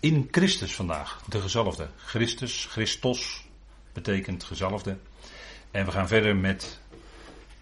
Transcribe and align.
in 0.00 0.28
Christus 0.30 0.74
vandaag, 0.74 1.22
de 1.28 1.40
gezalfde. 1.40 1.88
Christus, 1.96 2.64
Christos, 2.64 3.46
betekent 3.92 4.44
gezalfde. 4.44 4.98
En 5.70 5.84
we 5.84 5.90
gaan 5.90 6.08
verder 6.08 6.36
met 6.36 6.80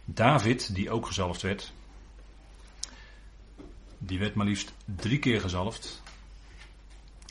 David, 0.04 0.75
die 0.75 0.91
ook 0.91 1.07
gezalfd 1.07 1.42
werd. 1.42 1.72
Die 3.99 4.18
werd 4.18 4.34
maar 4.34 4.46
liefst 4.46 4.72
drie 4.84 5.18
keer 5.18 5.41
gezalfd. 5.41 6.02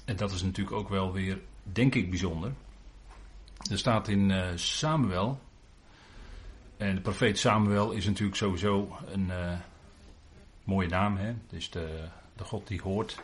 En 0.05 0.15
dat 0.15 0.31
is 0.31 0.41
natuurlijk 0.41 0.76
ook 0.76 0.89
wel 0.89 1.12
weer, 1.12 1.40
denk 1.64 1.96
ik, 1.96 2.10
bijzonder. 2.10 2.54
Er 3.72 3.78
staat 3.78 4.08
in 4.08 4.30
uh, 4.30 4.48
Samuel. 4.56 5.40
En 6.78 6.96
de 6.96 7.02
profeet 7.02 7.40
Samuel 7.40 7.92
is 7.92 8.06
natuurlijk 8.06 8.38
sowieso 8.38 8.98
een 9.08 9.28
uh, 9.28 9.52
mooie 10.64 10.88
naam. 10.88 11.18
Hè? 11.18 11.26
Het 11.26 11.52
is 11.54 11.70
de, 11.70 12.08
de 12.36 12.44
God 12.44 12.68
die 12.68 12.82
hoort. 12.82 13.24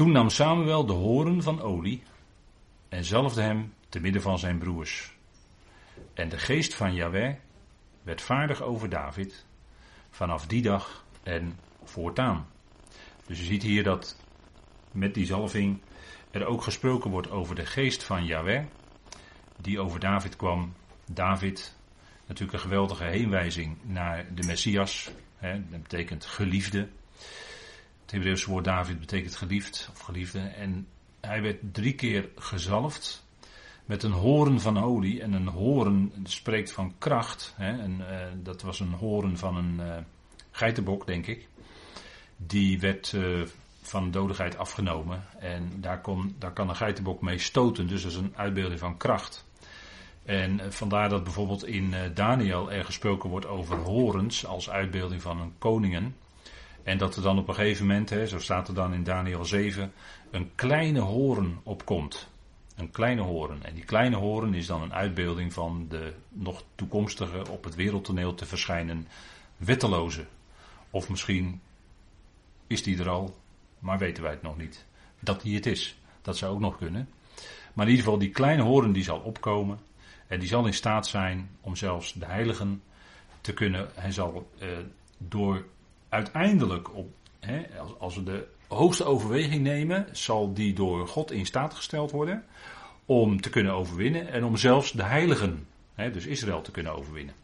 Toen 0.00 0.12
nam 0.12 0.30
Samuel 0.30 0.86
de 0.86 0.92
horen 0.92 1.42
van 1.42 1.60
olie 1.62 2.02
en 2.88 3.04
zalfde 3.04 3.42
hem 3.42 3.72
te 3.88 4.00
midden 4.00 4.22
van 4.22 4.38
zijn 4.38 4.58
broers. 4.58 5.12
En 6.14 6.28
de 6.28 6.38
geest 6.38 6.74
van 6.74 6.94
Yahweh 6.94 7.34
werd 8.02 8.20
vaardig 8.22 8.62
over 8.62 8.88
David 8.88 9.44
vanaf 10.10 10.46
die 10.46 10.62
dag 10.62 11.04
en 11.22 11.58
voortaan. 11.84 12.46
Dus 13.26 13.38
je 13.38 13.44
ziet 13.44 13.62
hier 13.62 13.82
dat 13.82 14.16
met 14.92 15.14
die 15.14 15.26
zalving 15.26 15.80
er 16.30 16.46
ook 16.46 16.62
gesproken 16.62 17.10
wordt 17.10 17.30
over 17.30 17.54
de 17.54 17.66
geest 17.66 18.02
van 18.02 18.24
Yahweh, 18.24 18.64
die 19.56 19.80
over 19.80 20.00
David 20.00 20.36
kwam. 20.36 20.74
David, 21.06 21.76
natuurlijk 22.26 22.52
een 22.52 22.68
geweldige 22.70 23.04
heenwijzing 23.04 23.76
naar 23.82 24.34
de 24.34 24.46
Messias, 24.46 25.10
hè, 25.36 25.52
dat 25.70 25.82
betekent 25.82 26.24
geliefde. 26.24 26.88
Het 28.10 28.18
Hebreeuwse 28.18 28.50
woord 28.50 28.64
David 28.64 29.00
betekent 29.00 29.36
geliefd 29.36 29.88
of 29.92 30.00
geliefde. 30.00 30.38
En 30.38 30.86
hij 31.20 31.42
werd 31.42 31.58
drie 31.72 31.94
keer 31.94 32.28
gezalfd 32.36 33.26
met 33.84 34.02
een 34.02 34.12
horen 34.12 34.60
van 34.60 34.78
olie. 34.78 35.22
En 35.22 35.32
een 35.32 35.46
horen 35.46 36.12
spreekt 36.24 36.72
van 36.72 36.94
kracht. 36.98 37.54
Hè, 37.56 37.78
en, 37.78 37.96
uh, 38.00 38.06
dat 38.42 38.62
was 38.62 38.80
een 38.80 38.92
horen 38.92 39.38
van 39.38 39.56
een 39.56 39.74
uh, 39.80 39.96
geitenbok, 40.50 41.06
denk 41.06 41.26
ik. 41.26 41.48
Die 42.36 42.80
werd 42.80 43.12
uh, 43.12 43.42
van 43.82 44.10
dodigheid 44.10 44.58
afgenomen. 44.58 45.24
En 45.38 45.70
daar, 45.76 46.00
kon, 46.00 46.34
daar 46.38 46.52
kan 46.52 46.68
een 46.68 46.76
geitenbok 46.76 47.20
mee 47.20 47.38
stoten. 47.38 47.86
Dus 47.86 48.02
dat 48.02 48.12
is 48.12 48.18
een 48.18 48.36
uitbeelding 48.36 48.80
van 48.80 48.96
kracht. 48.96 49.46
En 50.24 50.72
vandaar 50.72 51.08
dat 51.08 51.24
bijvoorbeeld 51.24 51.66
in 51.66 51.94
Daniel 52.14 52.72
er 52.72 52.84
gesproken 52.84 53.30
wordt 53.30 53.46
over 53.46 53.76
horens 53.76 54.46
als 54.46 54.70
uitbeelding 54.70 55.22
van 55.22 55.40
een 55.40 55.52
koningen. 55.58 56.14
En 56.82 56.98
dat 56.98 57.16
er 57.16 57.22
dan 57.22 57.38
op 57.38 57.48
een 57.48 57.54
gegeven 57.54 57.86
moment, 57.86 58.10
hè, 58.10 58.26
zo 58.26 58.38
staat 58.38 58.68
er 58.68 58.74
dan 58.74 58.94
in 58.94 59.04
Daniel 59.04 59.44
7, 59.44 59.92
een 60.30 60.50
kleine 60.54 61.00
horen 61.00 61.60
opkomt. 61.62 62.28
Een 62.76 62.90
kleine 62.90 63.22
horen. 63.22 63.64
En 63.64 63.74
die 63.74 63.84
kleine 63.84 64.16
horen 64.16 64.54
is 64.54 64.66
dan 64.66 64.82
een 64.82 64.94
uitbeelding 64.94 65.52
van 65.52 65.86
de 65.88 66.12
nog 66.28 66.64
toekomstige 66.74 67.50
op 67.50 67.64
het 67.64 67.74
wereldtoneel 67.74 68.34
te 68.34 68.46
verschijnen 68.46 69.08
wetteloze. 69.56 70.26
Of 70.90 71.08
misschien 71.08 71.60
is 72.66 72.82
die 72.82 72.98
er 72.98 73.08
al, 73.08 73.36
maar 73.78 73.98
weten 73.98 74.22
wij 74.22 74.32
het 74.32 74.42
nog 74.42 74.56
niet. 74.56 74.84
Dat 75.20 75.42
die 75.42 75.54
het 75.54 75.66
is. 75.66 75.98
Dat 76.22 76.36
zou 76.36 76.52
ook 76.52 76.60
nog 76.60 76.76
kunnen. 76.76 77.08
Maar 77.72 77.84
in 77.84 77.90
ieder 77.90 78.04
geval, 78.04 78.18
die 78.18 78.30
kleine 78.30 78.62
horen 78.62 78.92
die 78.92 79.04
zal 79.04 79.18
opkomen. 79.18 79.78
En 80.26 80.38
die 80.38 80.48
zal 80.48 80.66
in 80.66 80.74
staat 80.74 81.06
zijn 81.06 81.50
om 81.60 81.76
zelfs 81.76 82.12
de 82.12 82.26
heiligen 82.26 82.82
te 83.40 83.54
kunnen. 83.54 83.90
Hij 83.94 84.12
zal 84.12 84.50
eh, 84.58 84.68
door 85.18 85.64
uiteindelijk, 86.10 86.96
op, 86.96 87.12
hè, 87.40 87.66
als, 87.78 87.98
als 87.98 88.14
we 88.14 88.22
de 88.22 88.46
hoogste 88.68 89.04
overweging 89.04 89.62
nemen, 89.62 90.06
zal 90.12 90.54
die 90.54 90.74
door 90.74 91.08
God 91.08 91.30
in 91.30 91.46
staat 91.46 91.74
gesteld 91.74 92.10
worden 92.10 92.44
om 93.04 93.40
te 93.40 93.50
kunnen 93.50 93.72
overwinnen 93.72 94.28
en 94.28 94.44
om 94.44 94.56
zelfs 94.56 94.92
de 94.92 95.02
heiligen, 95.02 95.66
hè, 95.94 96.10
dus 96.10 96.26
Israël, 96.26 96.62
te 96.62 96.70
kunnen 96.70 96.94
overwinnen. 96.94 97.34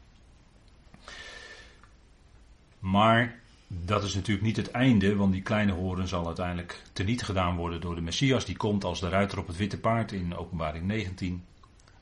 Maar 2.78 3.41
dat 3.69 4.03
is 4.03 4.15
natuurlijk 4.15 4.47
niet 4.47 4.56
het 4.56 4.71
einde, 4.71 5.16
want 5.16 5.32
die 5.32 5.43
kleine 5.43 5.72
horen 5.72 6.09
zal 6.09 6.26
uiteindelijk 6.26 6.82
teniet 6.93 7.22
gedaan 7.22 7.56
worden 7.56 7.81
door 7.81 7.94
de 7.94 8.00
Messias. 8.00 8.44
Die 8.44 8.56
komt 8.56 8.84
als 8.84 9.00
de 9.00 9.09
ruiter 9.09 9.38
op 9.38 9.47
het 9.47 9.56
witte 9.56 9.78
paard 9.78 10.12
in 10.12 10.37
openbaring 10.37 10.87
19. 10.87 11.44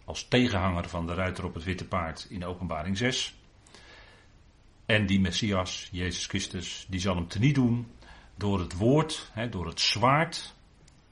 Als 0.04 0.28
tegenhanger 0.28 0.88
van 0.88 1.06
de 1.06 1.14
ruiter 1.14 1.44
op 1.44 1.54
het 1.54 1.64
witte 1.64 1.84
paard 1.84 2.26
in 2.30 2.44
openbaring 2.44 2.96
6. 2.96 3.34
En 4.86 5.06
die 5.06 5.20
Messias, 5.20 5.88
Jezus 5.92 6.26
Christus, 6.26 6.86
die 6.88 7.00
zal 7.00 7.14
hem 7.14 7.28
teniet 7.28 7.54
doen 7.54 7.86
door 8.34 8.60
het 8.60 8.76
woord, 8.76 9.30
hè, 9.32 9.48
door 9.48 9.66
het 9.66 9.80
zwaard. 9.80 10.54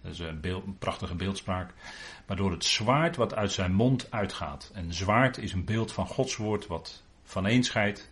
Dat 0.03 0.13
is 0.13 0.19
een, 0.19 0.41
beeld, 0.41 0.67
een, 0.67 0.79
prachtige 0.79 1.15
beeldspraak. 1.15 1.75
Maar 2.27 2.37
door 2.37 2.51
het 2.51 2.65
zwaard 2.65 3.17
wat 3.17 3.35
uit 3.35 3.53
zijn 3.53 3.73
mond 3.73 4.11
uitgaat. 4.11 4.71
En 4.75 4.95
zwaard 4.95 5.39
is 5.39 5.53
een 5.53 5.65
beeld 5.65 5.93
van 5.93 6.07
Gods 6.07 6.37
woord 6.37 6.67
wat 6.67 7.03
vaneenscheidt 7.23 8.11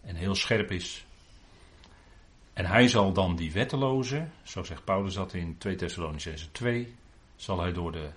en 0.00 0.16
heel 0.16 0.34
scherp 0.34 0.70
is. 0.70 1.06
En 2.52 2.66
hij 2.66 2.88
zal 2.88 3.12
dan 3.12 3.36
die 3.36 3.52
wetteloze, 3.52 4.26
zo 4.42 4.62
zegt 4.62 4.84
Paulus 4.84 5.14
dat 5.14 5.34
in 5.34 5.58
2 5.58 5.74
Thessalonicenzen 5.74 6.52
2, 6.52 6.94
zal 7.36 7.60
hij 7.60 7.72
door 7.72 7.92
de 7.92 8.10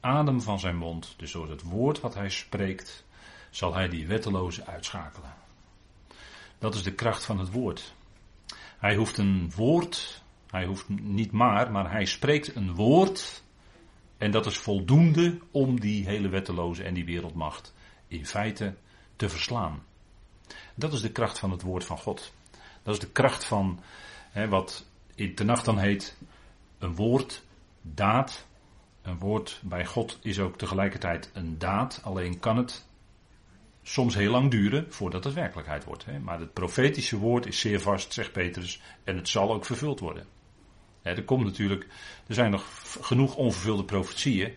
adem 0.00 0.40
van 0.40 0.58
zijn 0.58 0.76
mond, 0.76 1.14
dus 1.16 1.32
door 1.32 1.50
het 1.50 1.62
woord 1.62 2.00
wat 2.00 2.14
hij 2.14 2.30
spreekt, 2.30 3.04
zal 3.50 3.74
hij 3.74 3.88
die 3.88 4.06
wetteloze 4.06 4.66
uitschakelen. 4.66 5.45
Dat 6.58 6.74
is 6.74 6.82
de 6.82 6.94
kracht 6.94 7.24
van 7.24 7.38
het 7.38 7.50
woord. 7.50 7.94
Hij 8.78 8.94
hoeft 8.94 9.18
een 9.18 9.52
woord, 9.56 10.22
hij 10.50 10.64
hoeft 10.64 10.88
niet 10.88 11.32
maar, 11.32 11.70
maar 11.72 11.90
hij 11.90 12.04
spreekt 12.04 12.54
een 12.54 12.74
woord. 12.74 13.44
En 14.18 14.30
dat 14.30 14.46
is 14.46 14.56
voldoende 14.56 15.38
om 15.50 15.80
die 15.80 16.06
hele 16.06 16.28
wetteloze 16.28 16.84
en 16.84 16.94
die 16.94 17.04
wereldmacht 17.04 17.74
in 18.08 18.26
feite 18.26 18.74
te 19.16 19.28
verslaan. 19.28 19.82
Dat 20.74 20.92
is 20.92 21.00
de 21.00 21.12
kracht 21.12 21.38
van 21.38 21.50
het 21.50 21.62
woord 21.62 21.84
van 21.84 21.98
God. 21.98 22.32
Dat 22.82 22.94
is 22.94 23.00
de 23.00 23.10
kracht 23.10 23.44
van 23.44 23.80
hè, 24.30 24.48
wat 24.48 24.86
in 25.14 25.34
de 25.34 25.44
nacht 25.44 25.64
dan 25.64 25.78
heet 25.78 26.16
een 26.78 26.94
woord, 26.94 27.42
daad. 27.82 28.46
Een 29.02 29.18
woord 29.18 29.60
bij 29.64 29.86
God 29.86 30.18
is 30.22 30.40
ook 30.40 30.58
tegelijkertijd 30.58 31.30
een 31.32 31.58
daad, 31.58 32.00
alleen 32.04 32.38
kan 32.38 32.56
het 32.56 32.86
soms 33.88 34.14
heel 34.14 34.30
lang 34.30 34.50
duren 34.50 34.86
voordat 34.88 35.24
het 35.24 35.34
werkelijkheid 35.34 35.84
wordt. 35.84 36.04
Hè. 36.04 36.18
Maar 36.18 36.40
het 36.40 36.52
profetische 36.52 37.18
woord 37.18 37.46
is 37.46 37.60
zeer 37.60 37.80
vast, 37.80 38.12
zegt 38.12 38.32
Petrus, 38.32 38.80
en 39.04 39.16
het 39.16 39.28
zal 39.28 39.52
ook 39.52 39.64
vervuld 39.64 40.00
worden. 40.00 40.26
Hè, 41.02 41.12
er 41.12 41.24
komt 41.24 41.44
natuurlijk, 41.44 41.86
er 42.26 42.34
zijn 42.34 42.50
nog 42.50 42.64
genoeg 43.00 43.34
onvervulde 43.34 43.84
profetieën, 43.84 44.52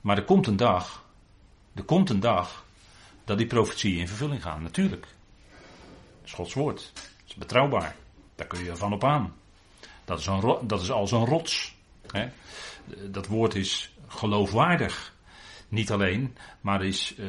maar 0.00 0.16
er 0.16 0.24
komt 0.24 0.46
een 0.46 0.56
dag, 0.56 1.04
er 1.74 1.82
komt 1.82 2.10
een 2.10 2.20
dag 2.20 2.64
dat 3.24 3.38
die 3.38 3.46
profetieën 3.46 3.98
in 3.98 4.08
vervulling 4.08 4.42
gaan, 4.42 4.62
natuurlijk. 4.62 5.02
Dat 5.02 6.24
is 6.24 6.32
Gods 6.32 6.54
woord, 6.54 6.90
dat 6.94 7.04
is 7.26 7.34
betrouwbaar, 7.34 7.96
daar 8.34 8.46
kun 8.46 8.64
je 8.64 8.76
van 8.76 8.92
op 8.92 9.04
aan. 9.04 9.34
Dat 10.04 10.18
is, 10.18 10.26
een, 10.26 10.58
dat 10.62 10.82
is 10.82 10.90
als 10.90 11.12
een 11.12 11.24
rots. 11.24 11.76
Hè. 12.06 12.28
Dat 13.10 13.26
woord 13.26 13.54
is 13.54 13.94
geloofwaardig. 14.06 15.16
Niet 15.68 15.90
alleen, 15.90 16.36
maar 16.60 16.84
is, 16.84 17.14
uh, 17.18 17.26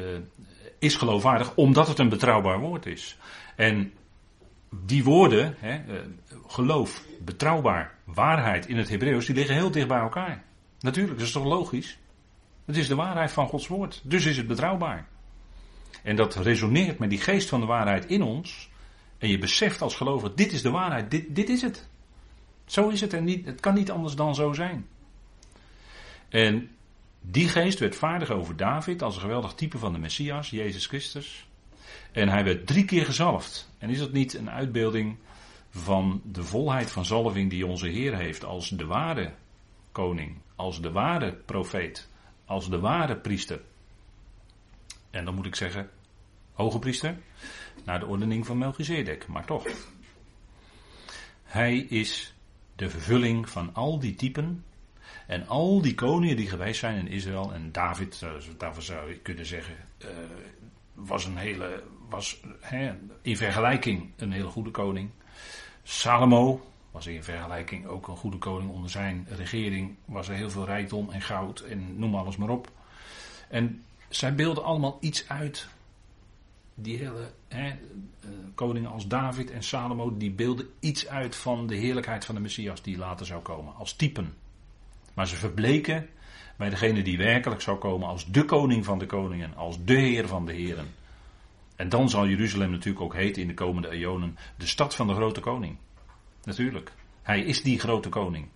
is 0.80 0.94
geloofwaardig 0.94 1.54
omdat 1.54 1.88
het 1.88 1.98
een 1.98 2.08
betrouwbaar 2.08 2.58
woord 2.58 2.86
is. 2.86 3.18
En 3.56 3.92
die 4.84 5.04
woorden, 5.04 5.54
hè, 5.58 5.80
geloof, 6.46 7.04
betrouwbaar, 7.20 7.94
waarheid 8.04 8.66
in 8.66 8.76
het 8.76 8.88
Hebreeuws, 8.88 9.26
die 9.26 9.34
liggen 9.34 9.54
heel 9.54 9.70
dicht 9.70 9.88
bij 9.88 10.00
elkaar. 10.00 10.44
Natuurlijk, 10.80 11.18
dat 11.18 11.26
is 11.26 11.32
toch 11.32 11.44
logisch? 11.44 11.98
Het 12.64 12.76
is 12.76 12.88
de 12.88 12.94
waarheid 12.94 13.32
van 13.32 13.48
Gods 13.48 13.66
woord, 13.66 14.00
dus 14.04 14.24
is 14.24 14.36
het 14.36 14.46
betrouwbaar. 14.46 15.08
En 16.02 16.16
dat 16.16 16.34
resoneert 16.34 16.98
met 16.98 17.10
die 17.10 17.20
geest 17.20 17.48
van 17.48 17.60
de 17.60 17.66
waarheid 17.66 18.06
in 18.06 18.22
ons. 18.22 18.70
En 19.18 19.28
je 19.28 19.38
beseft 19.38 19.82
als 19.82 19.94
gelovig, 19.94 20.34
dit 20.34 20.52
is 20.52 20.62
de 20.62 20.70
waarheid, 20.70 21.10
dit, 21.10 21.34
dit 21.34 21.48
is 21.48 21.62
het. 21.62 21.88
Zo 22.64 22.88
is 22.88 23.00
het 23.00 23.12
en 23.12 23.24
niet, 23.24 23.46
het 23.46 23.60
kan 23.60 23.74
niet 23.74 23.90
anders 23.90 24.14
dan 24.14 24.34
zo 24.34 24.52
zijn. 24.52 24.86
En 26.28 26.70
die 27.20 27.48
geest 27.48 27.78
werd 27.78 27.96
vaardig 27.96 28.30
over 28.30 28.56
David 28.56 29.02
als 29.02 29.14
een 29.14 29.20
geweldig 29.20 29.54
type 29.54 29.78
van 29.78 29.92
de 29.92 29.98
Messias, 29.98 30.50
Jezus 30.50 30.86
Christus. 30.86 31.48
En 32.12 32.28
hij 32.28 32.44
werd 32.44 32.66
drie 32.66 32.84
keer 32.84 33.04
gezalfd. 33.04 33.70
En 33.78 33.90
is 33.90 33.98
dat 33.98 34.12
niet 34.12 34.34
een 34.34 34.50
uitbeelding 34.50 35.16
van 35.70 36.20
de 36.24 36.42
volheid 36.42 36.90
van 36.90 37.04
zalving 37.04 37.50
die 37.50 37.66
onze 37.66 37.88
Heer 37.88 38.16
heeft 38.16 38.44
als 38.44 38.68
de 38.68 38.86
ware 38.86 39.32
koning, 39.92 40.36
als 40.56 40.80
de 40.80 40.90
ware 40.90 41.32
profeet, 41.32 42.08
als 42.44 42.70
de 42.70 42.78
ware 42.78 43.16
priester? 43.16 43.60
En 45.10 45.24
dan 45.24 45.34
moet 45.34 45.46
ik 45.46 45.54
zeggen, 45.54 45.90
hoge 46.52 46.78
priester, 46.78 47.18
naar 47.84 48.00
de 48.00 48.06
ordening 48.06 48.46
van 48.46 48.58
Melchizedek, 48.58 49.26
maar 49.26 49.46
toch. 49.46 49.66
Hij 51.42 51.78
is 51.78 52.34
de 52.76 52.90
vervulling 52.90 53.48
van 53.48 53.74
al 53.74 53.98
die 53.98 54.14
typen 54.14 54.64
en 55.30 55.48
al 55.48 55.80
die 55.80 55.94
koningen 55.94 56.36
die 56.36 56.48
geweest 56.48 56.80
zijn 56.80 56.96
in 56.96 57.08
Israël, 57.08 57.52
en 57.52 57.72
David, 57.72 58.22
eh, 58.22 58.30
daarvoor 58.58 58.82
zou 58.82 59.08
je 59.08 59.18
kunnen 59.18 59.46
zeggen, 59.46 59.74
uh, 59.98 60.08
was 60.94 61.24
een 61.24 61.36
hele, 61.36 61.82
was 62.08 62.40
in 63.22 63.36
vergelijking 63.36 64.10
een 64.16 64.32
hele 64.32 64.48
goede 64.48 64.70
koning. 64.70 65.10
Salomo, 65.82 66.70
Was 66.90 67.06
in 67.06 67.24
vergelijking 67.24 67.86
ook 67.86 68.08
een 68.08 68.16
goede 68.16 68.38
koning 68.38 68.70
onder 68.70 68.90
zijn 68.90 69.26
regering. 69.28 69.96
Was 70.04 70.28
er 70.28 70.34
heel 70.34 70.50
veel 70.50 70.64
rijkdom 70.64 71.10
en 71.10 71.20
goud 71.20 71.60
en 71.60 71.98
noem 71.98 72.14
alles 72.14 72.36
maar 72.36 72.48
op. 72.48 72.70
En 73.48 73.84
zij 74.08 74.34
beelden 74.34 74.64
allemaal 74.64 74.98
iets 75.00 75.28
uit. 75.28 75.68
Die 76.74 76.98
hele 76.98 77.32
eh, 77.48 77.64
koningen 78.54 78.90
als 78.90 79.06
David 79.06 79.50
en 79.50 79.62
Salomo, 79.62 80.16
die 80.16 80.30
beelden 80.30 80.70
iets 80.80 81.06
uit 81.06 81.36
van 81.36 81.66
de 81.66 81.76
heerlijkheid 81.76 82.24
van 82.24 82.34
de 82.34 82.40
Messias 82.40 82.82
die 82.82 82.96
later 82.96 83.26
zou 83.26 83.42
komen. 83.42 83.74
Als 83.74 83.92
typen. 83.92 84.34
Maar 85.14 85.26
ze 85.26 85.36
verbleken 85.36 86.08
bij 86.56 86.70
degene 86.70 87.02
die 87.02 87.18
werkelijk 87.18 87.60
zou 87.60 87.78
komen 87.78 88.08
als 88.08 88.26
de 88.26 88.44
koning 88.44 88.84
van 88.84 88.98
de 88.98 89.06
koningen, 89.06 89.56
als 89.56 89.84
de 89.84 89.98
heer 89.98 90.28
van 90.28 90.46
de 90.46 90.52
heren. 90.52 90.94
En 91.76 91.88
dan 91.88 92.08
zal 92.08 92.28
Jeruzalem 92.28 92.70
natuurlijk 92.70 93.04
ook 93.04 93.14
heten 93.14 93.42
in 93.42 93.48
de 93.48 93.54
komende 93.54 93.90
eonen 93.90 94.38
de 94.56 94.66
stad 94.66 94.94
van 94.94 95.06
de 95.06 95.14
grote 95.14 95.40
koning. 95.40 95.76
Natuurlijk. 96.44 96.92
Hij 97.22 97.40
is 97.40 97.62
die 97.62 97.78
grote 97.78 98.08
koning. 98.08 98.48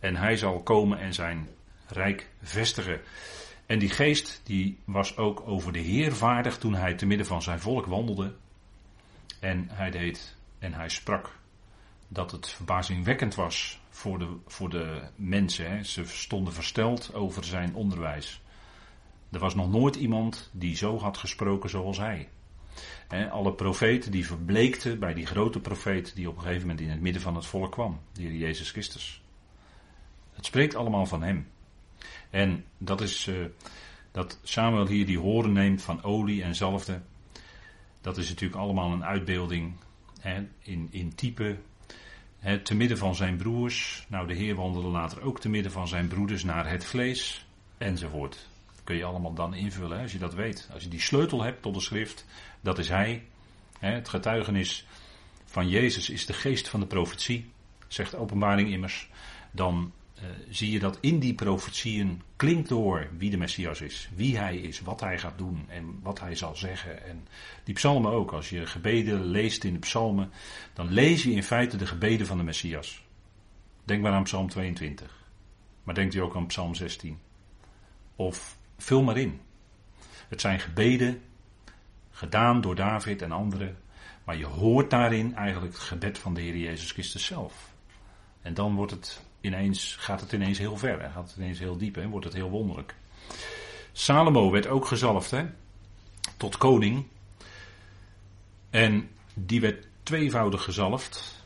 En 0.00 0.16
hij 0.16 0.36
zal 0.36 0.62
komen 0.62 0.98
en 0.98 1.14
zijn 1.14 1.48
rijk 1.86 2.28
vestigen. 2.42 3.00
En 3.66 3.78
die 3.78 3.90
geest 3.90 4.40
die 4.44 4.78
was 4.84 5.16
ook 5.16 5.42
over 5.46 5.72
de 5.72 5.78
Heer 5.78 6.14
vaardig 6.14 6.58
toen 6.58 6.74
hij 6.74 6.94
te 6.94 7.06
midden 7.06 7.26
van 7.26 7.42
zijn 7.42 7.60
volk 7.60 7.86
wandelde. 7.86 8.34
En 9.40 9.68
hij 9.70 9.90
deed 9.90 10.36
en 10.58 10.74
hij 10.74 10.88
sprak 10.88 11.38
dat 12.08 12.30
het 12.30 12.48
verbazingwekkend 12.48 13.34
was 13.34 13.81
voor 13.92 14.18
de, 14.18 14.36
voor 14.46 14.70
de 14.70 15.02
mensen. 15.16 15.70
Hè. 15.70 15.84
Ze 15.84 16.04
stonden 16.06 16.52
versteld 16.52 17.14
over 17.14 17.44
zijn 17.44 17.74
onderwijs. 17.74 18.42
Er 19.30 19.38
was 19.38 19.54
nog 19.54 19.70
nooit 19.70 19.96
iemand 19.96 20.50
die 20.52 20.76
zo 20.76 20.98
had 20.98 21.16
gesproken 21.16 21.70
zoals 21.70 21.98
hij. 21.98 22.28
alle 23.30 23.52
profeten 23.52 24.10
die 24.10 24.26
verbleekten 24.26 24.98
bij 24.98 25.14
die 25.14 25.26
grote 25.26 25.60
profeet 25.60 26.14
die 26.14 26.28
op 26.28 26.36
een 26.36 26.42
gegeven 26.42 26.60
moment 26.60 26.80
in 26.80 26.90
het 26.90 27.00
midden 27.00 27.22
van 27.22 27.34
het 27.34 27.46
volk 27.46 27.72
kwam, 27.72 28.00
de 28.12 28.22
Heer 28.22 28.34
Jezus 28.34 28.70
Christus. 28.70 29.22
Het 30.32 30.46
spreekt 30.46 30.74
allemaal 30.74 31.06
van 31.06 31.22
hem. 31.22 31.48
En 32.30 32.64
dat 32.78 33.00
is 33.00 33.26
uh, 33.26 33.46
dat 34.10 34.38
Samuel 34.42 34.86
hier 34.86 35.06
die 35.06 35.18
horen 35.18 35.52
neemt 35.52 35.82
van 35.82 36.02
olie 36.02 36.42
en 36.42 36.54
zalfde. 36.54 37.00
Dat 38.00 38.16
is 38.16 38.28
natuurlijk 38.28 38.60
allemaal 38.60 38.92
een 38.92 39.04
uitbeelding 39.04 39.74
in, 40.58 40.88
in 40.90 41.14
type 41.14 41.58
te 42.62 42.74
midden 42.74 42.98
van 42.98 43.14
zijn 43.14 43.36
broers. 43.36 44.06
Nou, 44.08 44.26
de 44.26 44.34
Heer 44.34 44.54
wandelde 44.54 44.88
later 44.88 45.22
ook 45.22 45.40
te 45.40 45.48
midden 45.48 45.72
van 45.72 45.88
zijn 45.88 46.08
broeders 46.08 46.44
naar 46.44 46.70
het 46.70 46.84
vlees. 46.84 47.46
Enzovoort. 47.78 48.48
kun 48.84 48.96
je 48.96 49.04
allemaal 49.04 49.34
dan 49.34 49.54
invullen 49.54 50.00
als 50.00 50.12
je 50.12 50.18
dat 50.18 50.34
weet. 50.34 50.68
Als 50.72 50.82
je 50.82 50.88
die 50.88 51.00
sleutel 51.00 51.42
hebt 51.42 51.62
tot 51.62 51.74
de 51.74 51.80
schrift, 51.80 52.26
dat 52.60 52.78
is 52.78 52.88
hij. 52.88 53.24
het 53.78 54.08
getuigenis 54.08 54.86
van 55.44 55.68
Jezus 55.68 56.10
is 56.10 56.26
de 56.26 56.32
geest 56.32 56.68
van 56.68 56.80
de 56.80 56.86
profetie, 56.86 57.50
zegt 57.88 58.14
openbaring 58.14 58.70
immers. 58.70 59.08
Dan 59.50 59.92
uh, 60.22 60.28
zie 60.50 60.70
je 60.70 60.78
dat 60.78 60.98
in 61.00 61.18
die 61.18 61.34
profetieën 61.34 62.22
klinkt 62.36 62.68
door 62.68 63.08
wie 63.18 63.30
de 63.30 63.36
Messias 63.36 63.80
is, 63.80 64.08
wie 64.14 64.38
hij 64.38 64.56
is, 64.56 64.80
wat 64.80 65.00
hij 65.00 65.18
gaat 65.18 65.38
doen 65.38 65.64
en 65.68 65.98
wat 66.02 66.20
hij 66.20 66.34
zal 66.34 66.56
zeggen. 66.56 67.04
En 67.04 67.26
die 67.64 67.74
psalmen 67.74 68.12
ook, 68.12 68.32
als 68.32 68.50
je 68.50 68.66
gebeden 68.66 69.24
leest 69.24 69.64
in 69.64 69.72
de 69.72 69.78
psalmen, 69.78 70.30
dan 70.72 70.92
lees 70.92 71.22
je 71.22 71.32
in 71.32 71.42
feite 71.42 71.76
de 71.76 71.86
gebeden 71.86 72.26
van 72.26 72.36
de 72.36 72.42
Messias. 72.42 73.04
Denk 73.84 74.02
maar 74.02 74.12
aan 74.12 74.22
psalm 74.22 74.48
22, 74.48 75.28
maar 75.82 75.94
denkt 75.94 76.14
u 76.14 76.18
ook 76.18 76.36
aan 76.36 76.46
psalm 76.46 76.74
16. 76.74 77.18
Of 78.16 78.56
vul 78.76 79.02
maar 79.02 79.16
in. 79.16 79.40
Het 80.28 80.40
zijn 80.40 80.60
gebeden 80.60 81.22
gedaan 82.10 82.60
door 82.60 82.74
David 82.74 83.22
en 83.22 83.32
anderen, 83.32 83.78
maar 84.24 84.36
je 84.36 84.46
hoort 84.46 84.90
daarin 84.90 85.34
eigenlijk 85.34 85.72
het 85.72 85.82
gebed 85.82 86.18
van 86.18 86.34
de 86.34 86.40
Heer 86.40 86.56
Jezus 86.56 86.90
Christus 86.90 87.24
zelf. 87.24 87.70
En 88.42 88.54
dan 88.54 88.74
wordt 88.74 88.92
het 88.92 89.20
ineens, 89.42 89.96
gaat 89.98 90.20
het 90.20 90.32
ineens 90.32 90.58
heel 90.58 90.76
ver 90.76 91.00
en 91.00 91.10
gaat 91.10 91.28
het 91.28 91.36
ineens 91.36 91.58
heel 91.58 91.76
diep 91.76 91.96
en 91.96 92.10
wordt 92.10 92.24
het 92.24 92.34
heel 92.34 92.50
wonderlijk. 92.50 92.94
Salomo 93.92 94.50
werd 94.50 94.66
ook 94.66 94.86
gezalfd 94.86 95.30
hè, 95.30 95.44
tot 96.36 96.56
koning. 96.56 97.06
En 98.70 99.08
die 99.34 99.60
werd 99.60 99.86
tweevoudig 100.02 100.62
gezalfd. 100.62 101.44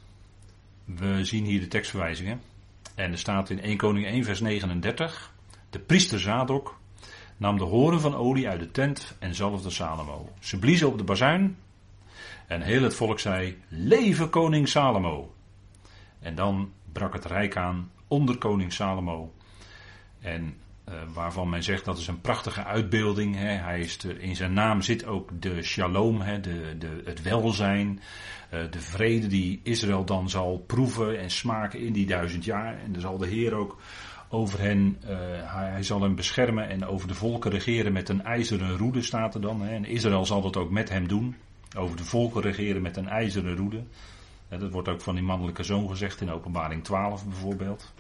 We 0.85 1.25
zien 1.25 1.45
hier 1.45 1.61
de 1.61 1.69
tekstverwijzingen. 1.69 2.41
En 2.95 3.13
er 3.13 3.19
staat 3.19 3.51
in 3.51 3.61
1 3.61 3.77
Koning 3.77 4.07
1 4.07 4.25
vers 4.25 4.41
39. 4.41 5.33
De 5.71 5.79
priester 5.79 6.21
Zadok 6.21 6.79
nam 7.37 7.59
de 7.59 7.65
horen 7.65 8.01
van 8.01 8.15
olie 8.15 8.49
uit 8.49 8.61
de 8.61 8.71
tent 8.71 9.17
en 9.19 9.35
zalfde 9.35 9.71
Salomo. 9.71 10.33
Ze 10.41 10.59
bliezen 10.59 10.89
op 10.89 10.99
de 10.99 11.05
bazuin. 11.05 11.57
En 12.47 12.63
heel 12.63 12.83
het 12.83 12.95
volk 12.95 13.21
zei, 13.21 13.63
leven 13.69 14.31
koning 14.31 14.69
Salomo. 14.69 15.35
En 16.21 16.35
dan 16.35 16.73
brak 16.99 17.13
het 17.13 17.25
rijk 17.25 17.57
aan 17.57 17.91
onder 18.09 18.39
koning 18.39 18.73
Salomo. 18.73 19.33
En 20.21 20.55
uh, 20.89 20.95
waarvan 21.15 21.49
men 21.49 21.63
zegt 21.63 21.85
dat 21.85 21.99
is 21.99 22.07
een 22.07 22.21
prachtige 22.21 22.65
uitbeelding. 22.65 23.35
Hè. 23.35 23.49
Hij 23.49 23.81
is 23.81 23.99
de, 23.99 24.19
in 24.19 24.37
zijn 24.37 24.53
naam 24.53 24.83
zit 24.83 25.07
ook 25.07 25.43
de 25.43 25.63
shalom, 25.63 26.21
hè, 26.21 26.41
de, 26.41 26.75
de, 26.79 27.03
het 27.05 27.23
welzijn, 27.23 28.01
uh, 28.55 28.61
de 28.71 28.81
vrede 28.81 29.27
die 29.27 29.61
Israël 29.63 30.05
dan 30.05 30.31
zal 30.31 30.65
proeven 30.67 31.19
en 31.19 31.31
smaken 31.31 31.81
in 31.81 31.93
die 31.93 32.07
duizend 32.07 32.45
jaar. 32.45 32.79
En 32.79 32.93
dan 32.93 33.01
zal 33.01 33.19
de 33.19 33.27
Heer 33.27 33.55
ook 33.55 33.81
over 34.29 34.61
hen, 34.61 34.97
hij, 35.45 35.71
hij, 35.71 35.83
zal 35.83 36.03
hen 36.03 36.15
beschermen 36.15 36.69
en 36.69 36.87
over 36.87 37.09
de 37.09 37.15
volken 37.15 37.51
regeren 37.51 37.93
met 37.93 38.09
een 38.09 38.23
ijzeren 38.23 38.77
roede, 38.77 39.03
staat 39.03 39.35
er 39.35 39.41
dan. 39.41 39.61
Hè. 39.61 39.75
En 39.75 39.85
Israël 39.85 40.27
zal 40.27 40.43
dat 40.43 40.57
ook 40.57 40.71
met 40.71 40.89
hem 40.89 41.09
doen. 41.09 41.37
Over 41.77 41.97
de 41.97 42.05
volken 42.05 42.43
regeren 42.43 42.83
met 42.83 42.97
een 42.97 43.09
ijzeren 43.09 43.57
roede. 43.57 43.83
Dat 44.49 44.71
wordt 44.71 44.89
ook 44.89 45.01
van 45.01 45.15
die 45.15 45.25
mannelijke 45.25 45.63
zoon 45.63 45.89
gezegd 45.89 46.21
in 46.21 46.31
openbaring 46.31 46.85
12 46.85 47.25
bijvoorbeeld. 47.25 47.93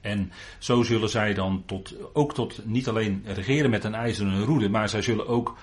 En 0.00 0.32
zo 0.58 0.82
zullen 0.82 1.08
zij 1.08 1.34
dan 1.34 1.62
tot, 1.66 2.14
ook 2.14 2.34
tot 2.34 2.66
niet 2.66 2.88
alleen 2.88 3.22
regeren 3.26 3.70
met 3.70 3.84
een 3.84 3.94
ijzeren 3.94 4.44
roede, 4.44 4.68
maar 4.68 4.88
zij 4.88 5.02
zullen 5.02 5.28
ook 5.28 5.56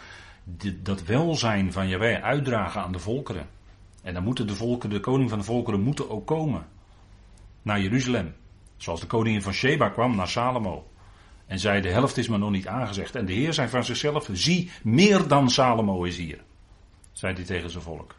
dat 0.81 1.03
welzijn 1.03 1.71
van 1.71 1.87
Jaweh 1.87 2.23
uitdragen 2.23 2.81
aan 2.81 2.91
de 2.91 2.99
volkeren. 2.99 3.47
En 4.01 4.13
dan 4.13 4.23
moeten 4.23 4.47
de 4.47 4.55
volkeren, 4.55 4.95
de 4.95 5.01
koning 5.01 5.29
van 5.29 5.39
de 5.39 5.45
volkeren, 5.45 5.81
moeten 5.81 6.09
ook 6.09 6.27
komen 6.27 6.65
naar 7.61 7.81
Jeruzalem. 7.81 8.33
Zoals 8.77 8.99
de 8.99 9.07
koningin 9.07 9.41
van 9.41 9.53
Sheba 9.53 9.89
kwam 9.89 10.15
naar 10.15 10.27
Salomo. 10.27 10.87
En 11.45 11.59
zei, 11.59 11.81
de 11.81 11.91
helft 11.91 12.17
is 12.17 12.27
maar 12.27 12.39
nog 12.39 12.51
niet 12.51 12.67
aangezegd. 12.67 13.15
En 13.15 13.25
de 13.25 13.33
Heer 13.33 13.53
zei 13.53 13.67
van 13.67 13.83
zichzelf, 13.83 14.29
zie, 14.31 14.71
meer 14.83 15.27
dan 15.27 15.49
Salomo 15.49 16.03
is 16.03 16.17
hier. 16.17 16.43
Zei 17.11 17.43
tegen 17.43 17.69
zijn 17.69 17.83
volk. 17.83 18.15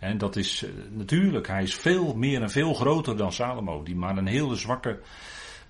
En 0.00 0.18
dat 0.18 0.36
is 0.36 0.62
eh, 0.62 0.70
natuurlijk, 0.90 1.46
hij 1.46 1.62
is 1.62 1.74
veel 1.74 2.14
meer 2.14 2.42
en 2.42 2.50
veel 2.50 2.74
groter 2.74 3.16
dan 3.16 3.32
Salomo, 3.32 3.82
die 3.82 3.96
maar 3.96 4.16
een 4.16 4.26
hele 4.26 4.56
zwakke 4.56 5.00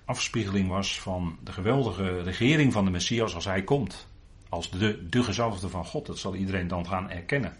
afspiegeling 0.05 0.69
was 0.69 0.99
van 0.99 1.37
de 1.43 1.51
geweldige 1.51 2.21
regering 2.21 2.73
van 2.73 2.85
de 2.85 2.91
Messias 2.91 3.35
als 3.35 3.45
hij 3.45 3.63
komt. 3.63 4.07
Als 4.49 4.69
de, 4.69 5.07
de 5.09 5.23
gezalfde 5.23 5.69
van 5.69 5.85
God, 5.85 6.05
dat 6.05 6.19
zal 6.19 6.35
iedereen 6.35 6.67
dan 6.67 6.87
gaan 6.87 7.09
erkennen. 7.09 7.55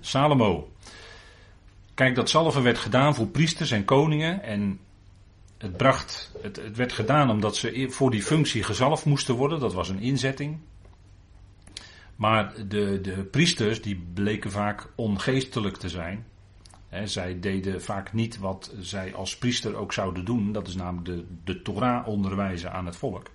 Salomo. 0.00 0.72
Kijk, 1.94 2.14
dat 2.14 2.30
zalven 2.30 2.62
werd 2.62 2.78
gedaan 2.78 3.14
voor 3.14 3.26
priesters 3.26 3.70
en 3.70 3.84
koningen 3.84 4.42
en 4.42 4.80
het 5.58 5.76
bracht, 5.76 6.32
het, 6.42 6.56
het 6.56 6.76
werd 6.76 6.92
gedaan 6.92 7.30
omdat 7.30 7.56
ze 7.56 7.86
voor 7.90 8.10
die 8.10 8.22
functie 8.22 8.62
gezalfd 8.62 9.04
moesten 9.04 9.34
worden, 9.34 9.60
dat 9.60 9.74
was 9.74 9.88
een 9.88 10.00
inzetting. 10.00 10.58
Maar 12.16 12.54
de, 12.68 13.00
de 13.00 13.24
priesters 13.30 13.82
die 13.82 14.04
bleken 14.14 14.50
vaak 14.50 14.88
ongeestelijk 14.94 15.76
te 15.76 15.88
zijn. 15.88 16.26
zij 17.04 17.40
deden 17.40 17.82
vaak 17.82 18.12
niet 18.12 18.38
wat 18.38 18.74
zij 18.80 19.14
als 19.14 19.38
priester 19.38 19.76
ook 19.76 19.92
zouden 19.92 20.24
doen. 20.24 20.52
Dat 20.52 20.68
is 20.68 20.74
namelijk 20.74 21.04
de, 21.04 21.24
de 21.44 21.62
Torah 21.62 22.08
onderwijzen 22.08 22.72
aan 22.72 22.86
het 22.86 22.96
volk. 22.96 23.30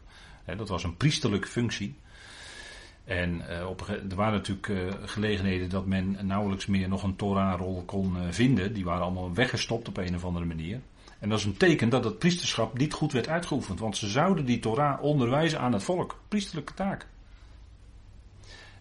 dat 0.57 0.69
was 0.69 0.83
een 0.83 0.98
priesterlijke 0.98 1.48
functie. 1.48 1.95
En 3.09 3.41
uh, 3.50 3.69
op, 3.69 3.88
er 3.88 4.15
waren 4.15 4.33
natuurlijk 4.33 4.67
uh, 4.67 4.79
gelegenheden 5.05 5.69
dat 5.69 5.86
men 5.86 6.17
nauwelijks 6.21 6.65
meer 6.65 6.88
nog 6.88 7.03
een 7.03 7.15
Torah-rol 7.15 7.83
kon 7.86 8.15
uh, 8.15 8.21
vinden. 8.29 8.74
Die 8.74 8.83
waren 8.83 9.03
allemaal 9.03 9.33
weggestopt 9.33 9.88
op 9.88 9.98
een 9.98 10.15
of 10.15 10.25
andere 10.25 10.45
manier. 10.45 10.81
En 11.19 11.29
dat 11.29 11.39
is 11.39 11.45
een 11.45 11.57
teken 11.57 11.89
dat 11.89 12.03
het 12.03 12.19
priesterschap 12.19 12.77
niet 12.77 12.93
goed 12.93 13.12
werd 13.12 13.27
uitgeoefend. 13.27 13.79
Want 13.79 13.98
ze 13.98 14.07
zouden 14.07 14.45
die 14.45 14.59
Torah 14.59 15.03
onderwijzen 15.03 15.59
aan 15.59 15.74
het 15.74 15.83
volk. 15.83 16.19
Priesterlijke 16.27 16.74
taak. 16.74 17.07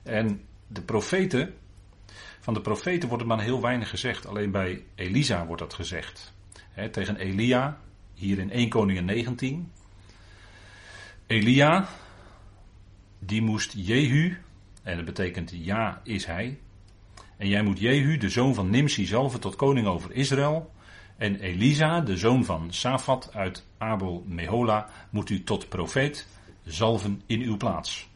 En 0.08 0.40
de 0.66 0.82
profeten, 0.82 1.54
van 2.40 2.54
de 2.54 2.60
profeten 2.60 3.08
wordt 3.08 3.22
er 3.22 3.28
maar 3.28 3.42
heel 3.42 3.60
weinig 3.60 3.88
gezegd. 3.88 4.26
Alleen 4.26 4.50
bij 4.50 4.84
Elisa 4.94 5.46
wordt 5.46 5.62
dat 5.62 5.74
gezegd. 5.74 6.32
tegen 6.90 7.16
Elia, 7.16 7.80
hier 8.14 8.38
in 8.38 8.50
1 8.50 8.68
Koningin 8.68 9.04
19. 9.04 9.72
Elia, 11.26 11.88
die 13.18 13.42
moest 13.42 13.72
Jehu, 13.76 14.36
en 14.82 14.96
dat 14.96 15.04
betekent 15.04 15.50
ja 15.54 16.00
is 16.04 16.26
hij. 16.26 16.58
En 17.36 17.48
jij 17.48 17.62
moet 17.62 17.78
Jehu, 17.78 18.16
de 18.16 18.28
zoon 18.28 18.54
van 18.54 18.70
Nimsi, 18.70 19.06
zelf 19.06 19.38
tot 19.38 19.56
koning 19.56 19.86
over 19.86 20.12
Israël. 20.12 20.72
En 21.16 21.40
Elisa, 21.40 22.00
de 22.00 22.16
zoon 22.16 22.44
van 22.44 22.72
Safat 22.72 23.30
uit 23.34 23.66
Abel 23.78 24.24
Mehola, 24.26 24.90
moet 25.10 25.30
u 25.30 25.44
tot 25.44 25.68
profeet 25.68 26.26
zalven 26.64 27.22
in 27.26 27.40
uw 27.40 27.56
plaats. 27.56 28.08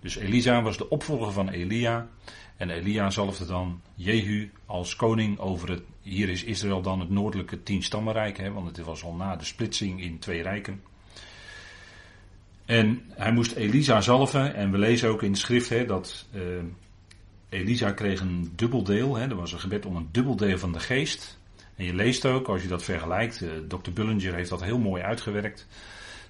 Dus 0.00 0.16
Elisa 0.16 0.62
was 0.62 0.76
de 0.76 0.88
opvolger 0.88 1.32
van 1.32 1.48
Elia. 1.48 2.08
En 2.56 2.70
Elia 2.70 3.10
zalfde 3.10 3.46
dan 3.46 3.80
Jehu 3.94 4.50
als 4.66 4.96
koning 4.96 5.38
over 5.38 5.70
het. 5.70 5.82
Hier 6.02 6.28
is 6.28 6.44
Israël 6.44 6.82
dan 6.82 7.00
het 7.00 7.10
noordelijke 7.10 7.62
tienstammenrijk, 7.62 8.38
hè, 8.38 8.52
want 8.52 8.76
het 8.76 8.86
was 8.86 9.04
al 9.04 9.14
na 9.14 9.36
de 9.36 9.44
splitsing 9.44 10.02
in 10.02 10.18
twee 10.18 10.42
rijken. 10.42 10.82
En 12.64 13.02
hij 13.10 13.32
moest 13.32 13.52
Elisa 13.52 14.00
zalven. 14.00 14.54
En 14.54 14.70
we 14.70 14.78
lezen 14.78 15.08
ook 15.08 15.22
in 15.22 15.32
de 15.32 15.38
schrift 15.38 15.68
hè, 15.68 15.86
dat 15.86 16.26
uh, 16.32 16.42
Elisa 17.48 17.92
kreeg 17.92 18.20
een 18.20 18.52
dubbeldeel. 18.56 19.16
Hè, 19.16 19.28
er 19.28 19.34
was 19.34 19.52
een 19.52 19.60
gebed 19.60 19.86
om 19.86 19.96
een 19.96 20.08
dubbeldeel 20.10 20.58
van 20.58 20.72
de 20.72 20.80
geest. 20.80 21.38
En 21.76 21.84
je 21.84 21.94
leest 21.94 22.26
ook, 22.26 22.48
als 22.48 22.62
je 22.62 22.68
dat 22.68 22.82
vergelijkt, 22.82 23.40
uh, 23.40 23.50
Dr. 23.68 23.90
Bullinger 23.90 24.34
heeft 24.34 24.50
dat 24.50 24.62
heel 24.62 24.78
mooi 24.78 25.02
uitgewerkt. 25.02 25.66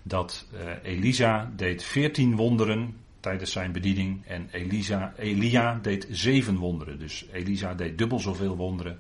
Dat 0.03 0.47
uh, 0.55 0.93
Elisa 0.93 1.53
deed 1.57 1.83
veertien 1.83 2.37
wonderen 2.37 2.95
tijdens 3.21 3.53
zijn 3.53 3.73
bediening. 3.73 4.27
En 4.27 4.49
Elisa, 4.51 5.13
Elia 5.17 5.79
deed 5.83 6.07
zeven 6.11 6.57
wonderen. 6.57 6.99
Dus 6.99 7.27
Elisa 7.33 7.75
deed 7.75 7.99
dubbel 7.99 8.19
zoveel 8.19 8.57
wonderen 8.57 8.99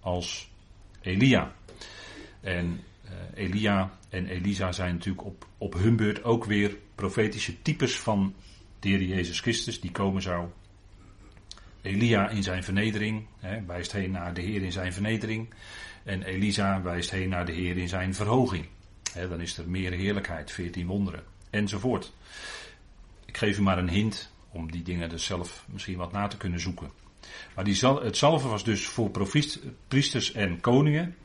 als 0.00 0.50
Elia. 1.00 1.52
En 2.40 2.80
uh, 3.04 3.10
Elia 3.44 3.90
en 4.08 4.26
Elisa 4.26 4.72
zijn 4.72 4.94
natuurlijk 4.94 5.24
op, 5.24 5.46
op 5.58 5.74
hun 5.74 5.96
beurt 5.96 6.24
ook 6.24 6.44
weer 6.44 6.76
profetische 6.94 7.62
types 7.62 7.98
van 8.00 8.34
de 8.80 8.88
Heer 8.88 9.02
Jezus 9.02 9.40
Christus 9.40 9.80
die 9.80 9.90
komen 9.90 10.22
zou. 10.22 10.48
Elia 11.82 12.28
in 12.28 12.42
zijn 12.42 12.64
vernedering 12.64 13.26
hè, 13.38 13.64
wijst 13.64 13.92
heen 13.92 14.10
naar 14.10 14.34
de 14.34 14.40
Heer 14.40 14.62
in 14.62 14.72
zijn 14.72 14.92
vernedering. 14.92 15.48
En 16.04 16.22
Elisa 16.22 16.82
wijst 16.82 17.10
heen 17.10 17.28
naar 17.28 17.46
de 17.46 17.52
Heer 17.52 17.76
in 17.76 17.88
zijn 17.88 18.14
verhoging. 18.14 18.66
Hè, 19.12 19.28
dan 19.28 19.40
is 19.40 19.58
er 19.58 19.68
meer 19.68 19.92
heerlijkheid, 19.92 20.52
veertien 20.52 20.86
wonderen 20.86 21.22
enzovoort. 21.50 22.12
Ik 23.28 23.36
geef 23.36 23.58
u 23.58 23.62
maar 23.62 23.78
een 23.78 23.88
hint 23.88 24.32
om 24.48 24.70
die 24.70 24.82
dingen 24.82 25.08
dus 25.08 25.24
zelf 25.24 25.64
misschien 25.70 25.96
wat 25.96 26.12
na 26.12 26.26
te 26.26 26.36
kunnen 26.36 26.60
zoeken. 26.60 26.90
Maar 27.54 27.64
die, 27.64 27.86
het 27.86 28.16
zalven 28.16 28.50
was 28.50 28.64
dus 28.64 28.86
voor 28.86 29.10
priesters 29.88 30.32
en 30.32 30.60
koningen. 30.60 31.16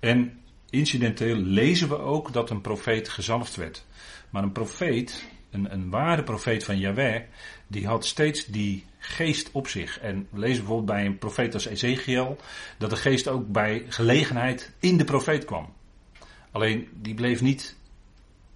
En 0.00 0.40
incidenteel 0.70 1.36
lezen 1.36 1.88
we 1.88 1.98
ook 1.98 2.32
dat 2.32 2.50
een 2.50 2.60
profeet 2.60 3.08
gezalfd 3.08 3.56
werd. 3.56 3.84
Maar 4.30 4.42
een 4.42 4.52
profeet, 4.52 5.24
een, 5.50 5.72
een 5.72 5.90
ware 5.90 6.22
profeet 6.22 6.64
van 6.64 6.78
Yahweh, 6.78 7.22
die 7.66 7.86
had 7.86 8.06
steeds 8.06 8.46
die 8.46 8.84
geest 8.98 9.50
op 9.52 9.68
zich. 9.68 9.98
En 9.98 10.26
we 10.30 10.38
lezen 10.38 10.56
bijvoorbeeld 10.56 10.96
bij 10.96 11.06
een 11.06 11.18
profeet 11.18 11.54
als 11.54 11.66
Ezekiel 11.66 12.36
dat 12.78 12.90
de 12.90 12.96
geest 12.96 13.28
ook 13.28 13.48
bij 13.48 13.84
gelegenheid 13.88 14.72
in 14.78 14.96
de 14.96 15.04
profeet 15.04 15.44
kwam. 15.44 15.72
Alleen 16.50 16.88
die 16.94 17.14
bleef 17.14 17.40
niet 17.40 17.76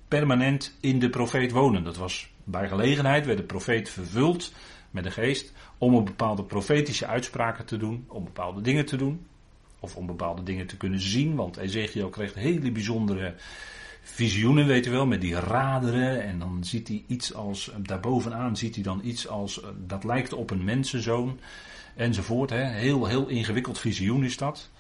permanent 0.09 0.77
in 0.81 0.99
de 0.99 1.11
profeet 1.11 1.53
wonen. 1.53 1.85
Dat 1.85 1.97
was 1.97 2.35
bij 2.49 2.69
gelegenheid 2.69 3.27
werd 3.27 3.39
de 3.39 3.45
profeet 3.45 3.89
vervuld 3.89 4.53
met 4.91 5.05
de 5.05 5.11
geest 5.11 5.53
om 5.79 5.95
een 5.95 6.05
bepaalde 6.05 6.45
profetische 6.45 7.07
uitspraken 7.07 7.67
te 7.67 7.77
doen, 7.77 8.05
om 8.09 8.25
bepaalde 8.25 8.61
dingen 8.61 8.87
te 8.87 8.97
doen. 8.97 9.27
Of 9.81 9.97
om 9.97 10.07
bepaalde 10.07 10.43
dingen 10.43 10.67
te 10.67 10.77
kunnen 10.77 11.01
zien, 11.01 11.35
want 11.35 11.57
Ezekiel 11.57 12.09
kreeg 12.09 12.35
hele 12.35 12.71
bijzondere 12.71 13.35
visioenen, 14.03 14.67
weet 14.67 14.87
u 14.87 14.91
wel, 14.91 15.07
met 15.07 15.21
die 15.21 15.35
raderen. 15.35 16.23
En 16.23 16.39
dan 16.39 16.65
ziet 16.65 16.89
hij 16.89 17.05
iets 17.07 17.35
als, 17.35 17.71
daarbovenaan 17.77 18.57
ziet 18.57 18.75
hij 18.75 18.85
dan 18.85 19.01
iets 19.05 19.29
als, 19.29 19.63
eh, 19.63 19.69
dat 19.87 20.05
lijkt 20.05 20.33
op 20.33 20.51
een 20.51 20.65
mensenzoon. 20.65 21.39
Enzovoort. 21.97 22.51
Hè. 22.51 22.65
Heel, 22.65 23.07
heel 23.07 23.27
ingewikkeld 23.29 23.79
visioen 23.79 24.25
is 24.25 24.37
dat. 24.37 24.71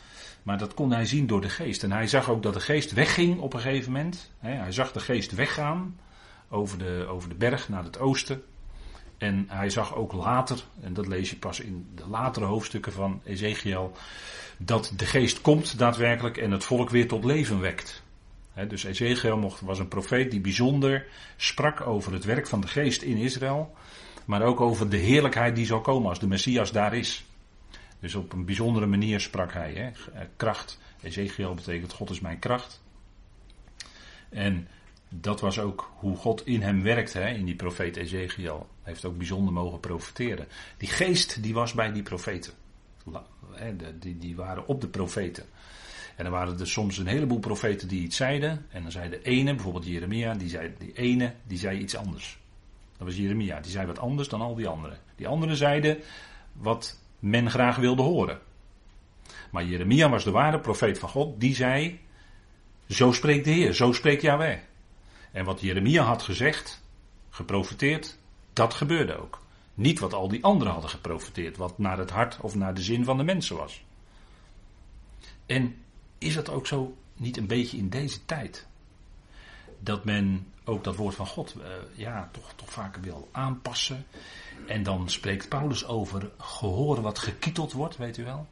Maar 0.42 0.58
dat 0.58 0.75
kon 0.75 0.92
hij 0.92 1.04
zien 1.04 1.26
door 1.26 1.40
de 1.40 1.49
geest. 1.49 1.82
En 1.82 1.92
hij 1.92 2.06
zag 2.06 2.30
ook 2.30 2.42
dat 2.42 2.54
de 2.54 2.61
geest 2.61 2.92
wegging 2.92 3.38
op 3.38 3.54
een 3.54 3.61
gegeven 3.61 3.92
moment. 3.92 4.32
Hij 4.38 4.73
zag 4.73 4.92
de 4.92 5.00
geest 5.00 5.35
weggaan 5.35 5.96
over 6.48 6.78
de, 6.78 7.06
over 7.08 7.28
de 7.28 7.34
berg 7.34 7.68
naar 7.68 7.84
het 7.84 7.98
oosten. 7.98 8.42
En 9.18 9.44
hij 9.48 9.70
zag 9.70 9.94
ook 9.94 10.12
later, 10.12 10.64
en 10.80 10.94
dat 10.94 11.06
lees 11.06 11.30
je 11.30 11.36
pas 11.36 11.60
in 11.60 11.86
de 11.94 12.08
latere 12.08 12.44
hoofdstukken 12.44 12.92
van 12.92 13.20
Ezekiel, 13.24 13.92
dat 14.58 14.92
de 14.96 15.06
geest 15.06 15.40
komt 15.40 15.78
daadwerkelijk 15.78 16.36
en 16.36 16.50
het 16.50 16.64
volk 16.64 16.90
weer 16.90 17.08
tot 17.08 17.24
leven 17.24 17.60
wekt. 17.60 18.02
dus 18.68 18.84
Ezekiel 18.84 19.36
mocht, 19.36 19.60
was 19.60 19.78
een 19.78 19.88
profeet 19.88 20.30
die 20.30 20.40
bijzonder 20.40 21.06
sprak 21.36 21.86
over 21.86 22.12
het 22.12 22.24
werk 22.24 22.46
van 22.46 22.60
de 22.60 22.68
geest 22.68 23.02
in 23.02 23.16
Israël, 23.16 23.74
maar 24.24 24.42
ook 24.42 24.60
over 24.60 24.90
de 24.90 24.96
heerlijkheid 24.96 25.56
die 25.56 25.66
zal 25.66 25.80
komen 25.80 26.08
als 26.08 26.20
de 26.20 26.26
Messias 26.26 26.72
daar 26.72 26.94
is. 26.94 27.24
Dus 28.00 28.14
op 28.14 28.32
een 28.32 28.44
bijzondere 28.44 28.86
manier 28.86 29.20
sprak 29.20 29.52
hij. 29.52 29.72
Hè. 29.72 29.90
Kracht. 30.36 30.78
Ezekiel 31.02 31.54
betekent 31.54 31.92
God 31.92 32.10
is 32.10 32.20
mijn 32.20 32.38
kracht. 32.38 32.82
En 34.28 34.68
dat 35.20 35.40
was 35.40 35.58
ook 35.58 35.90
hoe 35.99 36.16
God 36.16 36.46
in 36.46 36.62
hem 36.62 36.82
werkte, 36.82 37.18
hè, 37.18 37.28
in 37.28 37.44
die 37.44 37.56
profeet 37.56 37.96
Ezekiel. 37.96 38.66
Hij 38.82 38.92
heeft 38.92 39.04
ook 39.04 39.16
bijzonder 39.16 39.52
mogen 39.52 39.80
profiteren. 39.80 40.46
Die 40.76 40.88
geest 40.88 41.42
die 41.42 41.54
was 41.54 41.73
bij 41.73 41.92
die 41.92 42.02
profeten. 42.02 42.52
Die, 43.99 44.18
die 44.18 44.37
waren 44.37 44.66
op 44.66 44.80
de 44.80 44.88
profeten. 44.88 45.44
En 46.16 46.25
dan 46.25 46.32
waren 46.32 46.58
er 46.58 46.68
soms 46.68 46.99
een 46.99 47.06
heleboel 47.06 47.38
profeten 47.38 47.88
die 47.88 48.02
iets 48.02 48.16
zeiden. 48.16 48.66
En 48.70 48.82
dan 48.82 48.90
zei 48.90 49.11
de 49.11 49.23
ene, 49.23 49.54
bijvoorbeeld 49.54 49.87
Jeremia, 49.87 50.35
die 50.35 50.49
zei, 50.49 50.75
die 50.78 50.92
ene, 50.92 51.35
die 51.46 51.58
zei 51.58 51.78
iets 51.78 51.96
anders. 51.96 52.38
Dat 52.99 53.06
was 53.06 53.16
Jeremia, 53.16 53.61
die 53.61 53.70
zei 53.70 53.87
wat 53.87 53.99
anders 53.99 54.28
dan 54.28 54.40
al 54.40 54.54
die 54.54 54.68
anderen. 54.68 54.99
Die 55.16 55.28
anderen 55.28 55.56
zeiden 55.56 55.99
wat 56.52 57.00
men 57.18 57.50
graag 57.50 57.76
wilde 57.76 58.02
horen. 58.02 58.38
Maar 59.50 59.64
Jeremia 59.64 60.08
was 60.08 60.25
de 60.25 60.30
ware 60.30 60.61
profeet 60.61 60.99
van 60.99 61.08
God, 61.08 61.40
die 61.40 61.54
zei, 61.54 62.00
zo 62.88 63.12
spreekt 63.12 63.44
de 63.44 63.50
Heer, 63.50 63.73
zo 63.73 63.92
spreekt 63.92 64.23
Yahweh. 64.23 64.58
En 65.37 65.45
wat 65.45 65.61
Jeremia 65.61 66.02
had 66.02 66.23
gezegd, 66.23 66.83
geprofiteerd, 67.31 68.16
dat 68.52 68.75
gebeurde 68.75 69.21
ook. 69.21 69.40
Niet 69.75 69.99
wat 69.99 70.12
al 70.12 70.28
die 70.28 70.45
anderen 70.45 70.73
hadden 70.73 70.90
geprofiteerd, 70.90 71.57
wat 71.57 71.78
naar 71.78 71.99
het 71.99 72.11
hart 72.11 72.40
of 72.40 72.55
naar 72.55 72.75
de 72.75 72.83
zin 72.83 73.05
van 73.05 73.16
de 73.16 73.23
mensen 73.23 73.57
was. 73.57 73.85
En 75.47 75.76
is 76.19 76.35
het 76.35 76.49
ook 76.49 76.66
zo 76.66 76.97
niet 77.14 77.37
een 77.37 77.47
beetje 77.47 77.76
in 77.76 77.88
deze 77.88 78.25
tijd? 78.25 78.66
Dat 79.78 80.05
men 80.05 80.47
ook 80.64 80.85
dat 80.85 80.97
woord 80.97 81.14
van 81.14 81.26
God 81.26 81.55
uh, 81.59 81.64
ja, 81.95 82.28
toch, 82.33 82.52
toch 82.55 82.73
vaker 82.73 83.02
wil 83.02 83.28
aanpassen. 83.33 84.07
En 84.66 84.83
dan 84.83 85.09
spreekt 85.09 85.49
Paulus 85.49 85.87
over 85.87 86.31
gehoor 86.38 87.00
wat 87.00 87.19
gekieteld 87.19 87.73
wordt, 87.73 87.97
weet 87.97 88.16
u 88.16 88.25
wel. 88.25 88.47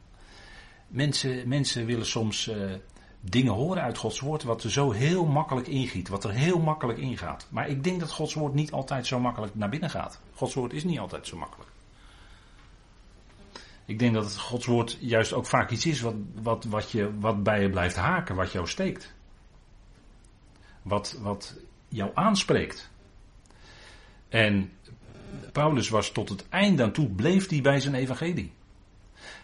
Mensen, 0.87 1.47
mensen 1.47 1.85
willen 1.85 2.05
soms 2.05 2.47
uh, 2.47 2.73
dingen 3.29 3.53
horen 3.53 3.81
uit 3.81 3.97
Gods 3.97 4.19
woord 4.19 4.43
wat 4.43 4.63
er 4.63 4.71
zo 4.71 4.91
heel 4.91 5.25
makkelijk 5.25 5.67
ingiet, 5.67 6.07
wat 6.07 6.23
er 6.23 6.31
heel 6.31 6.59
makkelijk 6.59 6.99
ingaat. 6.99 7.47
Maar 7.49 7.67
ik 7.67 7.83
denk 7.83 7.99
dat 7.99 8.11
Gods 8.11 8.33
woord 8.33 8.53
niet 8.53 8.71
altijd 8.71 9.07
zo 9.07 9.19
makkelijk 9.19 9.55
naar 9.55 9.69
binnen 9.69 9.89
gaat. 9.89 10.21
Gods 10.33 10.53
woord 10.53 10.73
is 10.73 10.83
niet 10.83 10.99
altijd 10.99 11.27
zo 11.27 11.37
makkelijk. 11.37 11.69
Ik 13.85 13.99
denk 13.99 14.13
dat 14.13 14.23
het 14.23 14.37
Gods 14.37 14.65
woord 14.65 14.97
juist 14.99 15.33
ook 15.33 15.45
vaak 15.45 15.71
iets 15.71 15.85
is 15.85 16.01
wat, 16.01 16.15
wat, 16.41 16.63
wat, 16.63 16.91
je, 16.91 17.19
wat 17.19 17.43
bij 17.43 17.61
je 17.61 17.69
blijft 17.69 17.95
haken, 17.95 18.35
wat 18.35 18.51
jou 18.51 18.67
steekt. 18.67 19.13
Wat, 20.81 21.17
wat 21.21 21.55
jou 21.87 22.11
aanspreekt. 22.13 22.89
En 24.29 24.71
Paulus 25.51 25.89
was 25.89 26.11
tot 26.11 26.29
het 26.29 26.49
einde 26.49 26.83
aan 26.83 26.91
toe, 26.91 27.09
bleef 27.09 27.49
hij 27.49 27.61
bij 27.61 27.79
zijn 27.79 27.95
evangelie. 27.95 28.53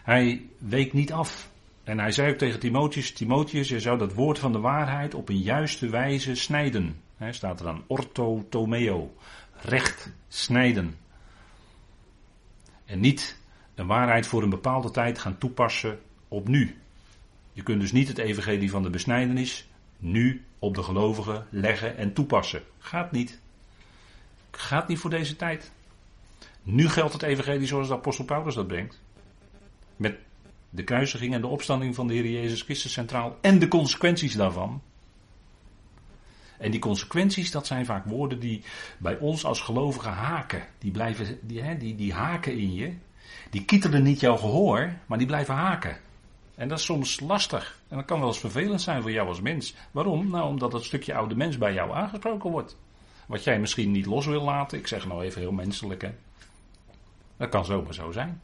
Hij 0.02 0.48
week 0.58 0.92
niet 0.92 1.12
af. 1.12 1.50
En 1.84 1.98
hij 1.98 2.12
zei 2.12 2.30
ook 2.32 2.38
tegen 2.38 2.60
Timotheus, 2.60 3.12
Timotheus, 3.12 3.68
je 3.68 3.80
zou 3.80 3.98
dat 3.98 4.14
woord 4.14 4.38
van 4.38 4.52
de 4.52 4.58
waarheid 4.58 5.14
op 5.14 5.28
een 5.28 5.40
juiste 5.40 5.88
wijze 5.88 6.34
snijden. 6.34 7.00
He, 7.16 7.32
staat 7.32 7.58
er 7.58 7.66
dan 7.66 7.84
orthotomeo, 7.86 9.14
recht 9.60 10.12
snijden. 10.28 10.96
En 12.84 13.00
niet 13.00 13.40
een 13.74 13.86
waarheid 13.86 14.26
voor 14.26 14.42
een 14.42 14.50
bepaalde 14.50 14.90
tijd 14.90 15.18
gaan 15.18 15.38
toepassen 15.38 16.00
op 16.28 16.48
nu. 16.48 16.76
Je 17.52 17.62
kunt 17.62 17.80
dus 17.80 17.92
niet 17.92 18.08
het 18.08 18.18
evangelie 18.18 18.70
van 18.70 18.82
de 18.82 18.90
besnijdenis 18.90 19.68
nu 19.98 20.44
op 20.58 20.74
de 20.74 20.82
gelovigen 20.82 21.46
leggen 21.50 21.96
en 21.96 22.12
toepassen. 22.12 22.62
Gaat 22.78 23.12
niet. 23.12 23.40
Gaat 24.50 24.88
niet 24.88 24.98
voor 24.98 25.10
deze 25.10 25.36
tijd. 25.36 25.72
Nu 26.62 26.88
geldt 26.88 27.12
het 27.12 27.22
evangelie 27.22 27.66
zoals 27.66 27.88
de 27.88 27.94
apostel 27.94 28.24
Paulus 28.24 28.54
dat 28.54 28.66
brengt. 28.66 29.00
Met 29.96 30.18
de 30.74 30.84
kruisiging 30.84 31.34
en 31.34 31.40
de 31.40 31.46
opstanding 31.46 31.94
van 31.94 32.06
de 32.06 32.14
Heer 32.14 32.30
Jezus 32.30 32.62
Christus 32.62 32.92
centraal 32.92 33.38
en 33.40 33.58
de 33.58 33.68
consequenties 33.68 34.34
daarvan. 34.34 34.82
En 36.58 36.70
die 36.70 36.80
consequenties, 36.80 37.50
dat 37.50 37.66
zijn 37.66 37.86
vaak 37.86 38.04
woorden 38.04 38.40
die 38.40 38.62
bij 38.98 39.18
ons 39.18 39.44
als 39.44 39.60
gelovigen 39.60 40.12
haken. 40.12 40.66
Die, 40.78 40.90
blijven, 40.90 41.38
die, 41.42 41.76
die, 41.76 41.94
die 41.94 42.12
haken 42.12 42.58
in 42.58 42.74
je. 42.74 42.94
Die 43.50 43.64
kietelen 43.64 44.02
niet 44.02 44.20
jouw 44.20 44.36
gehoor, 44.36 44.92
maar 45.06 45.18
die 45.18 45.26
blijven 45.26 45.54
haken. 45.54 45.96
En 46.54 46.68
dat 46.68 46.78
is 46.78 46.84
soms 46.84 47.20
lastig. 47.20 47.80
En 47.88 47.96
dat 47.96 48.06
kan 48.06 48.18
wel 48.18 48.28
eens 48.28 48.38
vervelend 48.38 48.82
zijn 48.82 49.02
voor 49.02 49.12
jou 49.12 49.28
als 49.28 49.40
mens. 49.40 49.74
Waarom? 49.90 50.30
Nou, 50.30 50.48
omdat 50.48 50.70
dat 50.70 50.84
stukje 50.84 51.14
oude 51.14 51.34
mens 51.34 51.58
bij 51.58 51.72
jou 51.72 51.92
aangesproken 51.92 52.50
wordt. 52.50 52.76
Wat 53.26 53.44
jij 53.44 53.60
misschien 53.60 53.90
niet 53.90 54.06
los 54.06 54.26
wil 54.26 54.42
laten. 54.42 54.78
Ik 54.78 54.86
zeg 54.86 55.06
nou 55.06 55.24
even 55.24 55.40
heel 55.40 55.52
menselijk, 55.52 56.02
hè. 56.02 56.10
Dat 57.36 57.48
kan 57.48 57.64
zomaar 57.64 57.94
zo 57.94 58.12
zijn 58.12 58.40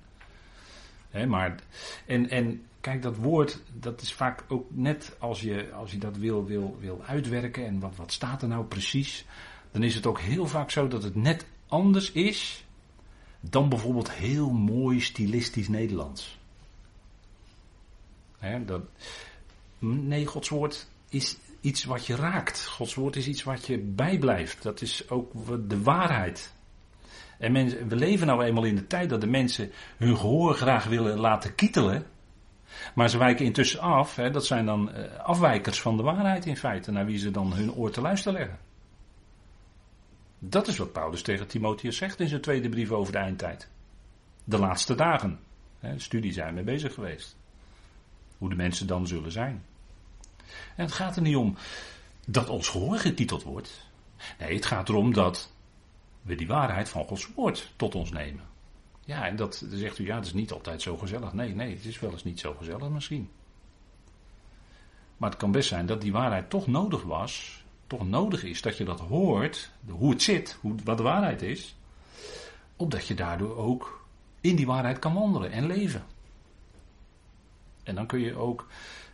maar, 1.26 1.54
en, 2.06 2.30
en 2.30 2.62
kijk, 2.80 3.02
dat 3.02 3.16
woord, 3.16 3.60
dat 3.72 4.00
is 4.00 4.12
vaak 4.12 4.44
ook 4.48 4.66
net 4.70 5.16
als 5.18 5.40
je, 5.40 5.72
als 5.72 5.90
je 5.90 5.98
dat 5.98 6.16
wil, 6.16 6.46
wil, 6.46 6.76
wil 6.80 7.02
uitwerken 7.06 7.66
en 7.66 7.80
wat, 7.80 7.96
wat 7.96 8.12
staat 8.12 8.42
er 8.42 8.48
nou 8.48 8.64
precies, 8.64 9.24
dan 9.70 9.82
is 9.82 9.94
het 9.94 10.06
ook 10.06 10.20
heel 10.20 10.46
vaak 10.46 10.70
zo 10.70 10.88
dat 10.88 11.02
het 11.02 11.14
net 11.14 11.46
anders 11.66 12.12
is 12.12 12.64
dan 13.40 13.68
bijvoorbeeld 13.68 14.12
heel 14.12 14.50
mooi 14.50 15.00
stilistisch 15.00 15.68
Nederlands. 15.68 16.38
nee, 19.78 20.26
Gods 20.26 20.48
woord 20.48 20.88
is 21.08 21.36
iets 21.60 21.84
wat 21.84 22.06
je 22.06 22.16
raakt. 22.16 22.66
Gods 22.66 22.94
woord 22.94 23.16
is 23.16 23.28
iets 23.28 23.42
wat 23.42 23.66
je 23.66 23.78
bijblijft. 23.78 24.62
Dat 24.62 24.80
is 24.80 25.10
ook 25.10 25.32
de 25.68 25.82
waarheid. 25.82 26.52
En 27.38 27.52
mensen, 27.52 27.88
we 27.88 27.96
leven 27.96 28.26
nou 28.26 28.44
eenmaal 28.44 28.64
in 28.64 28.74
de 28.74 28.86
tijd 28.86 29.08
dat 29.08 29.20
de 29.20 29.26
mensen 29.26 29.70
hun 29.96 30.16
gehoor 30.16 30.54
graag 30.54 30.84
willen 30.84 31.18
laten 31.18 31.54
kietelen. 31.54 32.06
Maar 32.94 33.08
ze 33.08 33.18
wijken 33.18 33.44
intussen 33.44 33.80
af. 33.80 34.16
Hè, 34.16 34.30
dat 34.30 34.46
zijn 34.46 34.66
dan 34.66 34.92
eh, 34.92 35.18
afwijkers 35.18 35.80
van 35.80 35.96
de 35.96 36.02
waarheid 36.02 36.46
in 36.46 36.56
feite. 36.56 36.90
Naar 36.90 37.06
wie 37.06 37.18
ze 37.18 37.30
dan 37.30 37.52
hun 37.52 37.72
oor 37.72 37.90
te 37.90 38.00
luisteren 38.00 38.38
leggen. 38.38 38.58
Dat 40.38 40.68
is 40.68 40.76
wat 40.76 40.92
Paulus 40.92 41.22
tegen 41.22 41.46
Timotheus 41.46 41.96
zegt 41.96 42.20
in 42.20 42.28
zijn 42.28 42.40
tweede 42.40 42.68
brief 42.68 42.90
over 42.90 43.12
de 43.12 43.18
eindtijd. 43.18 43.68
De 44.44 44.58
laatste 44.58 44.94
dagen. 44.94 45.38
Hè, 45.80 45.98
studie 45.98 46.32
zijn 46.32 46.54
mee 46.54 46.64
bezig 46.64 46.94
geweest. 46.94 47.36
Hoe 48.38 48.48
de 48.48 48.54
mensen 48.54 48.86
dan 48.86 49.06
zullen 49.06 49.32
zijn. 49.32 49.64
En 50.76 50.84
het 50.84 50.92
gaat 50.92 51.16
er 51.16 51.22
niet 51.22 51.36
om 51.36 51.56
dat 52.26 52.48
ons 52.48 52.68
gehoor 52.68 52.98
getiteld 52.98 53.42
wordt. 53.42 53.86
Nee, 54.38 54.54
het 54.54 54.66
gaat 54.66 54.88
erom 54.88 55.12
dat 55.12 55.52
we 56.28 56.34
die 56.34 56.46
waarheid 56.46 56.88
van 56.88 57.04
Gods 57.04 57.28
woord 57.34 57.72
tot 57.76 57.94
ons 57.94 58.10
nemen. 58.10 58.44
Ja, 59.04 59.26
en 59.26 59.36
dat 59.36 59.64
zegt 59.70 59.98
u, 59.98 60.06
ja, 60.06 60.16
het 60.16 60.26
is 60.26 60.32
niet 60.32 60.52
altijd 60.52 60.82
zo 60.82 60.96
gezellig. 60.96 61.32
Nee, 61.32 61.54
nee, 61.54 61.74
het 61.74 61.84
is 61.84 62.00
wel 62.00 62.10
eens 62.10 62.24
niet 62.24 62.40
zo 62.40 62.54
gezellig 62.54 62.88
misschien. 62.88 63.30
Maar 65.16 65.30
het 65.30 65.38
kan 65.38 65.52
best 65.52 65.68
zijn 65.68 65.86
dat 65.86 66.00
die 66.00 66.12
waarheid 66.12 66.50
toch 66.50 66.66
nodig 66.66 67.02
was, 67.02 67.64
toch 67.86 68.08
nodig 68.08 68.44
is 68.44 68.62
dat 68.62 68.76
je 68.76 68.84
dat 68.84 69.00
hoort, 69.00 69.70
hoe 69.88 70.10
het 70.10 70.22
zit, 70.22 70.58
hoe, 70.60 70.74
wat 70.84 70.96
de 70.96 71.02
waarheid 71.02 71.42
is, 71.42 71.76
opdat 72.76 73.06
je 73.06 73.14
daardoor 73.14 73.56
ook 73.56 74.06
in 74.40 74.56
die 74.56 74.66
waarheid 74.66 74.98
kan 74.98 75.14
wandelen 75.14 75.50
en 75.50 75.66
leven. 75.66 76.04
En 77.82 77.94
dan 77.94 78.06
kun 78.06 78.20
je 78.20 78.36
ook 78.36 78.66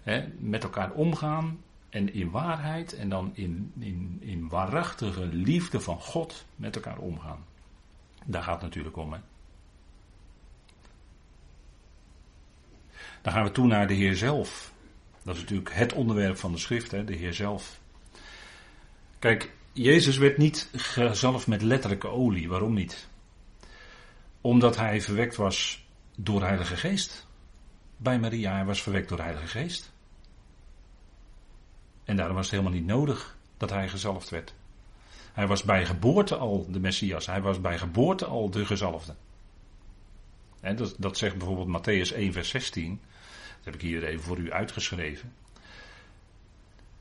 hè, 0.03 0.29
met 0.39 0.63
elkaar 0.63 0.93
omgaan 0.93 1.59
en 1.95 2.15
in 2.15 2.31
waarheid 2.31 2.93
en 2.93 3.09
dan 3.09 3.31
in, 3.35 3.73
in, 3.79 4.19
in 4.21 4.49
waarachtige 4.49 5.27
liefde 5.27 5.81
van 5.81 6.01
God 6.01 6.45
met 6.57 6.75
elkaar 6.75 6.99
omgaan. 6.99 7.45
Daar 8.25 8.43
gaat 8.43 8.55
het 8.55 8.63
natuurlijk 8.63 8.97
om. 8.97 9.15
Dan 13.23 13.33
gaan 13.33 13.45
we 13.45 13.51
toe 13.51 13.67
naar 13.67 13.87
de 13.87 13.95
Heer 13.95 14.17
zelf. 14.17 14.73
Dat 15.23 15.35
is 15.35 15.41
natuurlijk 15.41 15.75
het 15.75 15.93
onderwerp 15.93 16.37
van 16.37 16.53
de 16.53 16.59
schrift, 16.59 16.91
hè, 16.91 17.05
de 17.05 17.15
Heer 17.15 17.35
zelf. 17.35 17.81
Kijk, 19.19 19.53
Jezus 19.73 20.17
werd 20.17 20.39
niet 20.39 20.69
gezalfd 20.73 21.47
met 21.47 21.63
letterlijke 21.63 22.09
olie. 22.09 22.49
Waarom 22.49 22.75
niet? 22.75 23.09
Omdat 24.41 24.77
hij 24.77 25.01
verwekt 25.01 25.37
was 25.37 25.87
door 26.17 26.43
Heilige 26.43 26.77
Geest. 26.77 27.27
Bij 27.97 28.19
Maria, 28.19 28.55
hij 28.55 28.65
was 28.65 28.83
verwekt 28.83 29.09
door 29.09 29.19
Heilige 29.21 29.47
Geest. 29.47 29.94
En 32.05 32.17
daarom 32.17 32.37
was 32.37 32.51
het 32.51 32.55
helemaal 32.55 32.79
niet 32.79 32.87
nodig 32.87 33.37
dat 33.57 33.71
hij 33.71 33.89
gezalfd 33.89 34.29
werd. 34.29 34.55
Hij 35.33 35.47
was 35.47 35.63
bij 35.63 35.87
geboorte 35.87 36.37
al 36.37 36.67
de 36.71 36.81
Messias. 36.81 37.27
Hij 37.27 37.41
was 37.43 37.61
bij 37.61 37.79
geboorte 37.79 38.25
al 38.25 38.51
de 38.51 38.67
gezalfde. 38.67 39.15
En 40.61 40.77
dat, 40.77 40.95
dat 40.99 41.19
zegt 41.19 41.37
bijvoorbeeld 41.39 41.79
Matthäus 41.79 42.15
1, 42.15 42.33
vers 42.33 42.49
16. 42.49 43.01
Dat 43.57 43.65
heb 43.65 43.75
ik 43.75 43.81
hier 43.81 44.05
even 44.05 44.25
voor 44.25 44.39
u 44.39 44.53
uitgeschreven. 44.53 45.33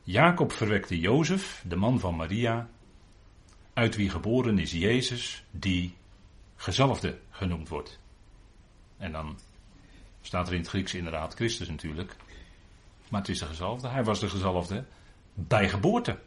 Jacob 0.04 0.52
verwekte 0.52 1.00
Jozef, 1.00 1.64
de 1.68 1.76
man 1.76 2.00
van 2.00 2.16
Maria, 2.16 2.70
uit 3.74 3.96
wie 3.96 4.10
geboren 4.10 4.60
is 4.60 4.72
Jezus, 4.72 5.44
die 5.52 5.96
gezalfde 6.56 7.20
genoemd 7.30 7.70
wordt. 7.70 8.00
En 8.98 9.12
dan 9.12 9.40
staat 10.22 10.48
er 10.48 10.54
in 10.54 10.60
het 10.60 10.70
Grieks 10.70 10.94
inderdaad 10.94 11.34
Christus 11.34 11.68
natuurlijk. 11.68 12.16
Maar 13.14 13.22
het 13.22 13.32
is 13.32 13.40
de 13.40 13.46
gezalfde. 13.46 13.88
Hij 13.88 14.04
was 14.04 14.20
de 14.20 14.30
gezalfde 14.30 14.84
bij 15.34 15.70
geboorte. 15.70 16.20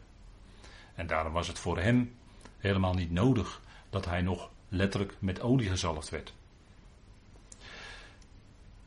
En 0.95 1.07
daarom 1.07 1.33
was 1.33 1.47
het 1.47 1.59
voor 1.59 1.79
hem 1.79 2.15
helemaal 2.57 2.93
niet 2.93 3.11
nodig 3.11 3.61
dat 3.89 4.05
hij 4.05 4.21
nog 4.21 4.49
letterlijk 4.69 5.15
met 5.19 5.41
olie 5.41 5.69
gezalfd 5.69 6.09
werd. 6.09 6.33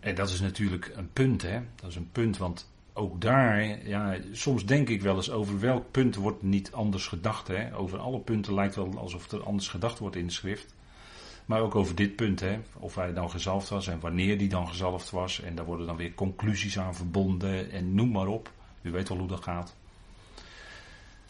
En 0.01 0.15
dat 0.15 0.29
is 0.29 0.41
natuurlijk 0.41 0.93
een 0.95 1.13
punt, 1.13 1.43
hè? 1.43 1.61
Dat 1.75 1.91
is 1.91 1.97
een 1.97 2.11
punt, 2.13 2.37
want 2.37 2.71
ook 2.93 3.21
daar, 3.21 3.87
ja, 3.89 4.17
soms 4.33 4.67
denk 4.67 4.89
ik 4.89 5.03
wel 5.03 5.17
eens 5.17 5.31
over 5.31 5.61
welk 5.61 5.91
punt 5.91 6.15
wordt 6.17 6.43
niet 6.43 6.73
anders 6.73 7.07
gedacht, 7.07 7.49
hè? 7.49 7.77
Over 7.77 7.99
alle 7.99 8.21
punten 8.21 8.55
lijkt 8.55 8.75
wel 8.75 8.99
alsof 8.99 9.31
er 9.31 9.45
anders 9.45 9.69
gedacht 9.69 9.99
wordt 9.99 10.17
in 10.17 10.27
de 10.27 10.33
schrift. 10.33 10.75
Maar 11.51 11.61
ook 11.61 11.75
over 11.75 11.95
dit 11.95 12.17
punt, 12.17 12.41
hè, 12.41 12.59
of 12.79 12.95
hij 12.95 13.13
dan 13.13 13.31
gezalfd 13.31 13.69
was 13.69 13.87
en 13.87 14.01
wanneer 14.01 14.39
die 14.39 14.49
dan 14.49 14.69
gezalfd 14.69 15.11
was. 15.11 15.41
En 15.41 15.55
daar 15.55 15.65
worden 15.65 15.87
dan 15.87 15.97
weer 15.97 16.15
conclusies 16.15 16.79
aan 16.79 16.95
verbonden 16.95 17.71
en 17.71 17.95
noem 17.95 18.11
maar 18.11 18.27
op. 18.27 18.53
U 18.83 18.91
weet 18.91 19.09
wel 19.09 19.19
hoe 19.19 19.29
dat 19.29 19.43
gaat. 19.43 19.77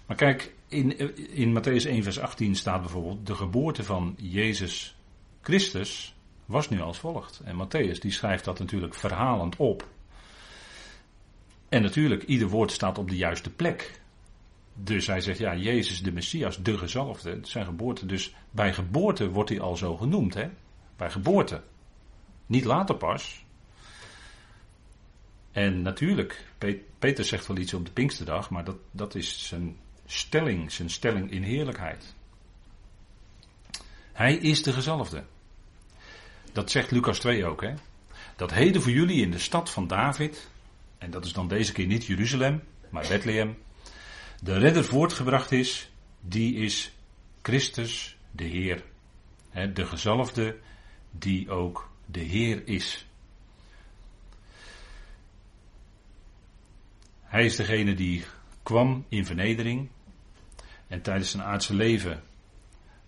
Maar 0.06 0.16
kijk, 0.16 0.54
in, 0.68 0.98
in 1.34 1.58
Matthäus 1.58 1.86
1 1.86 2.02
vers 2.02 2.18
18 2.18 2.54
staat 2.54 2.80
bijvoorbeeld, 2.80 3.26
de 3.26 3.34
geboorte 3.34 3.84
van 3.84 4.14
Jezus 4.18 4.96
Christus 5.42 6.14
was 6.46 6.68
nu 6.68 6.80
als 6.80 6.98
volgt. 6.98 7.40
En 7.44 7.66
Matthäus 7.66 7.98
die 7.98 8.12
schrijft 8.12 8.44
dat 8.44 8.58
natuurlijk 8.58 8.94
verhalend 8.94 9.56
op. 9.56 9.88
En 11.68 11.82
natuurlijk, 11.82 12.22
ieder 12.22 12.48
woord 12.48 12.72
staat 12.72 12.98
op 12.98 13.08
de 13.08 13.16
juiste 13.16 13.50
plek. 13.50 14.00
Dus 14.82 15.06
hij 15.06 15.20
zegt, 15.20 15.38
ja, 15.38 15.56
Jezus 15.56 16.02
de 16.02 16.12
Messias, 16.12 16.62
de 16.62 16.78
gezalfde, 16.78 17.38
zijn 17.42 17.64
geboorte. 17.64 18.06
Dus 18.06 18.34
bij 18.50 18.72
geboorte 18.72 19.30
wordt 19.30 19.50
hij 19.50 19.60
al 19.60 19.76
zo 19.76 19.96
genoemd, 19.96 20.34
hè? 20.34 20.48
Bij 20.96 21.10
geboorte. 21.10 21.62
Niet 22.46 22.64
later 22.64 22.96
pas. 22.96 23.44
En 25.52 25.82
natuurlijk, 25.82 26.44
Peter 26.98 27.24
zegt 27.24 27.46
wel 27.46 27.56
iets 27.56 27.74
op 27.74 27.84
de 27.84 27.92
Pinksterdag, 27.92 28.50
maar 28.50 28.64
dat, 28.64 28.76
dat 28.90 29.14
is 29.14 29.48
zijn 29.48 29.76
stelling, 30.06 30.72
zijn 30.72 30.90
stelling 30.90 31.30
in 31.30 31.42
heerlijkheid. 31.42 32.14
Hij 34.12 34.34
is 34.36 34.62
de 34.62 34.72
gezalfde. 34.72 35.24
Dat 36.52 36.70
zegt 36.70 36.90
Lucas 36.90 37.18
2 37.18 37.46
ook, 37.46 37.62
hè? 37.62 37.74
Dat 38.36 38.52
heden 38.52 38.82
voor 38.82 38.92
jullie 38.92 39.22
in 39.22 39.30
de 39.30 39.38
stad 39.38 39.70
van 39.70 39.86
David, 39.86 40.48
en 40.98 41.10
dat 41.10 41.24
is 41.24 41.32
dan 41.32 41.48
deze 41.48 41.72
keer 41.72 41.86
niet 41.86 42.06
Jeruzalem, 42.06 42.62
maar 42.90 43.06
Bethlehem, 43.08 43.56
de 44.40 44.58
redder 44.58 44.84
voortgebracht 44.84 45.52
is, 45.52 45.90
die 46.20 46.54
is 46.54 46.92
Christus 47.42 48.16
de 48.30 48.44
Heer. 48.44 48.82
De 49.74 49.86
gezalfde 49.86 50.58
die 51.10 51.50
ook 51.50 51.90
de 52.06 52.20
Heer 52.20 52.66
is. 52.66 53.06
Hij 57.22 57.44
is 57.44 57.56
degene 57.56 57.94
die 57.94 58.24
kwam 58.62 59.04
in 59.08 59.26
vernedering. 59.26 59.88
En 60.86 61.02
tijdens 61.02 61.30
zijn 61.30 61.42
aardse 61.42 61.74
leven 61.74 62.22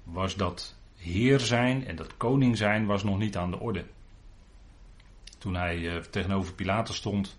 was 0.03 0.37
dat 0.37 0.77
Heer 0.97 1.40
zijn 1.40 1.87
en 1.87 1.97
dat 1.97 2.16
koning 2.16 2.57
zijn 2.57 2.87
was 2.87 3.03
nog 3.03 3.18
niet 3.18 3.37
aan 3.37 3.51
de 3.51 3.59
orde. 3.59 3.85
Toen 5.38 5.55
hij 5.55 5.88
eh, 5.88 6.03
tegenover 6.03 6.55
Pilatus 6.55 6.97
stond, 6.97 7.38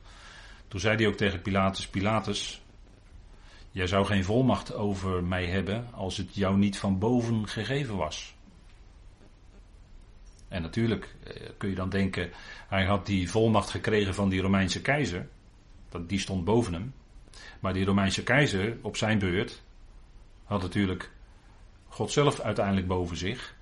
toen 0.67 0.79
zei 0.79 0.95
hij 0.95 1.08
ook 1.08 1.15
tegen 1.15 1.41
Pilatus: 1.41 1.88
Pilatus, 1.88 2.62
Jij 3.73 3.88
zou 3.88 4.05
geen 4.05 4.23
volmacht 4.23 4.73
over 4.73 5.23
mij 5.23 5.45
hebben 5.45 5.88
als 5.93 6.17
het 6.17 6.36
jou 6.36 6.57
niet 6.57 6.77
van 6.77 6.99
boven 6.99 7.47
gegeven 7.47 7.95
was. 7.95 8.36
En 10.47 10.62
natuurlijk 10.62 11.15
eh, 11.23 11.49
kun 11.57 11.69
je 11.69 11.75
dan 11.75 11.89
denken, 11.89 12.31
hij 12.67 12.86
had 12.86 13.05
die 13.05 13.29
volmacht 13.29 13.69
gekregen 13.69 14.13
van 14.13 14.29
die 14.29 14.41
Romeinse 14.41 14.81
keizer. 14.81 15.27
Die 16.07 16.19
stond 16.19 16.45
boven 16.45 16.73
hem. 16.73 16.93
Maar 17.59 17.73
die 17.73 17.86
Romeinse 17.86 18.23
keizer 18.23 18.77
op 18.81 18.97
zijn 18.97 19.19
beurt 19.19 19.63
had 20.43 20.62
natuurlijk 20.62 21.12
God 21.88 22.12
zelf 22.12 22.39
uiteindelijk 22.39 22.88
boven 22.88 23.17
zich. 23.17 23.55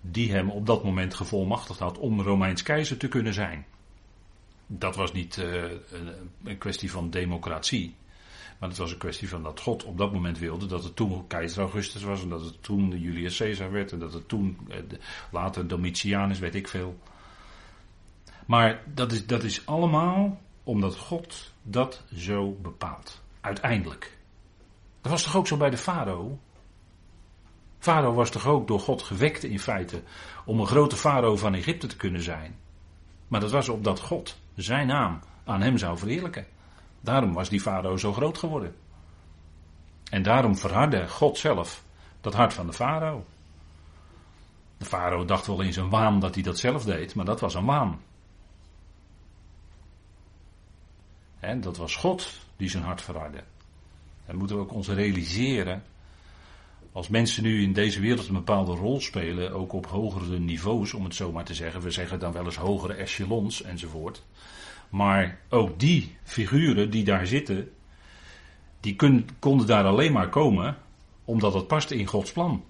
Die 0.00 0.32
hem 0.32 0.50
op 0.50 0.66
dat 0.66 0.84
moment 0.84 1.14
gevolmachtigd 1.14 1.78
had 1.78 1.98
om 1.98 2.20
Romeins 2.20 2.62
keizer 2.62 2.96
te 2.96 3.08
kunnen 3.08 3.34
zijn. 3.34 3.66
Dat 4.66 4.96
was 4.96 5.12
niet 5.12 5.36
uh, 5.36 5.64
een 6.44 6.58
kwestie 6.58 6.90
van 6.90 7.10
democratie. 7.10 7.94
Maar 8.58 8.68
het 8.68 8.78
was 8.78 8.92
een 8.92 8.98
kwestie 8.98 9.28
van 9.28 9.42
dat 9.42 9.60
God 9.60 9.84
op 9.84 9.98
dat 9.98 10.12
moment 10.12 10.38
wilde 10.38 10.66
dat 10.66 10.84
het 10.84 10.96
toen 10.96 11.26
keizer 11.26 11.62
Augustus 11.62 12.02
was 12.02 12.22
en 12.22 12.28
dat 12.28 12.44
het 12.44 12.62
toen 12.62 13.00
Julius 13.00 13.36
Caesar 13.36 13.70
werd 13.70 13.92
en 13.92 13.98
dat 13.98 14.12
het 14.12 14.28
toen 14.28 14.58
eh, 14.68 14.78
later 15.30 15.68
Domitianus, 15.68 16.38
weet 16.38 16.54
ik 16.54 16.68
veel. 16.68 16.98
Maar 18.46 18.82
dat 18.94 19.12
is, 19.12 19.26
dat 19.26 19.42
is 19.42 19.66
allemaal 19.66 20.40
omdat 20.64 20.96
God 20.96 21.52
dat 21.62 22.04
zo 22.14 22.58
bepaalt. 22.62 23.22
Uiteindelijk. 23.40 24.18
Dat 25.00 25.12
was 25.12 25.22
toch 25.22 25.36
ook 25.36 25.46
zo 25.46 25.56
bij 25.56 25.70
de 25.70 25.76
farao? 25.76 26.38
Farao 27.78 28.12
was 28.12 28.30
toch 28.30 28.46
ook 28.46 28.68
door 28.68 28.80
God 28.80 29.02
gewekt 29.02 29.44
in 29.44 29.60
feite 29.60 30.02
om 30.44 30.60
een 30.60 30.66
grote 30.66 30.96
farao 30.96 31.36
van 31.36 31.54
Egypte 31.54 31.86
te 31.86 31.96
kunnen 31.96 32.22
zijn. 32.22 32.58
Maar 33.28 33.40
dat 33.40 33.50
was 33.50 33.68
opdat 33.68 34.00
God 34.00 34.38
zijn 34.54 34.86
naam 34.86 35.20
aan 35.44 35.62
hem 35.62 35.78
zou 35.78 35.98
verheerlijken. 35.98 36.46
Daarom 37.04 37.32
was 37.32 37.48
die 37.48 37.60
farao 37.60 37.96
zo 37.96 38.12
groot 38.12 38.38
geworden. 38.38 38.74
En 40.10 40.22
daarom 40.22 40.56
verhardde 40.56 41.08
God 41.08 41.38
zelf 41.38 41.84
dat 42.20 42.34
hart 42.34 42.52
van 42.52 42.66
de 42.66 42.72
farao. 42.72 43.24
De 44.78 44.84
farao 44.84 45.24
dacht 45.24 45.46
wel 45.46 45.60
in 45.60 45.72
zijn 45.72 45.88
waan 45.88 46.20
dat 46.20 46.34
hij 46.34 46.42
dat 46.42 46.58
zelf 46.58 46.84
deed, 46.84 47.14
maar 47.14 47.24
dat 47.24 47.40
was 47.40 47.54
een 47.54 47.64
waan. 47.64 48.00
En 51.40 51.60
dat 51.60 51.76
was 51.76 51.96
God 51.96 52.40
die 52.56 52.68
zijn 52.68 52.84
hart 52.84 53.02
verhardde. 53.02 53.42
En 54.26 54.36
moeten 54.36 54.56
we 54.56 54.62
ook 54.62 54.72
ons 54.72 54.88
realiseren. 54.88 55.82
Als 56.92 57.08
mensen 57.08 57.42
nu 57.42 57.62
in 57.62 57.72
deze 57.72 58.00
wereld 58.00 58.28
een 58.28 58.34
bepaalde 58.34 58.72
rol 58.72 59.00
spelen, 59.00 59.52
ook 59.52 59.72
op 59.72 59.86
hogere 59.86 60.38
niveaus, 60.38 60.94
om 60.94 61.04
het 61.04 61.14
zo 61.14 61.32
maar 61.32 61.44
te 61.44 61.54
zeggen. 61.54 61.80
We 61.80 61.90
zeggen 61.90 62.18
dan 62.18 62.32
wel 62.32 62.44
eens 62.44 62.56
hogere 62.56 62.94
echelons 62.94 63.62
enzovoort. 63.62 64.22
Maar 64.94 65.38
ook 65.48 65.80
die 65.80 66.16
figuren 66.22 66.90
die 66.90 67.04
daar 67.04 67.26
zitten, 67.26 67.70
die 68.80 68.96
konden 69.38 69.66
daar 69.66 69.84
alleen 69.84 70.12
maar 70.12 70.28
komen 70.28 70.76
omdat 71.24 71.54
het 71.54 71.66
past 71.66 71.90
in 71.90 72.06
Gods 72.06 72.32
plan. 72.32 72.64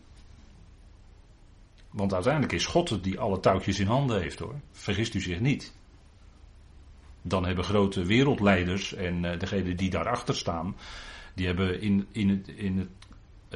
Want 1.90 2.14
uiteindelijk 2.14 2.52
is 2.52 2.66
God 2.66 2.88
het 2.88 3.04
die 3.04 3.20
alle 3.20 3.40
touwtjes 3.40 3.78
in 3.78 3.86
handen 3.86 4.20
heeft 4.20 4.38
hoor. 4.38 4.54
Vergist 4.72 5.14
u 5.14 5.20
zich 5.20 5.40
niet. 5.40 5.74
Dan 7.22 7.46
hebben 7.46 7.64
grote 7.64 8.04
wereldleiders 8.04 8.94
en 8.94 9.24
uh, 9.24 9.38
degenen 9.38 9.76
die 9.76 9.90
daarachter 9.90 10.36
staan, 10.36 10.76
die 11.34 11.46
hebben 11.46 11.80
in, 11.80 12.06
in 12.12 12.28
het, 12.28 12.48
in 12.48 12.78
het, 12.78 12.88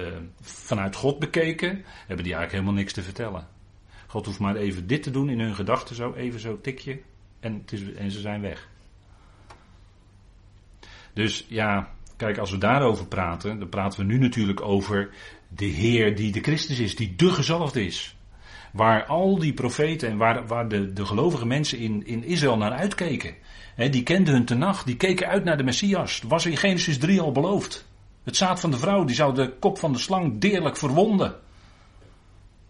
uh, 0.07 0.17
vanuit 0.41 0.97
God 0.97 1.19
bekeken, 1.19 1.85
hebben 2.07 2.25
die 2.25 2.35
eigenlijk 2.35 2.53
helemaal 2.53 2.73
niks 2.73 2.93
te 2.93 3.03
vertellen. 3.03 3.49
God 4.07 4.27
hoeft 4.27 4.39
maar 4.39 4.57
even 4.57 4.87
dit 4.87 5.03
te 5.03 5.11
doen 5.11 5.31
in 5.31 5.41
hun 5.41 5.55
gedachten, 5.55 5.97
zo 5.97 6.13
even 6.13 6.41
zo 6.41 6.61
tikje, 6.61 7.01
en, 7.41 7.55
het 7.55 7.73
is, 7.73 7.93
en 7.93 8.11
ze 8.11 8.21
zijn 8.21 8.41
weg. 8.41 8.69
Dus 11.13 11.47
ja, 11.49 11.89
kijk, 12.17 12.39
als 12.39 12.51
we 12.51 12.59
daarover 12.59 13.07
praten, 13.07 13.59
dan 13.59 13.69
praten 13.69 13.99
we 13.99 14.07
nu 14.07 14.19
natuurlijk 14.19 14.61
over 14.61 15.11
de 15.49 15.65
Heer 15.65 16.17
die 16.17 16.33
de 16.33 16.41
Christus 16.41 16.79
is, 16.79 16.97
die 16.97 17.15
de 17.17 17.31
gezalfde 17.31 17.85
is. 17.85 18.17
Waar 18.73 19.05
al 19.05 19.39
die 19.39 19.53
profeten 19.53 20.09
en 20.09 20.17
waar, 20.17 20.47
waar 20.47 20.69
de, 20.69 20.93
de 20.93 21.07
gelovige 21.07 21.47
mensen 21.47 21.79
in, 21.79 22.07
in 22.07 22.25
Israël 22.25 22.57
naar 22.57 22.73
uitkeken. 22.73 23.35
Die 23.91 24.03
kenden 24.03 24.35
hun 24.35 24.45
tenag, 24.45 24.83
die 24.83 24.97
keken 24.97 25.27
uit 25.27 25.45
naar 25.45 25.57
de 25.57 25.63
Messias. 25.63 26.23
Was 26.29 26.47
in 26.47 26.57
Genesis 26.57 26.99
3 26.99 27.21
al 27.21 27.33
beloofd. 27.33 27.87
Het 28.25 28.37
zaad 28.37 28.61
van 28.61 28.71
de 28.71 28.79
vrouw, 28.79 29.05
die 29.05 29.15
zou 29.15 29.35
de 29.35 29.53
kop 29.59 29.79
van 29.79 29.93
de 29.93 29.99
slang 29.99 30.41
deerlijk 30.41 30.77
verwonden. 30.77 31.35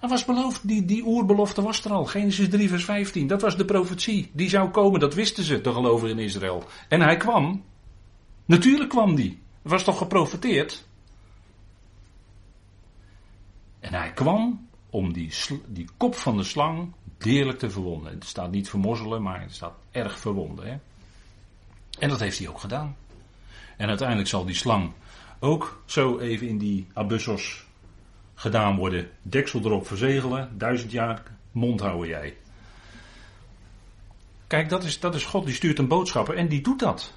Dat 0.00 0.10
was 0.10 0.24
beloofd, 0.24 0.68
die, 0.68 0.84
die 0.84 1.06
oerbelofte 1.06 1.62
was 1.62 1.84
er 1.84 1.92
al. 1.92 2.04
Genesis 2.04 2.48
3 2.48 2.68
vers 2.68 2.84
15, 2.84 3.26
dat 3.26 3.42
was 3.42 3.56
de 3.56 3.64
profetie. 3.64 4.30
Die 4.32 4.48
zou 4.48 4.70
komen, 4.70 5.00
dat 5.00 5.14
wisten 5.14 5.44
ze, 5.44 5.60
de 5.60 5.72
gelovigen 5.72 6.18
in 6.18 6.24
Israël. 6.24 6.64
En 6.88 7.00
hij 7.00 7.16
kwam. 7.16 7.64
Natuurlijk 8.44 8.90
kwam 8.90 9.14
die. 9.14 9.42
Het 9.62 9.72
was 9.72 9.84
toch 9.84 9.98
geprofeteerd? 9.98 10.86
En 13.80 13.94
hij 13.94 14.12
kwam 14.12 14.68
om 14.90 15.12
die, 15.12 15.32
die 15.66 15.88
kop 15.96 16.14
van 16.14 16.36
de 16.36 16.44
slang 16.44 16.92
deerlijk 17.18 17.58
te 17.58 17.70
verwonden. 17.70 18.12
Het 18.12 18.24
staat 18.24 18.50
niet 18.50 18.68
vermorzelen, 18.68 19.22
maar 19.22 19.40
het 19.40 19.54
staat 19.54 19.74
erg 19.90 20.18
verwonden. 20.18 20.66
Hè? 20.66 20.76
En 21.98 22.08
dat 22.08 22.20
heeft 22.20 22.38
hij 22.38 22.48
ook 22.48 22.60
gedaan. 22.60 22.96
En 23.76 23.88
uiteindelijk 23.88 24.28
zal 24.28 24.44
die 24.44 24.54
slang 24.54 24.92
ook 25.40 25.82
zo 25.84 26.18
even 26.18 26.48
in 26.48 26.58
die 26.58 26.86
abyssos 26.92 27.66
gedaan 28.38 28.76
worden. 28.76 29.10
Deksel 29.22 29.60
erop 29.60 29.86
verzegelen, 29.86 30.58
duizend 30.58 30.90
jaar 30.92 31.22
mond 31.52 31.80
houden 31.80 32.08
jij. 32.08 32.36
Kijk, 34.46 34.68
dat 34.68 34.84
is, 34.84 35.00
dat 35.00 35.14
is 35.14 35.24
God, 35.24 35.44
die 35.44 35.54
stuurt 35.54 35.78
een 35.78 35.88
boodschapper 35.88 36.36
en 36.36 36.48
die 36.48 36.60
doet 36.60 36.78
dat. 36.78 37.14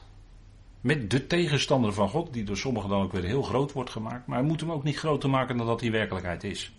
Met 0.81 1.09
de 1.09 1.27
tegenstander 1.27 1.93
van 1.93 2.09
God, 2.09 2.33
die 2.33 2.43
door 2.43 2.57
sommigen 2.57 2.89
dan 2.89 3.01
ook 3.01 3.11
weer 3.11 3.23
heel 3.23 3.41
groot 3.41 3.71
wordt 3.71 3.89
gemaakt. 3.89 4.27
Maar 4.27 4.37
hij 4.37 4.47
moet 4.47 4.59
hem 4.59 4.71
ook 4.71 4.83
niet 4.83 4.97
groter 4.97 5.29
maken 5.29 5.57
dan 5.57 5.65
dat 5.65 5.81
hij 5.81 5.91
werkelijkheid 5.91 6.43
is. 6.43 6.71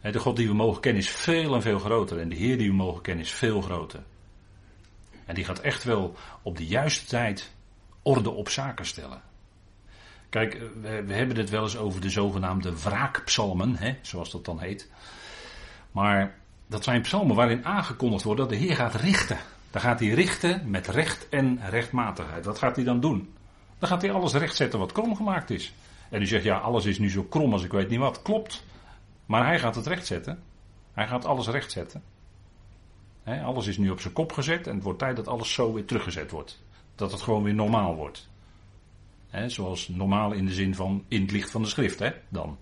De 0.00 0.18
God 0.18 0.36
die 0.36 0.48
we 0.48 0.54
mogen 0.54 0.80
kennen 0.80 1.02
is 1.02 1.10
veel 1.10 1.54
en 1.54 1.62
veel 1.62 1.78
groter. 1.78 2.18
En 2.18 2.28
de 2.28 2.36
Heer 2.36 2.58
die 2.58 2.68
we 2.68 2.74
mogen 2.74 3.02
kennen 3.02 3.24
is 3.24 3.32
veel 3.32 3.60
groter. 3.60 4.02
En 5.24 5.34
die 5.34 5.44
gaat 5.44 5.60
echt 5.60 5.84
wel 5.84 6.16
op 6.42 6.56
de 6.56 6.66
juiste 6.66 7.06
tijd 7.06 7.54
orde 8.02 8.30
op 8.30 8.48
zaken 8.48 8.86
stellen. 8.86 9.22
Kijk, 10.32 10.60
we, 10.82 11.12
hebben 11.12 11.36
het 11.36 11.50
wel 11.50 11.62
eens 11.62 11.76
over 11.76 12.00
de 12.00 12.10
zogenaamde 12.10 12.82
wraakpsalmen, 12.82 13.76
hè, 13.76 13.96
zoals 14.02 14.30
dat 14.30 14.44
dan 14.44 14.60
heet. 14.60 14.90
Maar 15.90 16.34
dat 16.66 16.84
zijn 16.84 17.00
psalmen 17.00 17.36
waarin 17.36 17.64
aangekondigd 17.64 18.22
wordt 18.22 18.40
dat 18.40 18.48
de 18.48 18.56
Heer 18.56 18.76
gaat 18.76 18.94
richten. 18.94 19.38
Dan 19.70 19.80
gaat 19.80 20.00
hij 20.00 20.08
richten 20.08 20.70
met 20.70 20.88
recht 20.88 21.28
en 21.28 21.60
rechtmatigheid. 21.68 22.44
Wat 22.44 22.58
gaat 22.58 22.76
hij 22.76 22.84
dan 22.84 23.00
doen? 23.00 23.32
Dan 23.78 23.88
gaat 23.88 24.02
hij 24.02 24.12
alles 24.12 24.32
rechtzetten 24.32 24.78
wat 24.78 24.92
krom 24.92 25.16
gemaakt 25.16 25.50
is. 25.50 25.74
En 26.10 26.22
u 26.22 26.26
zegt, 26.26 26.44
ja, 26.44 26.58
alles 26.58 26.84
is 26.84 26.98
nu 26.98 27.10
zo 27.10 27.22
krom 27.22 27.52
als 27.52 27.64
ik 27.64 27.72
weet 27.72 27.88
niet 27.88 27.98
wat. 27.98 28.22
Klopt. 28.22 28.64
Maar 29.26 29.46
hij 29.46 29.58
gaat 29.58 29.74
het 29.74 29.86
rechtzetten. 29.86 30.42
Hij 30.92 31.06
gaat 31.06 31.24
alles 31.24 31.48
rechtzetten. 31.48 32.02
Alles 33.24 33.66
is 33.66 33.78
nu 33.78 33.90
op 33.90 34.00
zijn 34.00 34.12
kop 34.12 34.32
gezet 34.32 34.66
en 34.66 34.74
het 34.74 34.84
wordt 34.84 34.98
tijd 34.98 35.16
dat 35.16 35.28
alles 35.28 35.52
zo 35.52 35.72
weer 35.72 35.84
teruggezet 35.84 36.30
wordt. 36.30 36.62
Dat 36.94 37.12
het 37.12 37.22
gewoon 37.22 37.42
weer 37.42 37.54
normaal 37.54 37.94
wordt. 37.94 38.30
Zoals 39.46 39.88
normaal 39.88 40.32
in 40.32 40.46
de 40.46 40.52
zin 40.52 40.74
van 40.74 41.04
in 41.08 41.22
het 41.22 41.30
licht 41.30 41.50
van 41.50 41.62
de 41.62 41.68
schrift, 41.68 41.98
hè, 41.98 42.10
dan. 42.28 42.58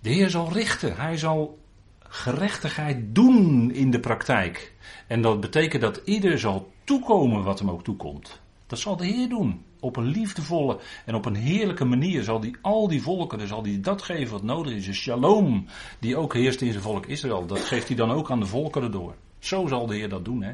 De 0.00 0.10
Heer 0.10 0.30
zal 0.30 0.52
richten. 0.52 0.96
Hij 0.96 1.16
zal 1.16 1.58
gerechtigheid 1.98 3.14
doen 3.14 3.70
in 3.72 3.90
de 3.90 4.00
praktijk. 4.00 4.74
En 5.06 5.22
dat 5.22 5.40
betekent 5.40 5.82
dat 5.82 6.00
ieder 6.04 6.38
zal 6.38 6.72
toekomen 6.84 7.44
wat 7.44 7.58
hem 7.58 7.70
ook 7.70 7.84
toekomt. 7.84 8.40
Dat 8.66 8.78
zal 8.78 8.96
de 8.96 9.06
Heer 9.06 9.28
doen. 9.28 9.64
Op 9.80 9.96
een 9.96 10.06
liefdevolle 10.06 10.80
en 11.06 11.14
op 11.14 11.26
een 11.26 11.34
heerlijke 11.34 11.84
manier 11.84 12.22
zal 12.22 12.40
hij 12.40 12.54
al 12.62 12.88
die 12.88 13.02
volkeren, 13.02 13.48
zal 13.48 13.62
hij 13.62 13.80
dat 13.80 14.02
geven 14.02 14.32
wat 14.32 14.42
nodig 14.42 14.72
is. 14.72 14.86
Een 14.86 14.94
shalom 14.94 15.66
die 15.98 16.16
ook 16.16 16.34
heerst 16.34 16.60
in 16.60 16.70
zijn 16.70 16.82
volk 16.82 17.06
Israël. 17.06 17.46
Dat 17.46 17.64
geeft 17.64 17.86
hij 17.86 17.96
dan 17.96 18.10
ook 18.10 18.30
aan 18.30 18.40
de 18.40 18.46
volkeren 18.46 18.90
door. 18.90 19.14
Zo 19.38 19.66
zal 19.66 19.86
de 19.86 19.94
Heer 19.94 20.08
dat 20.08 20.24
doen. 20.24 20.42
Hè? 20.42 20.52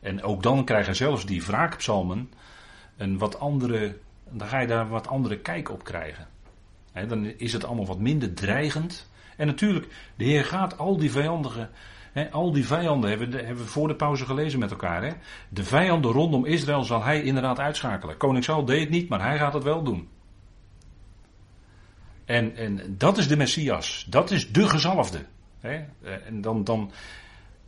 En 0.00 0.22
ook 0.22 0.42
dan 0.42 0.64
krijgen 0.64 0.96
zelfs 0.96 1.26
die 1.26 1.44
wraakpsalmen 1.44 2.30
een 2.96 3.18
wat 3.18 3.40
andere, 3.40 3.98
dan 4.30 4.48
ga 4.48 4.58
je 4.58 4.66
daar 4.66 4.88
wat 4.88 5.08
andere 5.08 5.38
kijk 5.38 5.70
op 5.70 5.84
krijgen. 5.84 6.28
dan 7.08 7.24
is 7.24 7.52
het 7.52 7.64
allemaal 7.64 7.86
wat 7.86 7.98
minder 7.98 8.34
dreigend. 8.34 9.10
En 9.36 9.46
natuurlijk, 9.46 9.86
de 10.16 10.24
Heer 10.24 10.44
gaat 10.44 10.78
al 10.78 10.96
die 10.96 11.10
vijandige 11.10 11.68
al 12.24 12.52
die 12.52 12.66
vijanden 12.66 13.10
hebben, 13.10 13.30
hebben, 13.32 13.56
we 13.56 13.70
voor 13.70 13.88
de 13.88 13.94
pauze 13.94 14.24
gelezen 14.24 14.58
met 14.58 14.70
elkaar. 14.70 15.16
De 15.48 15.64
vijanden 15.64 16.10
rondom 16.10 16.44
Israël 16.44 16.82
zal 16.82 17.02
hij 17.02 17.22
inderdaad 17.22 17.58
uitschakelen. 17.58 18.16
Koning 18.16 18.44
Saul 18.44 18.64
deed 18.64 18.80
het 18.80 18.90
niet, 18.90 19.08
maar 19.08 19.20
hij 19.20 19.38
gaat 19.38 19.52
het 19.52 19.62
wel 19.62 19.82
doen. 19.82 20.08
En, 22.24 22.56
en 22.56 22.94
dat 22.98 23.18
is 23.18 23.28
de 23.28 23.36
Messias. 23.36 24.06
Dat 24.08 24.30
is 24.30 24.52
de 24.52 24.68
gezalfde. 24.68 25.24
En 25.60 26.40
dan, 26.40 26.64
dan, 26.64 26.90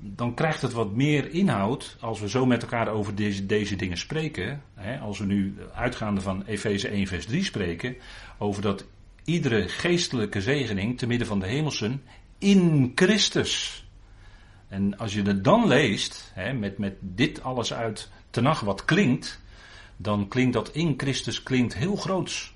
dan 0.00 0.34
krijgt 0.34 0.62
het 0.62 0.72
wat 0.72 0.94
meer 0.94 1.32
inhoud 1.32 1.96
als 2.00 2.20
we 2.20 2.28
zo 2.28 2.46
met 2.46 2.62
elkaar 2.62 2.88
over 2.88 3.14
deze, 3.14 3.46
deze 3.46 3.76
dingen 3.76 3.98
spreken. 3.98 4.62
Als 5.00 5.18
we 5.18 5.24
nu 5.24 5.56
uitgaande 5.74 6.20
van 6.20 6.44
Efeze 6.46 6.88
1 6.88 7.06
vers 7.06 7.26
3 7.26 7.44
spreken. 7.44 7.96
Over 8.38 8.62
dat 8.62 8.84
iedere 9.24 9.68
geestelijke 9.68 10.40
zegening 10.40 10.98
te 10.98 11.06
midden 11.06 11.26
van 11.26 11.40
de 11.40 11.46
hemelsen 11.46 12.02
in 12.38 12.92
Christus 12.94 13.82
en 14.68 14.98
als 14.98 15.14
je 15.14 15.22
het 15.22 15.44
dan 15.44 15.66
leest, 15.66 16.30
hè, 16.34 16.52
met, 16.52 16.78
met 16.78 16.94
dit 17.00 17.42
alles 17.42 17.72
uit 17.72 18.10
Tenach 18.30 18.60
wat 18.60 18.84
klinkt, 18.84 19.40
dan 19.96 20.28
klinkt 20.28 20.52
dat 20.52 20.68
in 20.68 20.94
Christus 20.96 21.42
klinkt 21.42 21.74
heel 21.74 21.96
groots. 21.96 22.54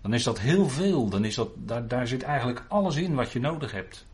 Dan 0.00 0.14
is 0.14 0.22
dat 0.22 0.40
heel 0.40 0.68
veel, 0.68 1.08
dan 1.08 1.24
is 1.24 1.34
dat, 1.34 1.48
daar, 1.56 1.88
daar 1.88 2.06
zit 2.06 2.22
eigenlijk 2.22 2.64
alles 2.68 2.96
in 2.96 3.14
wat 3.14 3.32
je 3.32 3.40
nodig 3.40 3.72
hebt. 3.72 4.06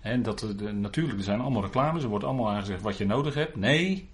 En 0.00 0.22
dat, 0.22 0.54
natuurlijk, 0.72 1.18
er 1.18 1.24
zijn 1.24 1.40
allemaal 1.40 1.62
reclames, 1.62 2.02
er 2.02 2.08
wordt 2.08 2.24
allemaal 2.24 2.50
aangezegd 2.50 2.82
wat 2.82 2.98
je 2.98 3.06
nodig 3.06 3.34
hebt. 3.34 3.56
Nee, 3.56 4.08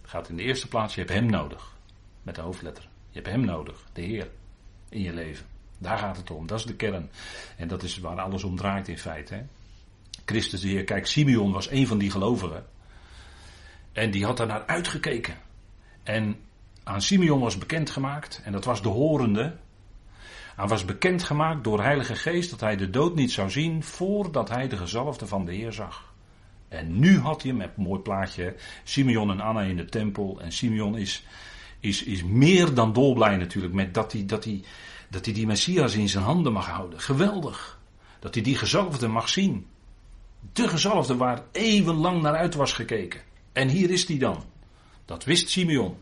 het 0.00 0.10
gaat 0.10 0.28
in 0.28 0.36
de 0.36 0.42
eerste 0.42 0.68
plaats, 0.68 0.94
je 0.94 1.00
hebt 1.00 1.12
hem 1.12 1.26
nodig. 1.26 1.76
Met 2.22 2.34
de 2.34 2.40
hoofdletter. 2.40 2.88
Je 3.10 3.20
hebt 3.20 3.30
hem 3.30 3.44
nodig, 3.44 3.84
de 3.92 4.02
Heer, 4.02 4.30
in 4.88 5.00
je 5.00 5.12
leven. 5.12 5.46
Daar 5.78 5.98
gaat 5.98 6.16
het 6.16 6.30
om, 6.30 6.46
dat 6.46 6.58
is 6.58 6.64
de 6.64 6.74
kern. 6.74 7.10
En 7.56 7.68
dat 7.68 7.82
is 7.82 7.98
waar 7.98 8.20
alles 8.20 8.44
om 8.44 8.56
draait 8.56 8.88
in 8.88 8.98
feite. 8.98 9.34
Hè. 9.34 9.42
Christus 10.24 10.60
de 10.60 10.68
Heer. 10.68 10.84
Kijk, 10.84 11.06
Simeon 11.06 11.52
was 11.52 11.70
een 11.70 11.86
van 11.86 11.98
die 11.98 12.10
gelovigen. 12.10 12.66
En 13.92 14.10
die 14.10 14.24
had 14.24 14.36
daar 14.36 14.46
naar 14.46 14.66
uitgekeken. 14.66 15.36
En 16.02 16.36
aan 16.82 17.02
Simeon 17.02 17.40
was 17.40 17.58
bekendgemaakt, 17.58 18.40
en 18.44 18.52
dat 18.52 18.64
was 18.64 18.82
de 18.82 18.88
horende. 18.88 19.56
Aan 20.56 20.68
was 20.68 20.84
bekendgemaakt 20.84 21.64
door 21.64 21.82
Heilige 21.82 22.14
Geest 22.14 22.50
dat 22.50 22.60
hij 22.60 22.76
de 22.76 22.90
dood 22.90 23.14
niet 23.14 23.32
zou 23.32 23.50
zien 23.50 23.82
voordat 23.82 24.48
hij 24.48 24.68
de 24.68 24.76
gezalfde 24.76 25.26
van 25.26 25.44
de 25.44 25.54
Heer 25.54 25.72
zag. 25.72 26.12
En 26.68 26.98
nu 26.98 27.18
had 27.18 27.42
hij 27.42 27.52
met 27.52 27.76
mooi 27.76 28.00
plaatje, 28.00 28.54
Simeon 28.84 29.30
en 29.30 29.40
Anna 29.40 29.60
in 29.60 29.76
de 29.76 29.84
tempel. 29.84 30.40
En 30.40 30.52
Simeon 30.52 30.96
is, 30.96 31.26
is, 31.80 32.02
is 32.02 32.22
meer 32.22 32.74
dan 32.74 32.92
dolblij 32.92 33.36
natuurlijk 33.36 33.74
met 33.74 33.94
dat 33.94 34.12
hij, 34.12 34.26
dat, 34.26 34.44
hij, 34.44 34.62
dat 35.10 35.24
hij 35.24 35.34
die 35.34 35.46
Messias 35.46 35.94
in 35.94 36.08
zijn 36.08 36.24
handen 36.24 36.52
mag 36.52 36.66
houden. 36.66 37.00
Geweldig. 37.00 37.80
Dat 38.18 38.34
hij 38.34 38.42
die 38.42 38.56
gezalfde 38.56 39.08
mag 39.08 39.28
zien. 39.28 39.66
De 40.52 40.68
gezalfde 40.68 41.16
waar 41.16 41.42
eeuwenlang 41.52 42.22
naar 42.22 42.36
uit 42.36 42.54
was 42.54 42.72
gekeken. 42.72 43.20
En 43.52 43.68
hier 43.68 43.90
is 43.90 44.08
hij 44.08 44.18
dan. 44.18 44.44
Dat 45.04 45.24
wist 45.24 45.48
Simeon. 45.48 45.96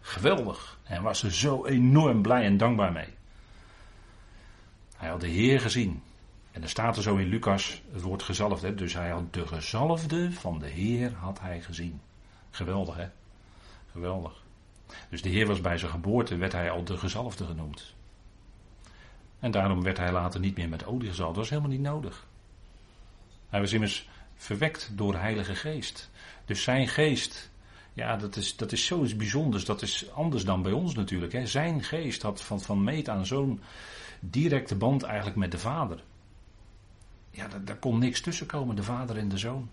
Geweldig. 0.00 0.78
En 0.84 1.02
was 1.02 1.22
er 1.22 1.32
zo 1.32 1.66
enorm 1.66 2.22
blij 2.22 2.44
en 2.44 2.56
dankbaar 2.56 2.92
mee. 2.92 3.17
Hij 4.98 5.08
had 5.08 5.20
de 5.20 5.28
Heer 5.28 5.60
gezien. 5.60 6.02
En 6.50 6.62
er 6.62 6.68
staat 6.68 6.96
er 6.96 7.02
zo 7.02 7.16
in 7.16 7.28
Lucas 7.28 7.82
het 7.92 8.02
woord 8.02 8.22
gezalfde. 8.22 8.74
Dus 8.74 8.94
hij 8.94 9.10
had 9.10 9.32
de 9.32 9.46
gezalfde 9.46 10.32
van 10.32 10.58
de 10.58 10.68
Heer 10.68 11.12
had 11.12 11.40
hij 11.40 11.60
gezien. 11.60 12.00
Geweldig 12.50 12.96
hè? 12.96 13.08
Geweldig. 13.90 14.42
Dus 15.10 15.22
de 15.22 15.28
Heer 15.28 15.46
was 15.46 15.60
bij 15.60 15.78
zijn 15.78 15.90
geboorte, 15.90 16.36
werd 16.36 16.52
hij 16.52 16.70
al 16.70 16.84
de 16.84 16.98
gezalfde 16.98 17.44
genoemd. 17.44 17.94
En 19.38 19.50
daarom 19.50 19.82
werd 19.82 19.96
hij 19.96 20.12
later 20.12 20.40
niet 20.40 20.56
meer 20.56 20.68
met 20.68 20.86
olie 20.86 21.08
gezalfd. 21.08 21.34
Dat 21.34 21.42
was 21.42 21.48
helemaal 21.48 21.70
niet 21.70 21.80
nodig. 21.80 22.26
Hij 23.48 23.60
was 23.60 23.72
immers 23.72 24.08
verwekt 24.34 24.90
door 24.94 25.12
de 25.12 25.18
Heilige 25.18 25.54
Geest. 25.54 26.10
Dus 26.44 26.62
zijn 26.62 26.88
geest, 26.88 27.50
ja, 27.92 28.16
dat 28.16 28.36
is, 28.36 28.56
dat 28.56 28.72
is 28.72 28.84
zoiets 28.84 29.16
bijzonders. 29.16 29.64
Dat 29.64 29.82
is 29.82 30.10
anders 30.10 30.44
dan 30.44 30.62
bij 30.62 30.72
ons 30.72 30.94
natuurlijk. 30.94 31.32
Hè. 31.32 31.46
Zijn 31.46 31.84
geest 31.84 32.22
had 32.22 32.42
van, 32.42 32.60
van 32.60 32.84
meet 32.84 33.08
aan 33.08 33.26
zo'n 33.26 33.60
directe 34.20 34.76
band 34.76 35.02
eigenlijk 35.02 35.36
met 35.36 35.50
de 35.50 35.58
Vader. 35.58 36.02
Ja, 37.30 37.48
daar, 37.48 37.64
daar 37.64 37.76
kon 37.76 37.98
niks 37.98 38.20
tussen 38.20 38.46
komen, 38.46 38.76
de 38.76 38.82
Vader 38.82 39.16
en 39.16 39.28
de 39.28 39.38
Zoon. 39.38 39.68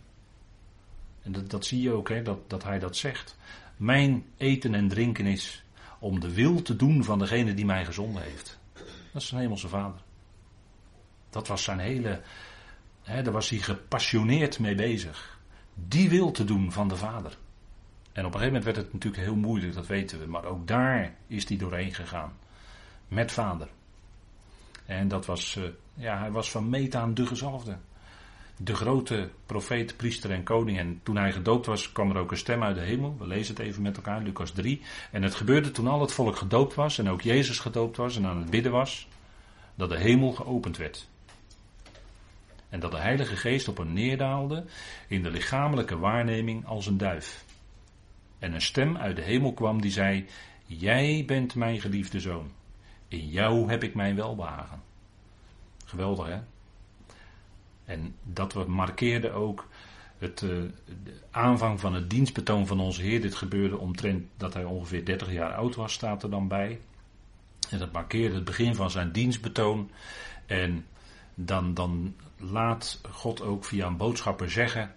En 1.22 1.32
dat, 1.32 1.50
dat 1.50 1.66
zie 1.66 1.82
je 1.82 1.92
ook, 1.92 2.10
hè, 2.10 2.22
dat, 2.22 2.50
dat 2.50 2.64
hij 2.64 2.80
dat 2.80 2.98
zegt. 2.98 3.38
Mijn 3.78 4.26
eten 4.38 4.74
en 4.74 4.88
drinken 4.88 5.26
is 5.26 5.64
om 6.00 6.20
de 6.20 6.34
wil 6.34 6.62
te 6.62 6.76
doen 6.76 7.04
van 7.04 7.20
degene 7.20 7.54
die 7.54 7.66
mij 7.66 7.86
gezonden 7.86 8.22
heeft. 8.22 8.60
Dat 9.12 9.22
is 9.22 9.28
zijn 9.28 9.42
hemelse 9.42 9.68
vader. 9.68 10.02
Dat 11.30 11.48
was 11.48 11.64
zijn 11.64 11.80
hele. 11.80 12.22
Hè, 13.04 13.22
daar 13.22 13.34
was 13.34 13.50
hij 13.50 13.60
gepassioneerd 13.60 14.60
mee 14.60 14.76
bezig. 14.76 15.40
Die 15.74 16.10
wil 16.10 16.32
te 16.32 16.44
doen 16.44 16.72
van 16.72 16.88
de 16.88 16.96
vader. 16.96 17.38
En 18.12 18.26
op 18.26 18.34
een 18.34 18.40
gegeven 18.40 18.46
moment 18.46 18.64
werd 18.64 18.78
het 18.78 18.94
natuurlijk 18.94 19.24
heel 19.24 19.36
moeilijk, 19.36 19.74
dat 19.74 19.88
weten 19.88 20.20
we. 20.20 20.26
Maar 20.26 20.46
ook 20.46 20.68
daar 20.68 21.16
is 21.28 21.48
hij 21.48 21.58
doorheen 21.58 21.94
gegaan. 21.94 22.34
Met 23.08 23.32
vader. 23.32 23.68
En 24.86 25.08
dat 25.08 25.26
was. 25.26 25.56
Uh, 25.56 25.63
ja, 25.93 26.19
hij 26.19 26.32
was 26.32 26.52
van 26.52 26.69
meet 26.69 26.95
aan 26.95 27.13
de 27.13 27.26
gezalfde 27.26 27.78
de 28.58 28.76
grote 28.76 29.30
profeet, 29.45 29.98
priester 29.98 30.32
en 30.32 30.43
koning. 30.43 30.78
En 30.78 31.00
toen 31.04 31.17
hij 31.17 31.32
gedoopt 31.32 31.65
was, 31.65 31.91
kwam 31.91 32.10
er 32.10 32.17
ook 32.17 32.32
een 32.32 32.38
stem 32.38 32.63
uit 32.63 32.76
de 32.76 32.82
hemel. 32.82 33.15
We 33.19 33.28
lezen 33.28 33.56
het 33.56 33.65
even 33.65 33.82
met 33.82 33.95
elkaar, 33.95 34.21
Lucas 34.21 34.52
3. 34.52 34.82
En 35.12 35.24
het 35.24 35.36
gebeurde 35.36 35.71
toen 35.71 35.88
al 35.88 36.02
het 36.02 36.12
volk 36.12 36.36
gedoopt 36.36 36.76
was 36.76 36.98
en 36.98 37.10
ook 37.10 37.21
Jezus 37.21 37.60
gedoopt 37.60 37.98
was 37.98 38.15
en 38.15 38.26
aan 38.26 38.38
het 38.38 38.50
bidden 38.50 38.71
was, 38.71 39.08
dat 39.76 39.89
de 39.89 39.98
hemel 39.98 40.32
geopend 40.32 40.78
werd. 40.78 41.08
En 42.69 42.80
dat 42.80 42.91
de 42.91 42.98
Heilige 42.98 43.36
Geest 43.36 43.67
op 43.67 43.78
hem 43.78 43.93
neerdaalde 43.93 44.65
in 45.08 45.24
de 45.24 45.32
lichamelijke 45.32 45.98
waarneming 45.98 46.65
als 46.65 46.86
een 46.86 46.98
duif. 46.98 47.43
En 48.39 48.54
een 48.54 48.62
stem 48.62 48.98
uit 48.98 49.15
de 49.15 49.21
hemel 49.21 49.54
kwam 49.54 49.82
die 49.82 49.91
zei: 49.91 50.26
Jij 50.65 51.24
bent 51.26 51.56
mijn 51.56 51.82
geliefde 51.82 52.19
zoon. 52.19 52.52
In 53.15 53.30
jou 53.30 53.69
heb 53.69 53.84
ik 53.84 53.95
mijn 53.95 54.15
welbehagen. 54.15 54.82
Geweldig 55.86 56.25
hè? 56.28 56.39
En 57.86 58.15
dat 58.23 58.67
markeerde 58.67 59.32
ook 59.32 59.67
het 60.17 60.38
de 60.38 60.71
aanvang 61.32 61.80
van 61.80 61.93
het 61.93 62.10
dienstbetoon 62.10 62.67
van 62.67 62.80
onze 62.80 63.01
Heer. 63.01 63.21
Dit 63.21 63.36
gebeurde 63.36 63.78
omtrent 63.78 64.28
dat 64.38 64.54
hij 64.54 64.63
ongeveer 64.63 65.06
30 65.06 65.32
jaar 65.32 65.54
oud 65.54 65.75
was, 65.75 65.93
staat 65.93 66.23
er 66.23 66.30
dan 66.30 66.47
bij. 66.47 66.80
En 67.69 67.80
dat 67.80 67.91
markeerde 67.91 68.36
het 68.36 68.45
begin 68.45 68.75
van 68.75 68.91
zijn 68.91 69.12
dienstbetoon. 69.12 69.91
En 70.45 70.86
dan, 71.36 71.73
dan 71.73 72.15
laat 72.38 73.01
God 73.12 73.41
ook 73.41 73.65
via 73.65 73.88
een 73.88 73.97
boodschapper 73.97 74.51
zeggen 74.51 74.95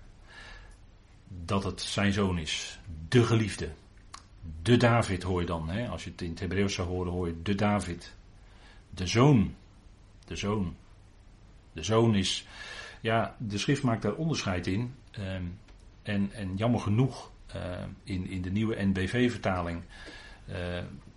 dat 1.29 1.65
het 1.65 1.81
zijn 1.81 2.13
zoon 2.13 2.39
is. 2.39 2.79
De 3.09 3.25
geliefde. 3.25 3.71
De 4.63 4.77
David 4.77 5.23
hoor 5.23 5.41
je 5.41 5.47
dan. 5.47 5.69
Hè? 5.69 5.89
Als 5.89 6.05
je 6.05 6.11
het 6.11 6.23
in 6.23 6.31
het 6.31 6.41
Hebreeuws 6.41 6.75
zou 6.75 6.89
horen, 6.89 7.13
hoor 7.13 7.27
je 7.27 7.43
de 7.43 7.55
David. 7.55 8.15
De 8.91 9.07
zoon. 9.07 9.55
De 10.25 10.37
zoon. 10.37 10.77
De 11.73 11.83
zoon 11.83 12.15
is 12.15 12.47
ja, 13.01 13.37
de 13.39 13.59
schrift 13.59 13.83
maakt 13.83 14.03
daar 14.03 14.15
onderscheid 14.15 14.67
in. 14.67 14.95
Ehm, 15.11 15.43
en, 16.03 16.33
en 16.33 16.57
jammer 16.57 16.81
genoeg, 16.81 17.31
ehm, 17.47 17.89
in, 18.05 18.27
in 18.27 18.43
de 18.43 18.51
nieuwe 18.51 18.85
NBV-vertaling 18.85 19.83
uh, 20.51 20.57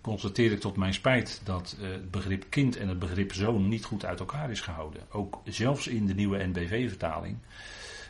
constateer 0.00 0.52
ik 0.52 0.60
tot 0.60 0.76
mijn 0.76 0.94
spijt 0.94 1.40
dat 1.44 1.76
uh, 1.80 1.90
het 1.90 2.10
begrip 2.10 2.44
kind 2.48 2.76
en 2.76 2.88
het 2.88 2.98
begrip 2.98 3.32
zoon 3.32 3.68
niet 3.68 3.84
goed 3.84 4.04
uit 4.04 4.20
elkaar 4.20 4.50
is 4.50 4.60
gehouden. 4.60 5.02
Ook 5.10 5.40
zelfs 5.44 5.86
in 5.86 6.06
de 6.06 6.14
nieuwe 6.14 6.44
NBV-vertaling, 6.44 7.36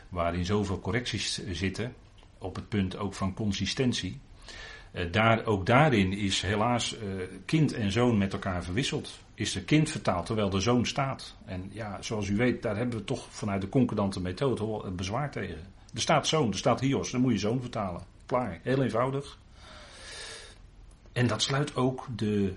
waarin 0.09 0.45
zoveel 0.45 0.79
correcties 0.79 1.47
zitten, 1.51 1.93
op 2.37 2.55
het 2.55 2.69
punt 2.69 2.97
ook 2.97 3.13
van 3.13 3.33
consistentie. 3.33 4.19
Uh, 4.93 5.11
daar, 5.11 5.45
ook 5.45 5.65
daarin 5.65 6.13
is 6.13 6.41
helaas 6.41 6.95
kind 7.45 7.73
en 7.73 7.91
zoon 7.91 8.17
met 8.17 8.33
elkaar 8.33 8.63
verwisseld 8.63 9.23
is 9.35 9.55
er 9.55 9.61
kind 9.61 9.89
vertaald 9.89 10.25
terwijl 10.25 10.49
de 10.49 10.59
zoon 10.59 10.85
staat. 10.85 11.35
En 11.45 11.69
ja, 11.71 12.01
zoals 12.01 12.27
u 12.27 12.35
weet, 12.35 12.61
daar 12.61 12.75
hebben 12.75 12.97
we 12.97 13.03
toch 13.03 13.27
vanuit 13.29 13.61
de 13.61 13.69
concordante 13.69 14.21
methode 14.21 14.85
het 14.85 14.95
bezwaar 14.95 15.31
tegen. 15.31 15.57
Er 15.93 16.01
staat 16.01 16.27
zoon, 16.27 16.51
er 16.51 16.57
staat 16.57 16.79
hios, 16.79 17.11
dan 17.11 17.21
moet 17.21 17.31
je 17.31 17.37
zoon 17.37 17.61
vertalen. 17.61 18.01
Klaar, 18.25 18.59
heel 18.63 18.83
eenvoudig. 18.83 19.37
En 21.11 21.27
dat 21.27 21.41
sluit 21.41 21.75
ook 21.75 22.07
de, 22.15 22.53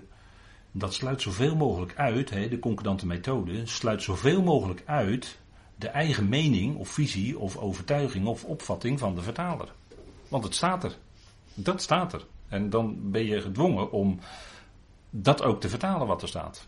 dat 0.71 0.93
sluit 0.93 1.21
zoveel 1.21 1.55
mogelijk 1.55 1.95
uit, 1.95 2.29
de 2.29 2.59
concordante 2.59 3.05
methode, 3.05 3.65
sluit 3.65 4.03
zoveel 4.03 4.43
mogelijk 4.43 4.83
uit 4.85 5.39
de 5.75 5.87
eigen 5.87 6.29
mening 6.29 6.75
of 6.75 6.89
visie 6.89 7.39
of 7.39 7.57
overtuiging 7.57 8.25
of 8.25 8.43
opvatting 8.43 8.99
van 8.99 9.15
de 9.15 9.21
vertaler. 9.21 9.71
Want 10.27 10.43
het 10.43 10.55
staat 10.55 10.83
er. 10.83 10.97
Dat 11.59 11.81
staat 11.81 12.13
er. 12.13 12.25
En 12.47 12.69
dan 12.69 13.11
ben 13.11 13.25
je 13.25 13.41
gedwongen 13.41 13.91
om 13.91 14.19
dat 15.09 15.41
ook 15.41 15.61
te 15.61 15.69
vertalen 15.69 16.07
wat 16.07 16.21
er 16.21 16.27
staat. 16.27 16.67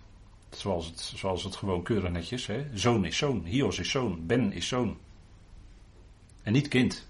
Zoals 0.49 0.85
het, 0.85 0.99
zoals 0.99 1.43
het 1.43 1.55
gewoon 1.55 1.83
keurig 1.83 2.11
netjes. 2.11 2.47
Hè? 2.47 2.65
Zoon 2.73 3.05
is 3.05 3.17
zoon, 3.17 3.43
Hios 3.45 3.79
is 3.79 3.89
zoon, 3.89 4.25
Ben 4.25 4.51
is 4.51 4.67
zoon. 4.67 4.97
En 6.43 6.53
niet 6.53 6.67
kind. 6.67 7.07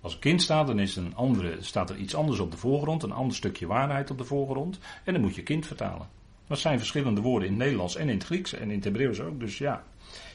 Als 0.00 0.18
kind 0.18 0.42
staat, 0.42 0.66
dan 0.66 0.78
is 0.78 0.96
een 0.96 1.14
andere, 1.14 1.56
staat 1.60 1.90
er 1.90 1.96
iets 1.96 2.14
anders 2.14 2.38
op 2.38 2.50
de 2.50 2.56
voorgrond, 2.56 3.02
een 3.02 3.12
ander 3.12 3.36
stukje 3.36 3.66
waarheid 3.66 4.10
op 4.10 4.18
de 4.18 4.24
voorgrond. 4.24 4.78
En 5.04 5.12
dan 5.12 5.22
moet 5.22 5.34
je 5.34 5.42
kind 5.42 5.66
vertalen. 5.66 6.08
Dat 6.46 6.58
zijn 6.58 6.78
verschillende 6.78 7.20
woorden 7.20 7.48
in 7.48 7.54
het 7.54 7.62
Nederlands 7.62 7.96
en 7.96 8.08
in 8.08 8.14
het 8.14 8.24
Grieks 8.24 8.52
en 8.52 8.70
in 8.70 8.76
het 8.76 8.84
Hebreeuws 8.84 9.20
ook. 9.20 9.40
Dus 9.40 9.58
ja, 9.58 9.84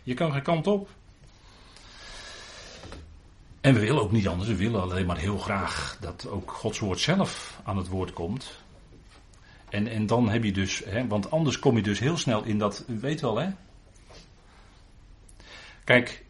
je 0.03 0.13
kan 0.13 0.31
geen 0.31 0.41
kant 0.41 0.67
op. 0.67 0.89
En 3.63 3.73
we 3.73 3.80
willen 3.80 4.02
ook 4.02 4.12
niet 4.12 4.28
anders, 4.28 4.49
we 4.49 4.56
willen 4.56 4.82
alleen 4.82 5.06
maar 5.06 5.17
heel 5.17 5.38
graag 5.38 5.97
dat 5.99 6.28
ook 6.28 6.52
Gods 6.52 6.80
woord 6.80 6.99
zelf 6.99 7.62
aan 7.63 7.78
het 7.78 7.88
woord 7.88 8.13
komt. 8.13 8.62
En, 9.69 9.88
en 9.88 10.06
dan 10.06 10.30
heb 10.30 10.43
je 10.43 10.52
dus, 10.52 10.82
hè, 10.86 11.08
want 11.08 11.32
anders 11.32 11.60
kom 11.60 11.76
je 11.76 11.82
dus 11.82 11.99
heel 11.99 12.17
snel 12.17 12.43
in 12.43 12.58
dat, 12.58 12.84
u 12.88 12.99
weet 12.99 13.21
wel 13.21 13.38
hè. 13.38 13.49
Kijk, 15.84 16.26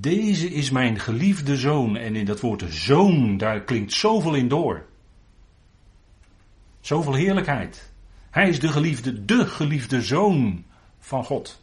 deze 0.00 0.50
is 0.50 0.70
mijn 0.70 0.98
geliefde 0.98 1.56
zoon. 1.56 1.96
En 1.96 2.16
in 2.16 2.24
dat 2.24 2.40
woord 2.40 2.64
zoon, 2.68 3.36
daar 3.36 3.60
klinkt 3.60 3.92
zoveel 3.92 4.34
in 4.34 4.48
door. 4.48 4.86
Zoveel 6.80 7.14
heerlijkheid. 7.14 7.92
Hij 8.30 8.48
is 8.48 8.60
de 8.60 8.68
geliefde, 8.68 9.24
de 9.24 9.46
geliefde 9.46 10.02
zoon 10.02 10.64
van 10.98 11.24
God. 11.24 11.62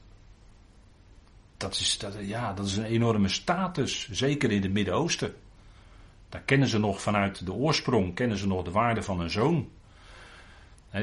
Dat 1.58 1.74
is, 1.74 1.98
dat, 1.98 2.13
ja, 2.20 2.54
dat 2.54 2.65
is 2.65 2.78
een 2.78 2.86
enorme 2.86 3.30
status, 3.30 4.10
zeker 4.12 4.52
in 4.52 4.62
het 4.62 4.74
Midden-Oosten. 4.74 5.34
Daar 6.30 6.41
kennen 6.41 6.68
ze 6.68 6.80
nog 6.80 7.02
vanuit 7.02 7.46
de 7.46 7.54
oorsprong, 7.54 8.15
kennen 8.15 8.38
ze 8.38 8.48
nog 8.48 8.63
de 8.63 8.72
waarde 8.72 9.04
van 9.04 9.20
een 9.20 9.30
zoon 9.30 9.70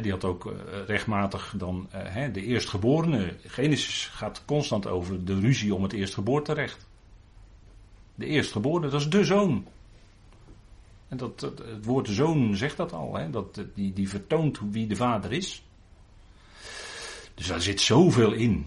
die 0.00 0.10
had 0.10 0.24
ook 0.24 0.44
uh, 0.44 0.52
rechtmatig 0.86 1.54
dan 1.56 1.88
uh, 1.94 2.32
de 2.32 2.44
eerstgeborene. 2.44 3.36
Genesis 3.46 4.06
gaat 4.06 4.42
constant 4.44 4.86
over 4.86 5.24
de 5.24 5.40
ruzie 5.40 5.74
om 5.74 5.82
het 5.82 5.92
eerstgeboorterecht. 5.92 6.86
De 8.14 8.26
eerstgeborene, 8.26 8.88
dat 8.88 9.00
is 9.00 9.10
de 9.10 9.24
zoon. 9.24 9.66
En 11.08 11.16
dat, 11.16 11.40
het 11.40 11.84
woord 11.84 12.08
zoon 12.08 12.56
zegt 12.56 12.76
dat 12.76 12.92
al. 12.92 13.30
Dat, 13.30 13.62
die, 13.74 13.92
die 13.92 14.08
vertoont 14.08 14.60
wie 14.70 14.86
de 14.86 14.96
vader 14.96 15.32
is. 15.32 15.62
Dus 17.34 17.46
daar 17.46 17.60
zit 17.60 17.80
zoveel 17.80 18.32
in. 18.32 18.66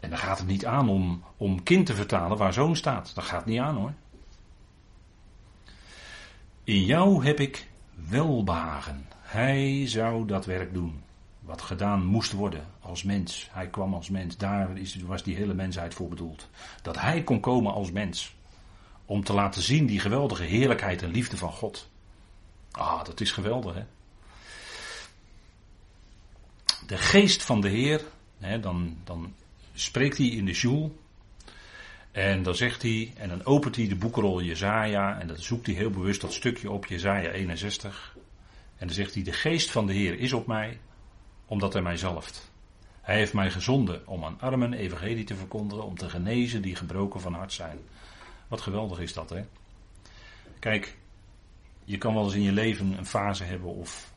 En 0.00 0.10
dan 0.10 0.18
gaat 0.18 0.38
het 0.38 0.46
niet 0.46 0.66
aan 0.66 0.88
om, 0.88 1.22
om 1.36 1.62
kind 1.62 1.86
te 1.86 1.94
vertalen 1.94 2.36
waar 2.36 2.52
zoon 2.52 2.76
staat. 2.76 3.14
Dat 3.14 3.24
gaat 3.24 3.46
niet 3.46 3.58
aan 3.58 3.76
hoor. 3.76 3.92
In 6.64 6.84
jou 6.84 7.24
heb 7.24 7.40
ik 7.40 7.68
welbehagen. 8.08 9.06
Hij 9.20 9.88
zou 9.88 10.26
dat 10.26 10.44
werk 10.44 10.74
doen. 10.74 11.02
Wat 11.40 11.62
gedaan 11.62 12.04
moest 12.04 12.32
worden 12.32 12.66
als 12.80 13.02
mens. 13.02 13.48
Hij 13.52 13.68
kwam 13.68 13.94
als 13.94 14.08
mens. 14.08 14.36
Daar 14.36 14.68
was 15.04 15.22
die 15.22 15.36
hele 15.36 15.54
mensheid 15.54 15.94
voor 15.94 16.08
bedoeld. 16.08 16.48
Dat 16.82 17.00
hij 17.00 17.22
kon 17.22 17.40
komen 17.40 17.72
als 17.72 17.90
mens. 17.90 18.34
Om 19.04 19.24
te 19.24 19.32
laten 19.32 19.62
zien 19.62 19.86
die 19.86 20.00
geweldige 20.00 20.42
heerlijkheid 20.42 21.02
en 21.02 21.10
liefde 21.10 21.36
van 21.36 21.52
God. 21.52 21.88
Ah, 22.70 23.04
dat 23.04 23.20
is 23.20 23.32
geweldig 23.32 23.74
hè. 23.74 23.84
De 26.86 26.96
geest 26.96 27.42
van 27.42 27.60
de 27.60 27.68
Heer, 27.68 28.04
hè, 28.38 28.60
dan, 28.60 28.96
dan 29.04 29.34
spreekt 29.74 30.18
hij 30.18 30.26
in 30.26 30.44
de 30.44 30.52
Joel. 30.52 30.98
En 32.12 32.42
dan 32.42 32.54
zegt 32.54 32.82
hij, 32.82 33.12
en 33.16 33.28
dan 33.28 33.44
opent 33.44 33.76
hij 33.76 33.88
de 33.88 33.96
boekrol 33.96 34.42
Jezaja. 34.42 35.20
En 35.20 35.26
dan 35.26 35.36
zoekt 35.36 35.66
hij 35.66 35.74
heel 35.74 35.90
bewust 35.90 36.20
dat 36.20 36.32
stukje 36.32 36.70
op, 36.70 36.86
Jezaja 36.86 37.30
61. 37.30 38.16
En 38.76 38.86
dan 38.86 38.96
zegt 38.96 39.14
hij, 39.14 39.22
de 39.22 39.32
geest 39.32 39.70
van 39.70 39.86
de 39.86 39.92
Heer 39.92 40.18
is 40.18 40.32
op 40.32 40.46
mij, 40.46 40.78
omdat 41.46 41.72
hij 41.72 41.82
mij 41.82 41.96
zalft. 41.96 42.50
Hij 43.00 43.16
heeft 43.16 43.32
mij 43.32 43.50
gezonden 43.50 44.06
om 44.06 44.24
aan 44.24 44.40
armen 44.40 44.72
evangelie 44.72 45.24
te 45.24 45.34
verkondigen, 45.34 45.84
om 45.84 45.96
te 45.96 46.08
genezen 46.08 46.62
die 46.62 46.76
gebroken 46.76 47.20
van 47.20 47.34
hart 47.34 47.52
zijn. 47.52 47.78
Wat 48.48 48.60
geweldig 48.60 48.98
is 48.98 49.12
dat, 49.12 49.30
hè? 49.30 49.44
Kijk, 50.58 50.96
je 51.84 51.98
kan 51.98 52.14
wel 52.14 52.24
eens 52.24 52.34
in 52.34 52.42
je 52.42 52.52
leven 52.52 52.98
een 52.98 53.06
fase 53.06 53.44
hebben 53.44 53.74
of 53.74 54.12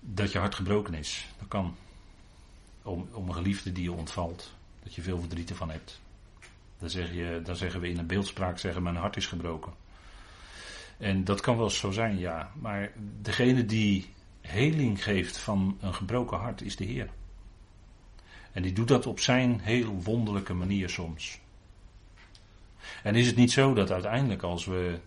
dat 0.00 0.32
je 0.32 0.38
hart 0.38 0.54
gebroken 0.54 0.94
is. 0.94 1.26
Dat 1.38 1.48
kan. 1.48 1.76
Om, 2.84 3.08
om 3.12 3.28
een 3.28 3.34
geliefde 3.34 3.72
die 3.72 3.82
je 3.82 3.92
ontvalt. 3.92 4.54
Dat 4.82 4.94
je 4.94 5.02
veel 5.02 5.20
verdriet 5.20 5.50
ervan 5.50 5.70
hebt. 5.70 6.00
Dan, 6.78 6.90
zeg 6.90 7.12
je, 7.12 7.40
zeggen 7.52 7.80
we 7.80 7.88
in 7.88 7.98
een 7.98 8.06
beeldspraak, 8.06 8.58
zeggen 8.58 8.82
mijn 8.82 8.96
hart 8.96 9.16
is 9.16 9.26
gebroken. 9.26 9.72
En 10.98 11.24
dat 11.24 11.40
kan 11.40 11.56
wel 11.56 11.70
zo 11.70 11.90
zijn, 11.90 12.18
ja. 12.18 12.50
Maar 12.60 12.92
degene 13.20 13.64
die 13.64 14.12
heling 14.40 15.04
geeft 15.04 15.38
van 15.38 15.78
een 15.80 15.94
gebroken 15.94 16.38
hart 16.38 16.62
is 16.62 16.76
de 16.76 16.84
Heer. 16.84 17.10
En 18.52 18.62
die 18.62 18.72
doet 18.72 18.88
dat 18.88 19.06
op 19.06 19.20
zijn 19.20 19.60
heel 19.60 20.02
wonderlijke 20.02 20.54
manier 20.54 20.88
soms. 20.88 21.40
En 23.02 23.14
is 23.14 23.26
het 23.26 23.36
niet 23.36 23.52
zo 23.52 23.74
dat 23.74 23.90
uiteindelijk 23.90 24.42
als 24.42 24.64
we, 24.64 24.98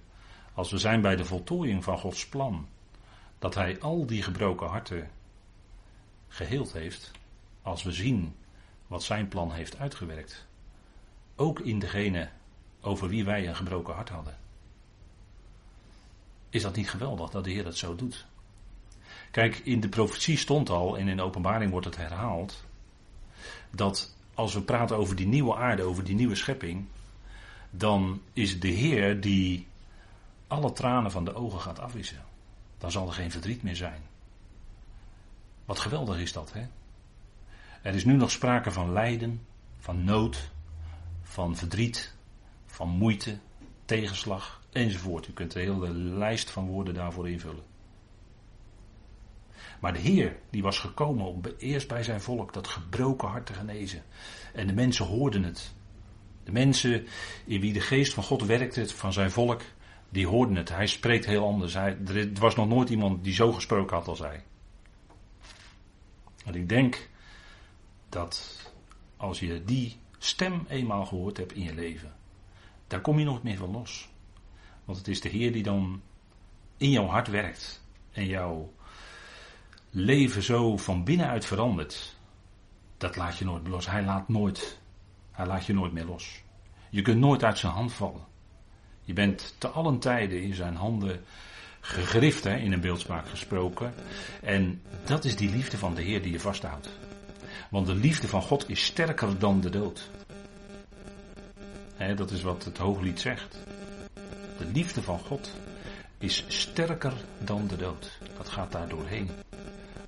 als 0.53 0.71
we 0.71 0.77
zijn 0.77 1.01
bij 1.01 1.15
de 1.15 1.25
voltooiing 1.25 1.83
van 1.83 1.97
Gods 1.97 2.27
plan, 2.27 2.67
dat 3.39 3.55
Hij 3.55 3.79
al 3.79 4.05
die 4.05 4.23
gebroken 4.23 4.67
harten 4.67 5.09
geheeld 6.27 6.73
heeft, 6.73 7.11
als 7.67 7.83
we 7.83 7.91
zien 7.91 8.35
wat 8.87 9.03
Zijn 9.03 9.27
plan 9.27 9.51
heeft 9.51 9.77
uitgewerkt. 9.77 10.45
Ook 11.35 11.59
in 11.59 11.79
degene 11.79 12.29
over 12.81 13.09
wie 13.09 13.25
wij 13.25 13.47
een 13.47 13.55
gebroken 13.55 13.93
hart 13.93 14.09
hadden. 14.09 14.37
Is 16.49 16.61
dat 16.61 16.75
niet 16.75 16.89
geweldig 16.89 17.29
dat 17.29 17.43
de 17.43 17.49
Heer 17.49 17.63
dat 17.63 17.77
zo 17.77 17.95
doet? 17.95 18.25
Kijk, 19.31 19.57
in 19.57 19.79
de 19.79 19.89
profetie 19.89 20.37
stond 20.37 20.69
al, 20.69 20.97
en 20.97 21.07
in 21.07 21.15
de 21.15 21.23
openbaring 21.23 21.71
wordt 21.71 21.85
het 21.85 21.97
herhaald, 21.97 22.63
dat 23.69 24.15
als 24.33 24.53
we 24.53 24.61
praten 24.61 24.97
over 24.97 25.15
die 25.15 25.27
nieuwe 25.27 25.55
aarde, 25.55 25.83
over 25.83 26.03
die 26.03 26.15
nieuwe 26.15 26.35
schepping, 26.35 26.85
dan 27.69 28.21
is 28.33 28.59
de 28.59 28.67
Heer 28.67 29.21
die 29.21 29.67
alle 30.47 30.73
tranen 30.73 31.11
van 31.11 31.25
de 31.25 31.33
ogen 31.33 31.59
gaat 31.59 31.79
afwissen. 31.79 32.25
Dan 32.77 32.91
zal 32.91 33.07
er 33.07 33.13
geen 33.13 33.31
verdriet 33.31 33.63
meer 33.63 33.75
zijn. 33.75 34.01
Wat 35.65 35.79
geweldig 35.79 36.19
is 36.19 36.33
dat, 36.33 36.53
hè? 36.53 36.67
Er 37.87 37.95
is 37.95 38.05
nu 38.05 38.15
nog 38.15 38.31
sprake 38.31 38.71
van 38.71 38.91
lijden, 38.91 39.41
van 39.77 40.03
nood, 40.03 40.51
van 41.21 41.55
verdriet, 41.55 42.15
van 42.65 42.89
moeite, 42.89 43.39
tegenslag 43.85 44.61
enzovoort. 44.71 45.27
U 45.27 45.33
kunt 45.33 45.51
de 45.51 45.59
hele 45.59 45.93
lijst 45.93 46.49
van 46.49 46.67
woorden 46.67 46.93
daarvoor 46.93 47.29
invullen. 47.29 47.63
Maar 49.79 49.93
de 49.93 49.99
Heer, 49.99 50.35
die 50.49 50.61
was 50.61 50.79
gekomen 50.79 51.25
om 51.25 51.41
eerst 51.57 51.87
bij 51.87 52.03
zijn 52.03 52.21
volk 52.21 52.53
dat 52.53 52.67
gebroken 52.67 53.27
hart 53.27 53.45
te 53.45 53.53
genezen. 53.53 54.03
En 54.53 54.67
de 54.67 54.73
mensen 54.73 55.05
hoorden 55.05 55.43
het. 55.43 55.73
De 56.43 56.51
mensen 56.51 57.07
in 57.45 57.61
wie 57.61 57.73
de 57.73 57.81
geest 57.81 58.13
van 58.13 58.23
God 58.23 58.45
werkte, 58.45 58.87
van 58.87 59.13
zijn 59.13 59.31
volk, 59.31 59.61
die 60.09 60.27
hoorden 60.27 60.55
het. 60.55 60.69
Hij 60.69 60.87
spreekt 60.87 61.25
heel 61.25 61.45
anders. 61.45 61.73
Hij, 61.73 61.97
er 62.05 62.29
was 62.39 62.55
nog 62.55 62.67
nooit 62.67 62.89
iemand 62.89 63.23
die 63.23 63.33
zo 63.33 63.51
gesproken 63.51 63.97
had 63.97 64.07
als 64.07 64.19
hij. 64.19 64.43
En 66.45 66.55
ik 66.55 66.69
denk 66.69 67.09
dat 68.09 68.61
als 69.17 69.39
je 69.39 69.63
die 69.63 69.97
stem 70.17 70.65
eenmaal 70.67 71.05
gehoord 71.05 71.37
hebt 71.37 71.53
in 71.53 71.63
je 71.63 71.73
leven, 71.73 72.13
daar 72.87 73.01
kom 73.01 73.19
je 73.19 73.25
nog 73.25 73.43
meer 73.43 73.57
van 73.57 73.71
los. 73.71 74.09
Want 74.85 74.97
het 74.97 75.07
is 75.07 75.21
de 75.21 75.29
Heer 75.29 75.51
die 75.51 75.63
dan 75.63 76.01
in 76.77 76.89
jouw 76.89 77.05
hart 77.05 77.27
werkt 77.27 77.83
en 78.11 78.25
jouw 78.25 78.73
leven 79.89 80.43
zo 80.43 80.77
van 80.77 81.03
binnenuit 81.03 81.45
verandert. 81.45 82.15
Dat 82.97 83.15
laat 83.15 83.37
je 83.37 83.45
nooit 83.45 83.67
los. 83.67 83.89
Hij 83.89 84.03
laat 84.03 84.27
nooit, 84.27 84.79
hij 85.31 85.45
laat 85.45 85.65
je 85.65 85.73
nooit 85.73 85.93
meer 85.93 86.05
los. 86.05 86.43
Je 86.89 87.01
kunt 87.01 87.19
nooit 87.19 87.43
uit 87.43 87.57
zijn 87.57 87.73
hand 87.73 87.93
vallen. 87.93 88.25
Je 89.01 89.13
bent 89.13 89.55
te 89.57 89.67
allen 89.67 89.99
tijden 89.99 90.41
in 90.41 90.53
zijn 90.53 90.75
handen 90.75 91.23
gegrift, 91.79 92.45
in 92.45 92.71
een 92.71 92.81
beeldspraak 92.81 93.29
gesproken. 93.29 93.93
En 94.41 94.81
dat 95.05 95.25
is 95.25 95.35
die 95.35 95.49
liefde 95.49 95.77
van 95.77 95.95
de 95.95 96.01
Heer 96.01 96.21
die 96.21 96.31
je 96.31 96.39
vasthoudt. 96.39 96.89
Want 97.69 97.87
de 97.87 97.95
liefde 97.95 98.27
van 98.27 98.41
God 98.41 98.69
is 98.69 98.85
sterker 98.85 99.39
dan 99.39 99.61
de 99.61 99.69
dood. 99.69 100.09
Dat 102.15 102.31
is 102.31 102.41
wat 102.41 102.63
het 102.63 102.77
hooglied 102.77 103.19
zegt. 103.19 103.57
De 104.57 104.65
liefde 104.73 105.01
van 105.01 105.19
God 105.19 105.51
is 106.17 106.45
sterker 106.47 107.13
dan 107.37 107.67
de 107.67 107.75
dood. 107.75 108.19
Dat 108.37 108.49
gaat 108.49 108.71
daar 108.71 108.87
doorheen. 108.87 109.29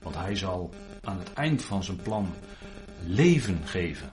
Want 0.01 0.15
hij 0.15 0.35
zal 0.35 0.73
aan 1.03 1.19
het 1.19 1.33
eind 1.33 1.63
van 1.63 1.83
zijn 1.83 2.01
plan 2.01 2.33
leven 3.05 3.67
geven. 3.67 4.11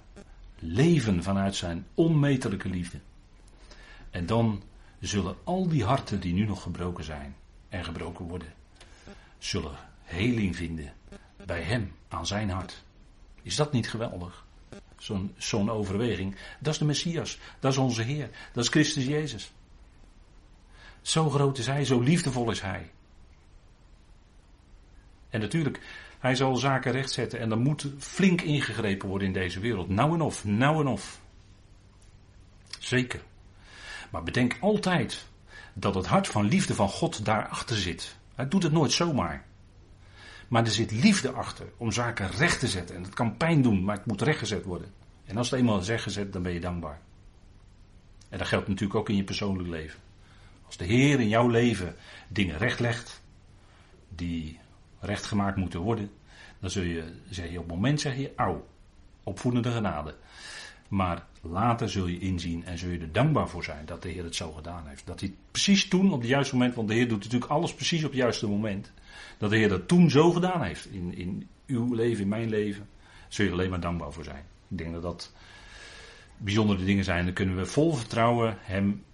Leven 0.59 1.23
vanuit 1.23 1.57
zijn 1.57 1.87
onmetelijke 1.95 2.69
liefde. 2.69 2.99
En 4.11 4.27
dan 4.27 4.63
zullen 5.01 5.37
al 5.45 5.69
die 5.69 5.85
harten 5.85 6.21
die 6.21 6.35
nu 6.35 6.45
nog 6.45 6.63
gebroken 6.63 7.05
zijn 7.05 7.37
en 7.69 7.85
gebroken 7.85 8.25
worden, 8.25 8.53
zullen 9.39 9.77
heling 10.03 10.57
vinden 10.57 10.93
bij 11.47 11.63
hem 11.63 11.93
aan 12.09 12.27
zijn 12.27 12.51
hart. 12.51 12.85
Is 13.47 13.57
dat 13.57 13.73
niet 13.73 13.89
geweldig? 13.89 14.45
Zo'n 14.99 15.35
zo'n 15.37 15.71
overweging. 15.71 16.37
Dat 16.61 16.73
is 16.73 16.79
de 16.79 16.85
Messias. 16.85 17.39
Dat 17.61 17.73
is 17.73 17.79
onze 17.79 18.03
Heer. 18.03 18.31
Dat 18.53 18.65
is 18.65 18.71
Christus 18.71 19.05
Jezus. 19.05 19.53
Zo 21.03 21.31
groot 21.31 21.59
is 21.59 21.67
Hij, 21.67 21.85
zo 21.85 22.01
liefdevol 22.01 22.51
is 22.51 22.61
Hij. 22.61 22.91
En 25.31 25.41
natuurlijk, 25.41 25.81
Hij 26.19 26.35
zal 26.35 26.57
zaken 26.57 26.93
rechtzetten 26.93 27.39
en 27.39 27.51
er 27.51 27.59
moet 27.59 27.87
flink 27.99 28.41
ingegrepen 28.41 29.09
worden 29.09 29.27
in 29.27 29.35
deze 29.35 29.61
wereld. 29.61 29.89
Nou 29.89 30.15
en 30.15 30.21
of, 30.21 30.45
nou 30.45 30.81
en 30.81 30.87
of. 30.87 31.21
Zeker. 32.79 33.23
Maar 34.11 34.23
bedenk 34.23 34.57
altijd 34.61 35.27
dat 35.75 35.95
het 35.95 36.07
hart 36.07 36.29
van 36.29 36.45
liefde 36.45 36.75
van 36.75 36.89
God 36.89 37.25
daarachter 37.25 37.77
zit. 37.77 38.17
Hij 38.35 38.49
doet 38.49 38.63
het 38.63 38.73
nooit 38.73 38.93
zomaar. 38.93 39.45
Maar 40.49 40.65
er 40.65 40.71
zit 40.71 40.91
liefde 40.91 41.31
achter 41.31 41.67
om 41.77 41.93
zaken 41.93 42.31
recht 42.31 42.61
te 42.61 42.69
zetten. 42.69 42.97
En 42.97 43.03
dat 43.03 43.15
kan 43.15 43.37
pijn 43.37 43.63
doen, 43.63 43.85
maar 43.85 43.97
het 43.97 44.07
moet 44.07 44.23
rechtgezet 44.23 44.65
worden. 44.65 44.93
En 45.25 45.37
als 45.37 45.51
het 45.51 45.61
eenmaal 45.61 45.79
is 45.79 45.89
rechtgezet, 45.89 46.33
dan 46.33 46.43
ben 46.43 46.53
je 46.53 46.61
dankbaar. 46.61 47.01
En 48.29 48.39
dat 48.39 48.47
geldt 48.47 48.69
natuurlijk 48.69 48.99
ook 48.99 49.09
in 49.09 49.17
je 49.17 49.25
persoonlijk 49.25 49.69
leven. 49.69 50.01
Als 50.67 50.77
de 50.77 50.85
Heer 50.85 51.21
in 51.21 51.29
jouw 51.29 51.49
leven 51.49 51.95
dingen 52.29 52.59
rechtlegt, 52.59 53.23
die 54.09 54.59
rechtgemaakt 55.01 55.57
moeten 55.57 55.81
worden, 55.81 56.11
dan 56.61 56.71
zul 56.71 56.83
je, 56.83 57.13
zeg 57.31 57.51
je 57.51 57.59
op 57.59 57.65
het 57.65 57.75
moment 57.75 58.01
zeg 58.01 58.17
je, 58.17 58.33
auw, 58.37 58.67
opvoedende 59.23 59.71
genade. 59.71 60.15
Maar 60.89 61.27
later 61.43 61.91
zul 61.91 62.07
je 62.07 62.19
inzien 62.19 62.65
en 62.65 62.79
zul 62.79 62.91
je 62.91 62.99
er 62.99 63.13
dankbaar 63.13 63.49
voor 63.49 63.65
zijn 63.65 63.87
dat 63.87 64.03
de 64.03 64.09
Heer 64.09 64.25
het 64.25 64.35
zo 64.35 64.53
gedaan 64.53 64.87
heeft. 64.87 65.07
Dat 65.07 65.21
hij 65.21 65.35
precies 65.51 65.89
toen 65.89 66.13
op 66.13 66.21
het 66.21 66.29
juiste 66.29 66.55
moment, 66.55 66.75
want 66.75 66.89
de 66.89 66.95
Heer 66.95 67.09
doet 67.09 67.23
natuurlijk 67.23 67.51
alles 67.51 67.75
precies 67.75 68.05
op 68.05 68.11
het 68.11 68.19
juiste 68.19 68.49
moment. 68.49 68.93
Dat 69.39 69.51
de 69.51 69.57
Heer 69.57 69.69
dat 69.69 69.89
toen 69.89 70.11
zo 70.11 70.33
gedaan 70.33 70.63
heeft 70.63 70.87
in, 70.87 71.17
in 71.17 71.49
uw 71.67 71.95
leven, 71.95 72.23
in 72.23 72.29
mijn 72.29 72.49
leven. 72.49 72.89
Zul 73.29 73.45
je 73.45 73.51
er 73.51 73.57
alleen 73.57 73.71
maar 73.71 73.81
dankbaar 73.81 74.13
voor 74.13 74.25
zijn. 74.25 74.45
Ik 74.69 74.79
denk 74.79 74.93
dat 74.93 75.03
dat 75.03 75.33
bijzondere 76.37 76.85
dingen 76.85 77.05
zijn. 77.05 77.25
Dan 77.25 77.35
kunnen 77.35 77.57
we 77.57 77.67
vol 77.67 77.95
vertrouwen 77.95 78.57
Hem 78.61 79.05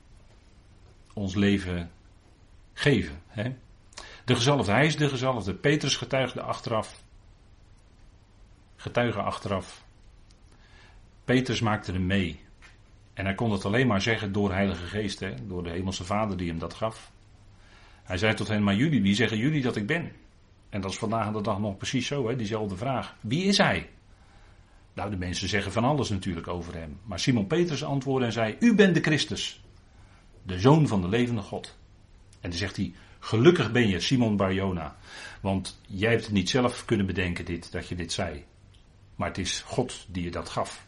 ons 1.12 1.34
leven 1.34 1.90
geven. 2.72 3.22
Hè? 3.26 3.54
De 4.24 4.34
gezalfde, 4.34 4.72
hij 4.72 4.86
is 4.86 4.96
de 4.96 5.08
gezalfde. 5.08 5.54
Petrus 5.54 5.96
getuigde 5.96 6.40
achteraf. 6.40 7.02
Getuige 8.76 9.22
achteraf. 9.22 9.84
Petrus 11.24 11.60
maakte 11.60 11.92
hem 11.92 12.06
mee. 12.06 12.40
En 13.14 13.24
hij 13.24 13.34
kon 13.34 13.52
het 13.52 13.64
alleen 13.64 13.86
maar 13.86 14.02
zeggen 14.02 14.32
door 14.32 14.48
de 14.48 14.54
Heilige 14.54 14.86
Geest, 14.86 15.20
hè? 15.20 15.34
door 15.46 15.62
de 15.62 15.70
Hemelse 15.70 16.04
Vader 16.04 16.36
die 16.36 16.48
hem 16.48 16.58
dat 16.58 16.74
gaf. 16.74 17.12
Hij 18.02 18.18
zei 18.18 18.34
tot 18.34 18.48
hen, 18.48 18.62
maar 18.62 18.74
jullie, 18.74 19.02
wie 19.02 19.14
zeggen 19.14 19.38
jullie 19.38 19.62
dat 19.62 19.76
ik 19.76 19.86
ben? 19.86 20.12
En 20.68 20.80
dat 20.80 20.90
is 20.90 20.98
vandaag 20.98 21.26
aan 21.26 21.32
de 21.32 21.40
dag 21.40 21.58
nog 21.58 21.76
precies 21.76 22.06
zo, 22.06 22.28
hè? 22.28 22.36
diezelfde 22.36 22.76
vraag. 22.76 23.16
Wie 23.20 23.44
is 23.44 23.58
hij? 23.58 23.90
Nou, 24.92 25.10
de 25.10 25.16
mensen 25.16 25.48
zeggen 25.48 25.72
van 25.72 25.84
alles 25.84 26.08
natuurlijk 26.08 26.48
over 26.48 26.74
hem. 26.74 26.98
Maar 27.04 27.18
Simon 27.18 27.46
Petrus 27.46 27.84
antwoordde 27.84 28.26
en 28.26 28.32
zei, 28.32 28.56
u 28.60 28.74
bent 28.74 28.94
de 28.94 29.00
Christus, 29.00 29.62
de 30.42 30.58
Zoon 30.58 30.88
van 30.88 31.00
de 31.00 31.08
levende 31.08 31.42
God. 31.42 31.76
En 32.40 32.50
dan 32.50 32.58
zegt 32.58 32.76
hij, 32.76 32.92
gelukkig 33.18 33.72
ben 33.72 33.88
je 33.88 34.00
Simon 34.00 34.36
Barjona, 34.36 34.96
want 35.40 35.80
jij 35.86 36.10
hebt 36.10 36.24
het 36.24 36.32
niet 36.32 36.50
zelf 36.50 36.84
kunnen 36.84 37.06
bedenken 37.06 37.44
dit, 37.44 37.72
dat 37.72 37.88
je 37.88 37.94
dit 37.94 38.12
zei. 38.12 38.44
Maar 39.14 39.28
het 39.28 39.38
is 39.38 39.60
God 39.60 40.06
die 40.08 40.24
je 40.24 40.30
dat 40.30 40.48
gaf. 40.48 40.86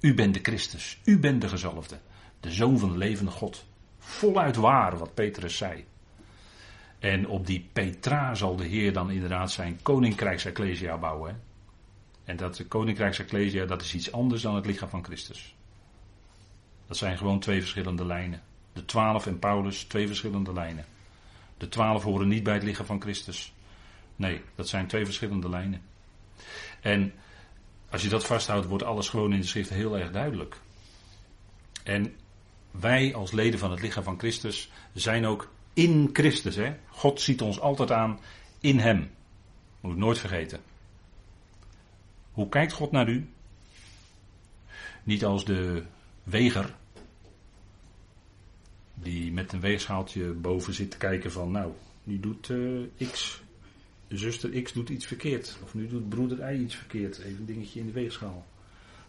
U 0.00 0.14
bent 0.14 0.34
de 0.34 0.40
Christus, 0.42 1.00
u 1.04 1.18
bent 1.18 1.40
de 1.40 1.48
gezalfde, 1.48 1.98
de 2.40 2.50
Zoon 2.50 2.78
van 2.78 2.90
de 2.90 2.98
levende 2.98 3.30
God. 3.30 3.64
Voluit 3.98 4.56
waar 4.56 4.98
wat 4.98 5.14
Petrus 5.14 5.56
zei. 5.56 5.84
En 6.98 7.28
op 7.28 7.46
die 7.46 7.68
Petra 7.72 8.34
zal 8.34 8.56
de 8.56 8.64
Heer 8.64 8.92
dan 8.92 9.10
inderdaad 9.10 9.50
zijn 9.50 9.78
koninkrijksecclesia 9.82 10.98
bouwen. 10.98 11.40
En 12.24 12.36
dat 12.36 12.68
koninkrijksecclesia, 12.68 13.64
dat 13.64 13.82
is 13.82 13.94
iets 13.94 14.12
anders 14.12 14.42
dan 14.42 14.54
het 14.54 14.66
lichaam 14.66 14.88
van 14.88 15.04
Christus. 15.04 15.54
Dat 16.86 16.96
zijn 16.96 17.18
gewoon 17.18 17.40
twee 17.40 17.60
verschillende 17.60 18.06
lijnen. 18.06 18.42
De 18.72 18.84
twaalf 18.84 19.26
en 19.26 19.38
Paulus, 19.38 19.84
twee 19.84 20.06
verschillende 20.06 20.52
lijnen. 20.52 20.84
De 21.56 21.68
twaalf 21.68 22.02
horen 22.02 22.28
niet 22.28 22.42
bij 22.42 22.54
het 22.54 22.62
lichaam 22.62 22.86
van 22.86 23.00
Christus. 23.00 23.52
Nee, 24.16 24.42
dat 24.54 24.68
zijn 24.68 24.86
twee 24.86 25.04
verschillende 25.04 25.48
lijnen. 25.48 25.82
En 26.80 27.12
Als 27.90 28.02
je 28.02 28.08
dat 28.08 28.26
vasthoudt, 28.26 28.66
wordt 28.66 28.84
alles 28.84 29.08
gewoon 29.08 29.32
in 29.32 29.40
de 29.40 29.46
schrift 29.46 29.70
heel 29.70 29.98
erg 29.98 30.10
duidelijk. 30.10 30.60
En 31.82 32.14
wij 32.70 33.14
als 33.14 33.32
leden 33.32 33.58
van 33.58 33.70
het 33.70 33.80
lichaam 33.80 34.02
van 34.02 34.18
Christus 34.18 34.70
zijn 34.94 35.26
ook 35.26 35.50
in 35.74 36.10
Christus. 36.12 36.56
Hè? 36.56 36.76
God 36.88 37.20
ziet 37.20 37.42
ons 37.42 37.60
altijd 37.60 37.90
aan 37.90 38.20
in 38.60 38.78
Hem. 38.78 39.10
Moet 39.80 39.92
ik 39.92 39.98
nooit 39.98 40.18
vergeten. 40.18 40.60
Hoe 42.32 42.48
kijkt 42.48 42.72
God 42.72 42.90
naar 42.90 43.08
u? 43.08 43.28
Niet 45.02 45.24
als 45.24 45.44
de 45.44 45.82
weger. 46.22 46.74
Die 48.94 49.32
met 49.32 49.52
een 49.52 49.60
weegschaaltje 49.60 50.32
boven 50.32 50.74
zit 50.74 50.90
te 50.90 50.96
kijken 50.96 51.32
van 51.32 51.50
nou, 51.50 51.72
nu 52.04 52.20
doet 52.20 52.48
uh, 52.48 53.10
X, 53.10 53.42
zuster 54.16 54.62
X 54.62 54.72
doet 54.72 54.88
iets 54.88 55.06
verkeerd. 55.06 55.58
Of 55.62 55.74
nu 55.74 55.88
doet 55.88 56.08
broeder 56.08 56.52
Y 56.52 56.60
iets 56.60 56.74
verkeerd. 56.74 57.18
Even 57.18 57.38
een 57.38 57.46
dingetje 57.46 57.80
in 57.80 57.86
de 57.86 57.92
weegschaal. 57.92 58.46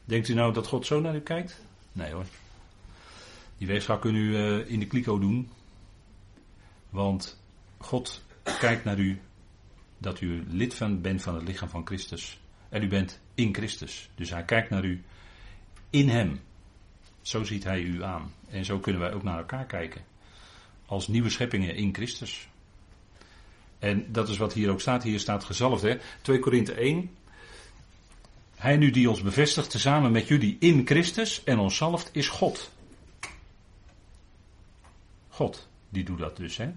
Denkt 0.05 0.27
u 0.27 0.33
nou 0.33 0.53
dat 0.53 0.67
God 0.67 0.85
zo 0.85 0.99
naar 0.99 1.15
u 1.15 1.19
kijkt? 1.19 1.61
Nee 1.91 2.11
hoor. 2.11 2.25
Die 3.57 3.67
weegschaal 3.67 3.99
kunt 3.99 4.15
u 4.15 4.37
uh, 4.37 4.71
in 4.71 4.79
de 4.79 4.87
kliko 4.87 5.19
doen. 5.19 5.49
Want 6.89 7.41
God 7.77 8.23
kijkt 8.59 8.83
naar 8.83 8.99
u 8.99 9.19
dat 9.97 10.21
u 10.21 10.43
lid 10.47 10.73
van, 10.73 11.01
bent 11.01 11.21
van 11.21 11.35
het 11.35 11.47
lichaam 11.47 11.69
van 11.69 11.85
Christus. 11.85 12.39
En 12.69 12.83
u 12.83 12.87
bent 12.87 13.19
in 13.35 13.53
Christus. 13.53 14.09
Dus 14.15 14.29
hij 14.29 14.43
kijkt 14.43 14.69
naar 14.69 14.85
u 14.85 15.03
in 15.89 16.09
hem. 16.09 16.39
Zo 17.21 17.43
ziet 17.43 17.63
hij 17.63 17.81
u 17.81 18.03
aan. 18.03 18.33
En 18.49 18.65
zo 18.65 18.79
kunnen 18.79 19.01
wij 19.01 19.13
ook 19.13 19.23
naar 19.23 19.37
elkaar 19.37 19.65
kijken. 19.65 20.01
Als 20.85 21.07
nieuwe 21.07 21.29
scheppingen 21.29 21.75
in 21.75 21.93
Christus. 21.93 22.49
En 23.81 24.11
dat 24.11 24.29
is 24.29 24.37
wat 24.37 24.53
hier 24.53 24.69
ook 24.69 24.81
staat. 24.81 25.03
Hier 25.03 25.19
staat 25.19 25.43
gezalfd. 25.43 25.81
Hè? 25.81 25.97
2 26.21 26.39
Korinthe 26.39 26.73
1. 26.73 27.09
Hij 28.55 28.77
nu 28.77 28.91
die 28.91 29.09
ons 29.09 29.21
bevestigt, 29.21 29.69
tezamen 29.69 30.11
met 30.11 30.27
jullie 30.27 30.57
in 30.59 30.81
Christus 30.85 31.43
en 31.43 31.59
ons 31.59 31.75
zalft, 31.77 32.09
is 32.13 32.27
God. 32.27 32.71
God, 35.27 35.67
die 35.89 36.03
doet 36.03 36.19
dat 36.19 36.37
dus. 36.37 36.57
Hè? 36.57 36.71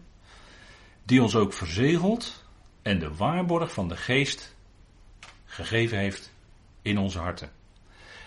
Die 1.02 1.22
ons 1.22 1.34
ook 1.34 1.52
verzegelt 1.52 2.44
en 2.82 2.98
de 2.98 3.14
waarborg 3.14 3.72
van 3.72 3.88
de 3.88 3.96
geest 3.96 4.54
gegeven 5.44 5.98
heeft 5.98 6.32
in 6.82 6.98
onze 6.98 7.18
harten. 7.18 7.50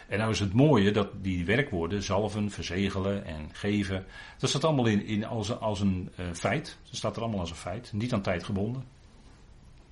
En 0.08 0.18
nou 0.18 0.32
is 0.32 0.40
het 0.40 0.54
mooie 0.54 0.92
dat 0.92 1.10
die 1.22 1.46
werkwoorden, 1.46 2.04
zalven, 2.04 2.52
verzegelen 2.52 3.26
en 3.26 3.50
geven, 3.52 4.06
dat 4.38 4.50
staat 4.50 4.64
allemaal 4.64 4.86
in, 4.86 5.06
in 5.06 5.26
als, 5.26 5.60
als 5.60 5.80
een 5.80 6.10
uh, 6.20 6.26
feit. 6.34 6.78
Dat 6.84 6.96
staat 6.96 7.16
er 7.16 7.22
allemaal 7.22 7.40
als 7.40 7.50
een 7.50 7.56
feit, 7.56 7.94
niet 7.94 8.14
aan 8.14 8.22
tijd 8.22 8.44
gebonden. 8.44 8.86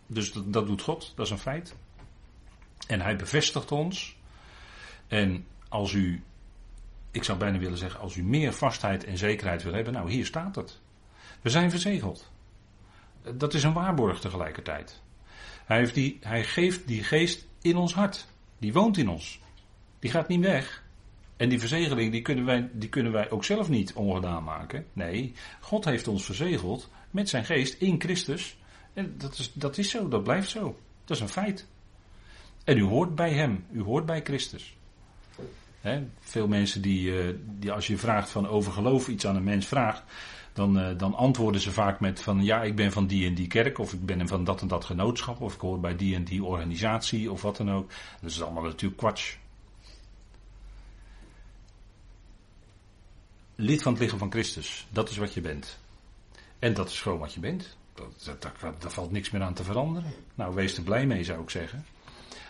Dus 0.07 0.31
dat, 0.31 0.53
dat 0.53 0.67
doet 0.67 0.81
God, 0.81 1.13
dat 1.15 1.25
is 1.25 1.31
een 1.31 1.37
feit. 1.37 1.75
En 2.87 3.01
hij 3.01 3.15
bevestigt 3.15 3.71
ons. 3.71 4.17
En 5.07 5.45
als 5.69 5.93
u, 5.93 6.23
ik 7.11 7.23
zou 7.23 7.37
bijna 7.37 7.57
willen 7.57 7.77
zeggen, 7.77 7.99
als 7.99 8.15
u 8.15 8.23
meer 8.23 8.53
vastheid 8.53 9.03
en 9.03 9.17
zekerheid 9.17 9.63
wil 9.63 9.73
hebben, 9.73 9.93
nou 9.93 10.11
hier 10.11 10.25
staat 10.25 10.55
het. 10.55 10.81
We 11.41 11.49
zijn 11.49 11.69
verzegeld. 11.69 12.31
Dat 13.33 13.53
is 13.53 13.63
een 13.63 13.73
waarborg 13.73 14.19
tegelijkertijd. 14.19 15.01
Hij, 15.65 15.77
heeft 15.77 15.93
die, 15.93 16.17
hij 16.21 16.43
geeft 16.43 16.87
die 16.87 17.03
geest 17.03 17.47
in 17.61 17.75
ons 17.75 17.93
hart. 17.93 18.27
Die 18.57 18.73
woont 18.73 18.97
in 18.97 19.09
ons. 19.09 19.39
Die 20.05 20.13
gaat 20.13 20.27
niet 20.27 20.41
weg. 20.41 20.83
En 21.37 21.49
die 21.49 21.59
verzegeling 21.59 22.11
die 22.11 22.21
kunnen, 22.21 22.45
wij, 22.45 22.69
die 22.73 22.89
kunnen 22.89 23.11
wij 23.11 23.29
ook 23.29 23.43
zelf 23.43 23.69
niet 23.69 23.93
ongedaan 23.93 24.43
maken. 24.43 24.85
Nee, 24.93 25.33
God 25.59 25.85
heeft 25.85 26.07
ons 26.07 26.25
verzegeld 26.25 26.89
met 27.11 27.29
zijn 27.29 27.45
geest 27.45 27.81
in 27.81 28.01
Christus. 28.01 28.57
En 28.93 29.15
dat 29.17 29.37
is, 29.37 29.53
dat 29.53 29.77
is 29.77 29.89
zo, 29.89 30.07
dat 30.07 30.23
blijft 30.23 30.49
zo. 30.49 30.79
Dat 31.05 31.17
is 31.17 31.23
een 31.23 31.29
feit. 31.29 31.67
En 32.63 32.77
u 32.77 32.83
hoort 32.83 33.15
bij 33.15 33.33
hem, 33.33 33.65
u 33.71 33.81
hoort 33.81 34.05
bij 34.05 34.21
Christus. 34.21 34.77
veel 36.19 36.47
mensen 36.47 36.81
die, 36.81 37.19
eh, 37.19 37.33
die 37.59 37.71
als 37.71 37.87
je 37.87 37.97
vraagt 37.97 38.29
van 38.29 38.47
over 38.47 38.71
geloof 38.71 39.07
iets 39.07 39.27
aan 39.27 39.35
een 39.35 39.43
mens 39.43 39.65
vraagt, 39.65 40.03
dan, 40.53 40.79
uh, 40.79 40.97
dan 40.97 41.15
antwoorden 41.15 41.61
ze 41.61 41.71
vaak 41.71 41.99
met 41.99 42.21
van 42.21 42.43
ja, 42.43 42.63
ik 42.63 42.75
ben 42.75 42.91
van 42.91 43.07
die 43.07 43.27
en 43.27 43.33
die 43.33 43.47
kerk, 43.47 43.79
of 43.79 43.93
ik 43.93 44.05
ben 44.05 44.27
van 44.27 44.43
dat 44.43 44.61
en 44.61 44.67
dat 44.67 44.85
genootschap, 44.85 45.41
of 45.41 45.53
ik 45.53 45.59
hoor 45.59 45.79
bij 45.79 45.95
die 45.95 46.15
en 46.15 46.23
die 46.23 46.43
organisatie, 46.43 47.31
of 47.31 47.41
wat 47.41 47.57
dan 47.57 47.71
ook. 47.71 47.91
Dat 48.21 48.29
is 48.29 48.41
allemaal 48.41 48.63
natuurlijk 48.63 48.97
kwats. 48.97 49.37
Lid 53.55 53.81
van 53.81 53.91
het 53.91 54.01
lichaam 54.01 54.19
van 54.19 54.31
Christus, 54.31 54.87
dat 54.89 55.09
is 55.09 55.17
wat 55.17 55.33
je 55.33 55.41
bent. 55.41 55.79
En 56.59 56.73
dat 56.73 56.89
is 56.89 57.01
gewoon 57.01 57.19
wat 57.19 57.33
je 57.33 57.39
bent. 57.39 57.77
Dat, 57.93 58.37
dat, 58.39 58.81
daar 58.81 58.91
valt 58.91 59.11
niks 59.11 59.29
meer 59.29 59.41
aan 59.41 59.53
te 59.53 59.63
veranderen. 59.63 60.13
Nou, 60.35 60.55
wees 60.55 60.77
er 60.77 60.83
blij 60.83 61.05
mee, 61.05 61.23
zou 61.23 61.41
ik 61.41 61.49
zeggen. 61.49 61.85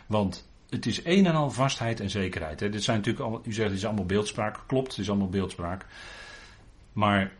Want 0.05 0.47
het 0.69 0.85
is 0.85 1.05
een 1.05 1.25
en 1.25 1.35
al 1.35 1.51
vastheid 1.51 1.99
en 1.99 2.09
zekerheid. 2.09 2.59
Hè. 2.59 2.69
Dit 2.69 2.83
zijn 2.83 2.97
natuurlijk 2.97 3.25
allemaal, 3.25 3.41
u 3.45 3.53
zegt 3.53 3.69
het 3.69 3.77
is 3.77 3.85
allemaal 3.85 4.05
beeldspraak. 4.05 4.59
Klopt, 4.67 4.87
het 4.87 4.97
is 4.97 5.09
allemaal 5.09 5.29
beeldspraak. 5.29 5.85
Maar 6.93 7.33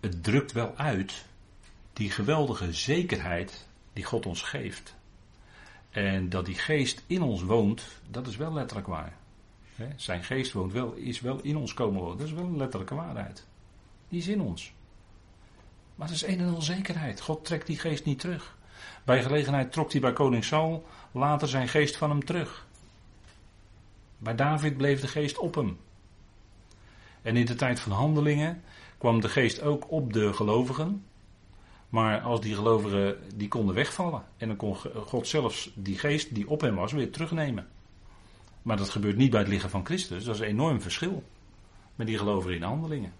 het 0.00 0.24
drukt 0.24 0.52
wel 0.52 0.76
uit 0.76 1.24
die 1.92 2.10
geweldige 2.10 2.72
zekerheid 2.72 3.66
die 3.92 4.04
God 4.04 4.26
ons 4.26 4.42
geeft. 4.42 4.94
En 5.90 6.28
dat 6.28 6.46
die 6.46 6.54
geest 6.54 7.02
in 7.06 7.22
ons 7.22 7.42
woont, 7.42 7.86
dat 8.10 8.26
is 8.26 8.36
wel 8.36 8.52
letterlijk 8.52 8.88
waar. 8.88 9.16
Zijn 9.96 10.24
geest 10.24 10.52
woont 10.52 10.72
wel, 10.72 10.92
is 10.92 11.20
wel 11.20 11.40
in 11.42 11.56
ons 11.56 11.74
komen 11.74 12.00
wonen. 12.00 12.18
Dat 12.18 12.26
is 12.26 12.32
wel 12.32 12.44
een 12.44 12.56
letterlijke 12.56 12.94
waarheid. 12.94 13.46
Die 14.08 14.18
is 14.18 14.28
in 14.28 14.40
ons. 14.40 14.72
Maar 15.94 16.08
het 16.08 16.16
is 16.16 16.26
een 16.26 16.38
en 16.38 16.54
al 16.54 16.62
zekerheid. 16.62 17.20
God 17.20 17.44
trekt 17.44 17.66
die 17.66 17.78
geest 17.78 18.04
niet 18.04 18.18
terug. 18.18 18.56
Bij 19.04 19.22
gelegenheid 19.22 19.72
trok 19.72 19.92
hij 19.92 20.00
bij 20.00 20.12
koning 20.12 20.44
Saul 20.44 20.86
later 21.12 21.48
zijn 21.48 21.68
geest 21.68 21.96
van 21.96 22.10
hem 22.10 22.24
terug. 22.24 22.66
Bij 24.18 24.34
David 24.34 24.76
bleef 24.76 25.00
de 25.00 25.08
geest 25.08 25.38
op 25.38 25.54
hem. 25.54 25.78
En 27.22 27.36
in 27.36 27.46
de 27.46 27.54
tijd 27.54 27.80
van 27.80 27.92
handelingen 27.92 28.62
kwam 28.98 29.20
de 29.20 29.28
geest 29.28 29.62
ook 29.62 29.90
op 29.90 30.12
de 30.12 30.32
gelovigen. 30.32 31.04
Maar 31.88 32.20
als 32.20 32.40
die 32.40 32.54
gelovigen 32.54 33.18
die 33.34 33.48
konden 33.48 33.74
wegvallen. 33.74 34.24
En 34.36 34.48
dan 34.48 34.56
kon 34.56 34.76
God 35.06 35.26
zelfs 35.26 35.72
die 35.74 35.98
geest 35.98 36.34
die 36.34 36.48
op 36.48 36.60
hem 36.60 36.74
was 36.74 36.92
weer 36.92 37.12
terugnemen. 37.12 37.68
Maar 38.62 38.76
dat 38.76 38.88
gebeurt 38.88 39.16
niet 39.16 39.30
bij 39.30 39.40
het 39.40 39.48
lichaam 39.48 39.70
van 39.70 39.84
Christus. 39.84 40.24
Dat 40.24 40.34
is 40.34 40.40
een 40.40 40.46
enorm 40.46 40.80
verschil. 40.80 41.24
Met 41.94 42.06
die 42.06 42.18
gelovigen 42.18 42.56
in 42.56 42.62
handelingen. 42.62 43.12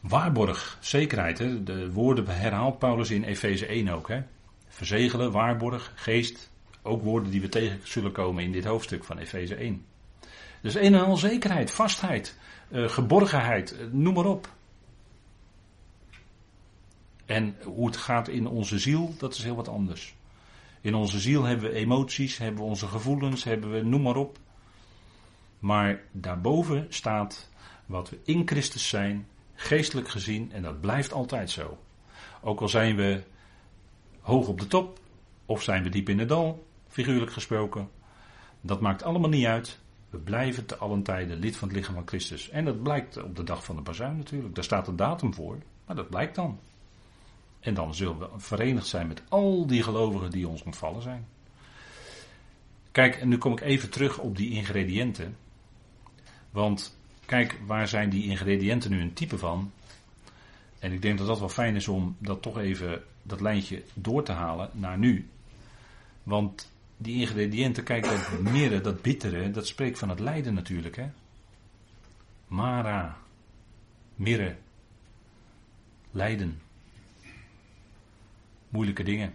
Waarborg, 0.00 0.78
zekerheid. 0.80 1.38
Hè? 1.38 1.62
De 1.62 1.92
woorden 1.92 2.26
herhaalt 2.26 2.78
Paulus 2.78 3.10
in 3.10 3.24
Efeze 3.24 3.66
1 3.66 3.88
ook. 3.88 4.08
Hè? 4.08 4.22
Verzegelen, 4.68 5.32
waarborg, 5.32 5.92
geest. 5.94 6.50
Ook 6.82 7.02
woorden 7.02 7.30
die 7.30 7.40
we 7.40 7.48
tegen 7.48 7.80
zullen 7.82 8.12
komen 8.12 8.44
in 8.44 8.52
dit 8.52 8.64
hoofdstuk 8.64 9.04
van 9.04 9.18
Efeze 9.18 9.54
1. 9.54 9.84
Dus 10.60 10.74
een 10.74 10.94
en 10.94 11.04
al 11.04 11.16
zekerheid, 11.16 11.70
vastheid, 11.70 12.36
uh, 12.68 12.88
geborgenheid, 12.88 13.76
uh, 13.80 13.86
noem 13.90 14.14
maar 14.14 14.24
op. 14.24 14.52
En 17.26 17.56
hoe 17.62 17.86
het 17.86 17.96
gaat 17.96 18.28
in 18.28 18.46
onze 18.46 18.78
ziel, 18.78 19.14
dat 19.18 19.34
is 19.34 19.42
heel 19.42 19.56
wat 19.56 19.68
anders. 19.68 20.14
In 20.84 20.94
onze 20.94 21.20
ziel 21.20 21.44
hebben 21.44 21.70
we 21.70 21.76
emoties, 21.76 22.38
hebben 22.38 22.62
we 22.62 22.68
onze 22.68 22.86
gevoelens, 22.86 23.44
hebben 23.44 23.72
we 23.72 23.82
noem 23.82 24.02
maar 24.02 24.16
op. 24.16 24.38
Maar 25.58 26.02
daarboven 26.12 26.86
staat 26.88 27.50
wat 27.86 28.10
we 28.10 28.18
in 28.24 28.42
Christus 28.46 28.88
zijn, 28.88 29.26
geestelijk 29.54 30.08
gezien, 30.08 30.52
en 30.52 30.62
dat 30.62 30.80
blijft 30.80 31.12
altijd 31.12 31.50
zo. 31.50 31.78
Ook 32.40 32.60
al 32.60 32.68
zijn 32.68 32.96
we 32.96 33.22
hoog 34.20 34.48
op 34.48 34.60
de 34.60 34.66
top, 34.66 35.00
of 35.46 35.62
zijn 35.62 35.82
we 35.82 35.88
diep 35.88 36.08
in 36.08 36.18
het 36.18 36.28
dal, 36.28 36.66
figuurlijk 36.88 37.32
gesproken, 37.32 37.88
dat 38.60 38.80
maakt 38.80 39.02
allemaal 39.02 39.30
niet 39.30 39.46
uit. 39.46 39.78
We 40.10 40.18
blijven 40.18 40.66
te 40.66 40.76
allen 40.76 41.02
tijden 41.02 41.38
lid 41.38 41.56
van 41.56 41.68
het 41.68 41.76
lichaam 41.76 41.94
van 41.94 42.06
Christus. 42.06 42.50
En 42.50 42.64
dat 42.64 42.82
blijkt 42.82 43.22
op 43.22 43.36
de 43.36 43.44
dag 43.44 43.64
van 43.64 43.76
de 43.76 43.82
bazuin 43.82 44.16
natuurlijk. 44.16 44.54
Daar 44.54 44.64
staat 44.64 44.88
een 44.88 44.96
datum 44.96 45.34
voor, 45.34 45.58
maar 45.86 45.96
dat 45.96 46.10
blijkt 46.10 46.34
dan. 46.34 46.58
En 47.64 47.74
dan 47.74 47.94
zullen 47.94 48.18
we 48.18 48.28
verenigd 48.36 48.86
zijn 48.86 49.06
met 49.06 49.22
al 49.28 49.66
die 49.66 49.82
gelovigen 49.82 50.30
die 50.30 50.48
ons 50.48 50.62
ontvallen 50.62 51.02
zijn. 51.02 51.26
Kijk, 52.92 53.16
en 53.16 53.28
nu 53.28 53.38
kom 53.38 53.52
ik 53.52 53.60
even 53.60 53.90
terug 53.90 54.18
op 54.18 54.36
die 54.36 54.50
ingrediënten. 54.50 55.36
Want 56.50 56.96
kijk, 57.24 57.58
waar 57.66 57.88
zijn 57.88 58.10
die 58.10 58.24
ingrediënten 58.24 58.90
nu 58.90 59.00
een 59.00 59.12
type 59.12 59.38
van? 59.38 59.72
En 60.78 60.92
ik 60.92 61.02
denk 61.02 61.18
dat 61.18 61.26
dat 61.26 61.38
wel 61.38 61.48
fijn 61.48 61.76
is 61.76 61.88
om 61.88 62.16
dat 62.18 62.42
toch 62.42 62.58
even, 62.58 63.02
dat 63.22 63.40
lijntje 63.40 63.82
door 63.94 64.22
te 64.22 64.32
halen 64.32 64.70
naar 64.72 64.98
nu. 64.98 65.28
Want 66.22 66.72
die 66.96 67.20
ingrediënten, 67.20 67.84
kijk, 67.84 68.04
dat 68.04 68.40
mirre, 68.40 68.80
dat 68.80 69.02
bittere, 69.02 69.50
dat 69.50 69.66
spreekt 69.66 69.98
van 69.98 70.08
het 70.08 70.20
lijden 70.20 70.54
natuurlijk. 70.54 70.96
Hè? 70.96 71.06
Mara, 72.46 73.16
mirre, 74.14 74.56
lijden 76.10 76.60
moeilijke 78.74 79.02
dingen. 79.02 79.34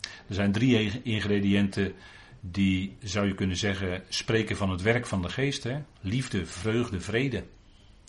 Er 0.00 0.34
zijn 0.34 0.52
drie 0.52 1.02
ingrediënten 1.02 1.94
die, 2.40 2.96
zou 3.02 3.26
je 3.26 3.34
kunnen 3.34 3.56
zeggen, 3.56 4.02
spreken 4.08 4.56
van 4.56 4.70
het 4.70 4.82
werk 4.82 5.06
van 5.06 5.22
de 5.22 5.28
geest. 5.28 5.62
Hè? 5.62 5.82
Liefde, 6.00 6.46
vreugde, 6.46 7.00
vrede. 7.00 7.44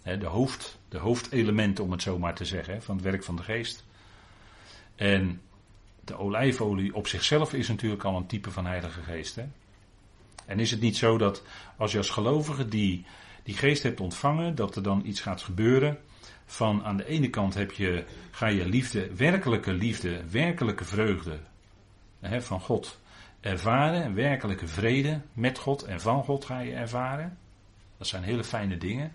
De, 0.04 0.26
hoofd, 0.26 0.80
de 0.90 0.98
hoofdelementen, 0.98 1.84
om 1.84 1.92
het 1.92 2.02
zo 2.02 2.20
maar 2.20 2.36
te 2.36 2.46
zeggen, 2.46 2.82
van 2.82 2.96
het 2.96 3.04
werk 3.04 3.24
van 3.24 3.36
de 3.36 3.44
geest. 3.44 3.86
En 4.96 5.42
de 6.04 6.18
olijfolie 6.18 6.96
op 6.96 7.08
zichzelf 7.08 7.54
is 7.54 7.68
natuurlijk 7.68 8.04
al 8.04 8.18
een 8.18 8.28
type 8.28 8.52
van 8.52 8.66
Heilige 8.66 9.02
Geest. 9.02 9.36
Hè? 9.36 9.46
En 10.46 10.60
is 10.60 10.72
het 10.72 10.82
niet 10.82 10.98
zo 10.98 11.18
dat 11.18 11.44
als 11.78 11.92
je 11.92 11.98
als 11.98 12.10
gelovige 12.10 12.68
die, 12.68 13.06
die 13.44 13.56
geest 13.56 13.84
hebt 13.84 14.00
ontvangen, 14.00 14.56
dat 14.56 14.76
er 14.76 14.84
dan 14.84 15.06
iets 15.06 15.22
gaat 15.22 15.42
gebeuren? 15.42 16.00
Van 16.52 16.84
aan 16.84 16.98
de 16.98 17.06
ene 17.06 17.30
kant 17.30 17.54
heb 17.54 17.72
je, 17.72 18.06
ga 18.32 18.48
je 18.48 18.66
liefde, 18.66 19.16
werkelijke 19.16 19.74
liefde, 19.74 20.30
werkelijke 20.30 20.86
vreugde 20.86 21.40
hè, 22.20 22.42
van 22.42 22.60
God 22.60 23.00
ervaren. 23.40 24.14
Werkelijke 24.14 24.68
vrede 24.68 25.22
met 25.34 25.58
God 25.58 25.84
en 25.84 26.02
van 26.02 26.24
God 26.24 26.46
ga 26.46 26.60
je 26.60 26.74
ervaren. 26.74 27.38
Dat 27.98 28.08
zijn 28.08 28.24
hele 28.24 28.44
fijne 28.44 28.78
dingen. 28.78 29.14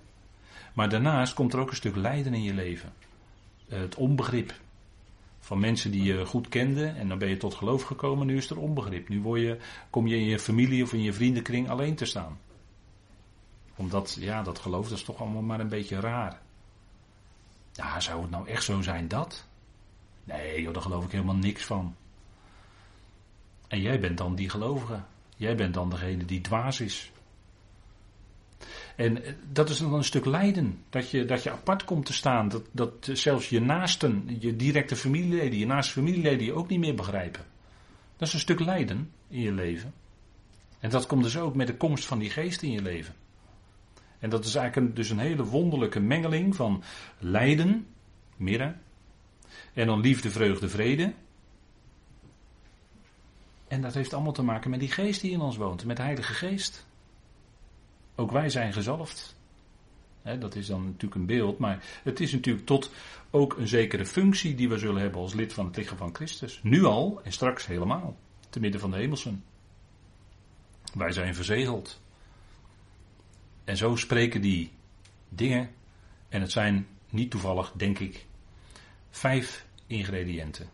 Maar 0.73 0.89
daarnaast 0.89 1.35
komt 1.35 1.53
er 1.53 1.61
ook 1.61 1.71
een 1.71 1.77
stuk 1.77 1.97
lijden 1.97 2.35
in 2.35 2.43
je 2.43 2.55
leven. 2.55 2.93
Het 3.69 3.95
onbegrip. 3.95 4.55
Van 5.41 5.61
mensen 5.61 5.91
die 5.91 6.03
je 6.03 6.27
goed 6.27 6.49
kende 6.49 6.87
en 6.87 7.09
dan 7.09 7.19
ben 7.19 7.29
je 7.29 7.37
tot 7.37 7.55
geloof 7.55 7.83
gekomen, 7.83 8.27
nu 8.27 8.37
is 8.37 8.51
er 8.51 8.59
onbegrip. 8.59 9.09
Nu 9.09 9.21
word 9.21 9.41
je, 9.41 9.59
kom 9.91 10.07
je 10.07 10.17
in 10.17 10.27
je 10.27 10.39
familie 10.39 10.83
of 10.83 10.93
in 10.93 11.03
je 11.03 11.13
vriendenkring 11.13 11.71
alleen 11.71 11.95
te 11.95 12.05
staan. 12.05 12.39
Omdat, 13.77 14.17
ja, 14.21 14.43
dat 14.43 14.59
geloof 14.59 14.89
dat 14.89 14.99
is 14.99 15.05
toch 15.05 15.21
allemaal 15.21 15.43
maar 15.43 15.61
een 15.61 15.69
beetje 15.69 16.01
raar. 16.01 16.45
Ja, 17.77 18.01
zou 18.01 18.23
het 18.23 18.31
nou 18.31 18.49
echt 18.49 18.65
zo 18.65 18.83
zijn 18.83 19.09
dat? 19.09 19.47
Nee, 20.25 20.63
joh, 20.63 20.73
daar 20.73 20.83
geloof 20.83 21.05
ik 21.05 21.11
helemaal 21.11 21.35
niks 21.35 21.65
van. 21.65 21.97
En 23.69 23.81
jij 23.81 24.01
bent 24.01 24.19
dan 24.19 24.35
die 24.35 24.51
gelovige. 24.51 25.01
Jij 25.37 25.57
bent 25.57 25.75
dan 25.75 25.91
degene 25.91 26.25
die 26.25 26.41
dwaas 26.41 26.81
is. 26.81 27.13
En 28.97 29.25
eh, 29.25 29.33
dat 29.53 29.71
is 29.71 29.79
dan 29.79 29.95
een 29.95 30.05
stuk 30.05 30.25
lijden. 30.25 30.85
Dat 30.91 31.11
je, 31.11 31.25
dat 31.25 31.43
je 31.43 31.51
apart 31.51 31.85
komt 31.85 32.07
te 32.07 32.13
staan. 32.13 32.49
Dat, 32.49 32.63
dat 32.73 33.09
zelfs 33.13 33.49
je 33.49 33.61
naasten, 33.61 34.37
je 34.41 34.57
directe 34.57 34.97
familieleden, 34.97 35.59
je 35.59 35.67
naaste 35.67 35.93
familieleden 35.93 36.45
je 36.45 36.53
ook 36.53 36.69
niet 36.69 36.81
meer 36.81 36.95
begrijpen. 36.95 37.45
Dat 38.17 38.29
is 38.29 38.35
een 38.35 38.41
stuk 38.41 38.61
lijden 38.61 39.11
in 39.29 39.41
je 39.41 39.53
leven. 39.53 39.95
En 40.81 40.91
dat 40.91 41.07
komt 41.07 41.23
dus 41.23 41.37
ook 41.37 41.55
met 41.55 41.67
de 41.67 41.77
komst 41.77 42.07
van 42.07 42.19
die 42.19 42.31
geest 42.31 42.63
in 42.63 42.71
je 42.71 42.83
leven. 42.83 43.15
En 44.19 44.31
dat 44.31 44.45
is 44.45 44.55
eigenlijk 44.55 44.89
een, 44.89 44.95
dus 44.95 45.11
een 45.11 45.19
hele 45.19 45.45
wonderlijke 45.45 46.01
mengeling 46.01 46.57
van 46.57 46.83
lijden, 47.19 47.87
midden, 48.37 48.81
en 49.75 49.87
dan 49.87 50.01
liefde, 50.01 50.31
vreugde, 50.31 50.69
vrede. 50.69 51.15
En 53.69 53.81
dat 53.81 53.95
heeft 53.95 54.13
allemaal 54.13 54.33
te 54.33 54.43
maken 54.43 54.71
met 54.71 54.81
die 54.81 54.91
geest 54.91 55.21
die 55.21 55.31
in 55.31 55.41
ons 55.41 55.57
woont, 55.57 55.85
met 55.85 55.97
de 55.97 56.03
Heilige 56.03 56.33
Geest. 56.33 56.87
Ook 58.15 58.31
wij 58.31 58.49
zijn 58.49 58.73
gezalfd. 58.73 59.37
dat 60.39 60.55
is 60.55 60.67
dan 60.67 60.85
natuurlijk 60.85 61.15
een 61.15 61.27
beeld, 61.27 61.59
maar 61.59 62.01
het 62.03 62.21
is 62.21 62.33
natuurlijk 62.33 62.67
tot 62.67 62.91
ook 63.31 63.57
een 63.57 63.69
zekere 63.69 64.07
functie 64.07 64.55
die 64.55 64.69
we 64.69 64.79
zullen 64.79 65.01
hebben 65.01 65.21
als 65.21 65.35
lid 65.35 65.53
van 65.53 65.67
het 65.67 65.77
lichaam 65.77 65.97
van 65.97 66.15
Christus. 66.15 66.61
Nu 66.63 66.85
al 66.85 67.21
en 67.23 67.33
straks 67.33 67.67
helemaal, 67.67 68.17
te 68.49 68.61
midden 68.61 68.81
van 68.81 68.91
de 68.91 68.97
hemelsen. 68.97 69.45
Wij 70.95 71.13
zijn 71.13 71.35
verzegeld. 71.35 72.01
En 73.67 73.77
zo 73.77 73.97
spreken 73.97 74.41
die 74.41 74.73
dingen, 75.29 75.71
en 76.29 76.41
het 76.41 76.53
zijn 76.53 76.87
niet 77.11 77.31
toevallig, 77.31 77.73
denk 77.77 77.99
ik, 77.99 78.27
vijf 79.11 79.67
ingrediënten. 79.87 80.69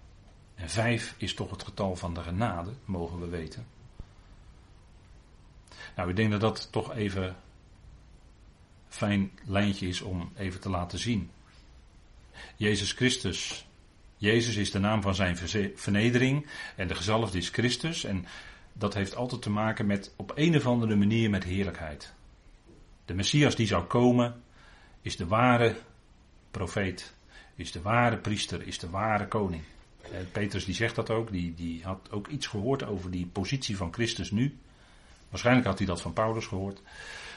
En 0.55 0.70
vijf 0.70 1.14
is 1.16 1.34
toch 1.34 1.51
het 1.51 1.62
getal 1.62 1.97
van 1.97 2.14
de 2.14 2.22
genade, 2.22 2.72
mogen 2.84 3.20
we 3.20 3.26
weten. 3.26 3.66
Nou, 5.97 6.11
ik 6.11 6.16
denk 6.16 6.30
dat 6.30 6.40
dat 6.40 6.68
toch 6.72 6.95
even 6.95 7.22
een 7.22 7.34
fijn 8.88 9.30
lijntje 9.45 9.88
is 9.88 10.01
om 10.01 10.32
even 10.36 10.61
te 10.61 10.68
laten 10.68 10.99
zien. 10.99 11.30
Jezus 12.57 12.93
Christus. 12.93 13.66
Jezus 14.16 14.57
is 14.57 14.70
de 14.70 14.78
naam 14.78 15.03
van 15.03 15.14
zijn 15.14 15.36
vernedering 15.76 16.47
en 16.76 16.88
de 16.88 16.95
gezalfde 16.95 17.38
is 17.38 17.49
Christus. 17.49 18.05
En 18.05 18.26
dat 18.72 18.95
heeft 18.95 19.16
altijd 19.16 19.43
te 19.43 19.51
maken 19.51 19.86
met 19.86 20.12
op 20.16 20.32
een 20.34 20.57
of 20.57 20.66
andere 20.66 20.97
manier 20.97 21.30
met 21.30 21.45
heerlijkheid. 21.45 22.14
De 23.05 23.15
Messias 23.15 23.57
die 23.57 23.67
zou 23.67 23.85
komen 23.85 24.43
is 25.01 25.17
de 25.17 25.27
ware 25.27 25.77
profeet, 26.51 27.15
is 27.55 27.73
de 27.73 27.83
ware 27.83 28.17
priester, 28.17 28.67
is 28.67 28.79
de 28.79 28.91
ware 28.91 29.29
koning. 29.29 29.63
Petrus 30.33 30.65
die 30.65 30.75
zegt 30.75 30.95
dat 30.95 31.11
ook, 31.11 31.33
die, 31.33 31.55
die 31.55 31.85
had 31.85 32.09
ook 32.11 32.29
iets 32.29 32.47
gehoord 32.47 32.85
over 32.85 33.11
die 33.11 33.27
positie 33.27 33.77
van 33.77 33.93
Christus 33.93 34.31
nu. 34.31 34.59
Waarschijnlijk 35.29 35.67
had 35.67 35.79
hij 35.79 35.87
dat 35.87 36.03
van 36.03 36.13
Paulus 36.13 36.47
gehoord. 36.47 36.83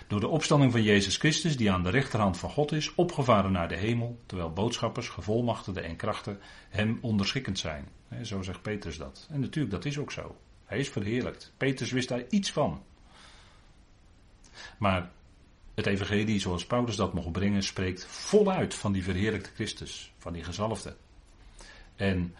Door 0.07 0.20
de 0.20 0.28
opstanding 0.28 0.72
van 0.72 0.84
Jezus 0.84 1.18
Christus, 1.18 1.57
die 1.57 1.72
aan 1.72 1.84
de 1.84 1.89
rechterhand 1.89 2.38
van 2.38 2.49
God 2.49 2.72
is, 2.72 2.95
opgevaren 2.95 3.51
naar 3.51 3.68
de 3.68 3.76
hemel, 3.76 4.20
terwijl 4.26 4.53
boodschappers, 4.53 5.09
gevolmachtigden 5.09 5.84
en 5.84 5.95
krachten 5.95 6.39
hem 6.70 6.97
onderschikkend 7.01 7.59
zijn. 7.59 7.88
Zo 8.24 8.41
zegt 8.41 8.61
Petrus 8.61 8.97
dat. 8.97 9.28
En 9.32 9.39
natuurlijk, 9.39 9.74
dat 9.74 9.86
is 9.86 9.97
ook 9.97 10.11
zo. 10.11 10.36
Hij 10.66 10.80
is 10.80 10.89
verheerlijkt. 10.89 11.53
Petrus 11.57 11.91
wist 11.91 12.09
daar 12.09 12.24
iets 12.30 12.51
van. 12.51 12.84
Maar 14.78 15.11
het 15.76 15.86
evangelie, 15.86 16.39
zoals 16.39 16.65
Paulus 16.65 16.95
dat 16.95 17.13
mocht 17.13 17.32
brengen, 17.32 17.63
spreekt 17.63 18.05
voluit 18.05 18.73
van 18.73 18.91
die 18.91 19.03
verheerlijkte 19.03 19.49
Christus, 19.53 20.13
van 20.17 20.34
die 20.34 20.43
gezalfde. 20.43 20.95
En 21.95 22.36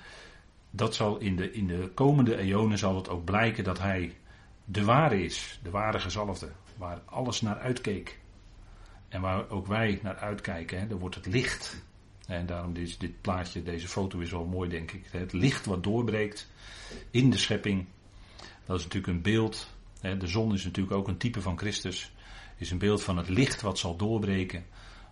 dat 0.70 0.96
zal 0.96 1.18
in 1.18 1.36
de, 1.36 1.52
in 1.52 1.68
de 1.68 1.92
komende 1.94 2.38
eonen 2.38 2.78
zal 2.78 2.96
het 2.96 3.10
ook 3.10 3.26
blijken 3.26 3.64
dat 3.64 3.80
hij 3.80 4.16
de 4.66 4.84
ware 4.84 5.24
is, 5.24 5.60
de 5.64 5.70
ware 5.70 6.00
gezalfde, 6.00 6.52
waar 6.78 7.02
alles 7.06 7.42
naar 7.42 7.60
uitkeek. 7.60 8.20
En 9.10 9.22
waar 9.22 9.50
ook 9.50 9.68
wij 9.68 10.00
naar 10.04 10.18
uitkijken, 10.18 10.80
hè, 10.80 10.88
dan 10.88 11.00
wordt 11.00 11.16
het 11.16 11.26
licht. 11.26 11.84
En 12.28 12.46
daarom 12.46 12.76
is 12.76 12.98
dit 12.98 13.22
plaatje, 13.22 13.64
deze 13.64 13.88
foto 13.88 14.20
is 14.20 14.32
wel 14.32 14.46
mooi 14.46 14.70
denk 14.70 14.92
ik. 14.92 15.06
Het 15.12 15.34
licht 15.34 15.66
wat 15.66 15.84
doorbreekt 15.84 16.48
in 17.12 17.30
de 17.30 17.38
schepping. 17.38 17.86
Dat 18.66 18.78
is 18.78 18.84
natuurlijk 18.84 19.14
een 19.14 19.22
beeld. 19.22 19.70
Hè, 20.02 20.18
de 20.18 20.28
zon 20.28 20.54
is 20.54 20.64
natuurlijk 20.64 20.96
ook 20.96 21.08
een 21.08 21.18
type 21.18 21.42
van 21.42 21.58
Christus. 21.58 22.15
Is 22.58 22.72
een 22.72 22.78
beeld 22.78 23.04
van 23.04 23.18
het 23.18 23.30
licht 23.30 23.62
wat 23.62 23.78
zal 23.78 23.96
doorbreken 23.96 24.66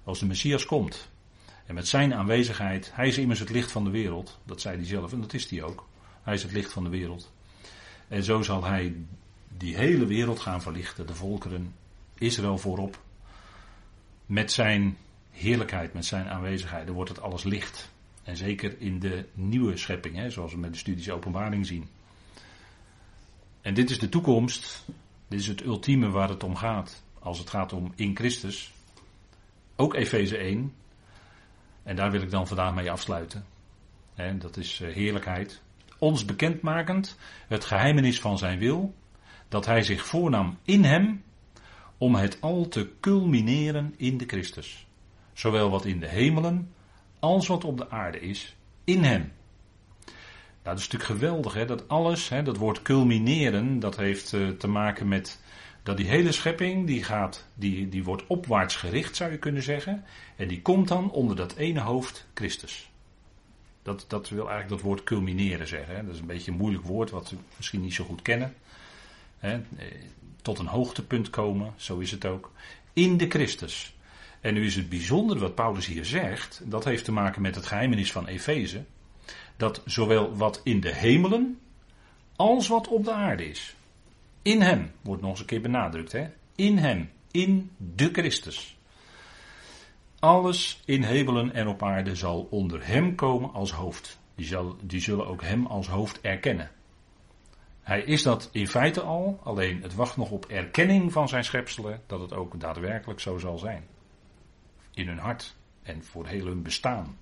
als 0.04 0.20
de 0.20 0.26
Messias 0.26 0.66
komt. 0.66 1.10
En 1.66 1.76
met 1.76 1.88
zijn 1.88 2.14
aanwezigheid, 2.14 2.92
hij 2.94 3.08
is 3.08 3.18
immers 3.18 3.40
het 3.40 3.50
licht 3.50 3.72
van 3.72 3.84
de 3.84 3.90
wereld. 3.90 4.40
Dat 4.46 4.62
zei 4.62 4.76
hij 4.78 4.86
zelf 4.86 5.12
en 5.12 5.22
dat 5.22 5.34
is 5.34 5.50
hij 5.50 5.64
ook. 5.64 5.88
Hij 6.22 6.34
is 6.34 6.44
het 6.44 6.52
licht 6.52 6.72
van 6.72 6.84
de 6.84 6.90
wereld. 6.90 7.32
En 8.08 8.24
zo 8.24 8.42
zal 8.42 8.64
hij 8.64 8.96
die 9.58 9.76
hele 9.76 10.06
wereld 10.06 10.40
gaan 10.40 10.62
verlichten, 10.62 11.08
de 11.08 11.16
volkeren, 11.16 11.74
Israël 12.14 12.58
voorop. 12.58 13.02
Met 14.26 14.52
zijn 14.52 14.98
heerlijkheid, 15.32 15.94
met 15.94 16.06
zijn 16.06 16.28
aanwezigheid, 16.28 16.86
dan 16.86 16.96
wordt 16.96 17.10
het 17.10 17.22
alles 17.22 17.44
licht. 17.44 17.92
En 18.24 18.38
zeker 18.38 18.76
in 18.80 19.00
de 19.00 19.26
nieuwe 19.34 19.78
schepping, 19.78 20.16
hè, 20.16 20.30
zoals 20.30 20.52
we 20.52 20.58
met 20.58 20.72
de 20.72 20.78
studies 20.78 21.10
openbaring 21.10 21.66
zien. 21.66 21.88
En 23.62 23.74
dit 23.74 23.90
is 23.90 24.00
de 24.00 24.10
toekomst, 24.10 24.86
dit 25.28 25.40
is 25.40 25.48
het 25.48 25.64
ultieme 25.64 26.10
waar 26.10 26.30
het 26.30 26.44
om 26.44 26.56
gaat. 26.56 27.04
Als 27.24 27.40
het 27.40 27.50
gaat 27.50 27.74
om 27.74 27.92
in 27.96 28.16
Christus. 28.16 28.74
Ook 29.76 29.94
Efeze 29.94 30.38
1. 30.38 30.74
En 31.84 31.96
daar 31.96 32.12
wil 32.12 32.22
ik 32.22 32.32
dan 32.32 32.48
vandaag 32.48 32.74
mee 32.74 32.92
afsluiten. 32.92 33.46
dat 34.40 34.58
is 34.58 34.82
eh, 34.82 34.94
heerlijkheid. 34.94 35.62
Ons 35.98 36.26
bekendmakend 36.26 37.18
het 37.48 37.66
geheimenis 37.66 38.20
van 38.20 38.38
zijn 38.38 38.60
wil 38.60 38.94
dat 39.48 39.66
hij 39.66 39.84
zich 39.84 40.06
voornam 40.06 40.58
in 40.64 40.84
hem 40.84 41.24
om 41.98 42.16
het 42.16 42.42
al 42.42 42.68
te 42.68 42.90
culmineren 43.00 43.94
in 43.98 44.18
de 44.18 44.26
Christus. 44.26 44.88
Zowel 45.34 45.70
wat 45.70 45.86
in 45.86 46.00
de 46.00 46.08
hemelen 46.08 46.74
als 47.20 47.48
wat 47.48 47.64
op 47.64 47.78
de 47.78 47.90
aarde 47.90 48.20
is, 48.20 48.56
in 48.84 49.04
hem. 49.04 49.32
Nou, 50.64 50.76
dat 50.76 50.78
is 50.78 50.88
natuurlijk 50.88 51.20
geweldig, 51.20 51.54
hè? 51.54 51.66
dat 51.66 51.88
alles, 51.88 52.30
hè, 52.30 52.44
dat 52.44 52.58
woord 52.58 52.82
culmineren, 52.82 53.80
dat 53.80 53.98
heeft 53.98 54.34
uh, 54.34 54.50
te 54.50 54.68
maken 54.68 55.08
met 55.08 55.43
dat 55.84 55.98
die 55.98 56.08
hele 56.08 56.32
schepping, 56.32 56.88
die, 56.88 57.04
gaat, 57.04 57.48
die, 57.54 57.90
die 57.90 58.04
wordt 58.04 58.28
opwaarts 58.28 58.76
gericht, 58.76 59.16
zou 59.16 59.32
je 59.32 59.38
kunnen 59.38 59.64
zeggen. 59.64 60.04
En 60.36 60.48
die 60.48 60.62
komt 60.62 60.88
dan 60.88 61.12
onder 61.12 61.36
dat 61.36 61.56
ene 61.56 61.80
hoofd, 61.80 62.28
Christus. 62.34 62.92
Dat, 63.82 64.06
dat 64.08 64.30
wil 64.30 64.50
eigenlijk 64.50 64.70
dat 64.70 64.82
woord 64.82 65.04
culmineren 65.04 65.68
zeggen. 65.68 65.96
Hè? 65.96 66.06
Dat 66.06 66.14
is 66.14 66.20
een 66.20 66.26
beetje 66.26 66.52
een 66.52 66.58
moeilijk 66.58 66.86
woord, 66.86 67.10
wat 67.10 67.30
we 67.30 67.36
misschien 67.58 67.82
niet 67.82 67.94
zo 67.94 68.04
goed 68.04 68.22
kennen. 68.22 68.54
Hè, 69.38 69.60
tot 70.42 70.60
een 70.60 70.68
hoogtepunt 70.68 71.30
komen, 71.30 71.74
zo 71.76 72.00
is 72.00 72.12
het 72.12 72.26
ook, 72.26 72.52
in 72.94 73.18
de 73.18 73.30
Christus. 73.30 73.96
En 74.42 74.54
nu 74.54 74.66
is 74.66 74.76
het 74.76 74.90
bijzonder 74.90 75.40
wat 75.40 75.56
Paulus 75.56 75.86
hier 75.86 76.06
zegt, 76.06 76.62
dat 76.64 76.84
heeft 76.84 77.06
te 77.06 77.12
maken 77.12 77.42
met 77.42 77.56
het 77.56 77.66
geheimenis 77.66 78.12
van 78.12 78.28
Efeze, 78.28 78.84
dat 79.58 79.82
zowel 79.86 80.36
wat 80.36 80.62
in 80.64 80.80
de 80.80 80.94
hemelen 80.94 81.60
als 82.36 82.68
wat 82.68 82.88
op 82.88 83.04
de 83.04 83.12
aarde 83.12 83.50
is, 83.50 83.76
in 84.44 84.62
hem, 84.62 84.92
wordt 85.02 85.22
nog 85.22 85.32
eens 85.32 85.40
een 85.40 85.46
keer 85.46 85.62
benadrukt, 85.62 86.12
hè? 86.12 86.28
in 86.56 86.78
hem, 86.78 87.10
in 87.32 87.72
de 87.78 88.10
Christus. 88.12 88.78
Alles 90.20 90.82
in 90.86 91.04
hemelen 91.04 91.54
en 91.54 91.68
op 91.68 91.84
aarde 91.84 92.16
zal 92.16 92.48
onder 92.50 92.88
hem 92.88 93.16
komen 93.16 93.54
als 93.54 93.72
hoofd. 93.72 94.20
Die, 94.36 94.46
zal, 94.46 94.78
die 94.82 95.02
zullen 95.02 95.28
ook 95.28 95.42
hem 95.42 95.66
als 95.66 95.88
hoofd 95.88 96.22
erkennen. 96.22 96.72
Hij 97.82 98.02
is 98.02 98.24
dat 98.24 98.50
in 98.52 98.68
feite 98.68 99.02
al, 99.02 99.40
alleen 99.44 99.82
het 99.82 99.96
wacht 99.96 100.18
nog 100.18 100.32
op 100.32 100.46
erkenning 100.46 101.12
van 101.12 101.28
zijn 101.28 101.44
schepselen 101.44 102.02
dat 102.08 102.20
het 102.20 102.34
ook 102.34 102.60
daadwerkelijk 102.60 103.20
zo 103.20 103.38
zal 103.38 103.58
zijn. 103.58 103.84
In 104.94 105.08
hun 105.08 105.18
hart 105.18 105.56
en 105.82 106.04
voor 106.04 106.28
heel 106.28 106.46
hun 106.46 106.62
bestaan. 106.62 107.18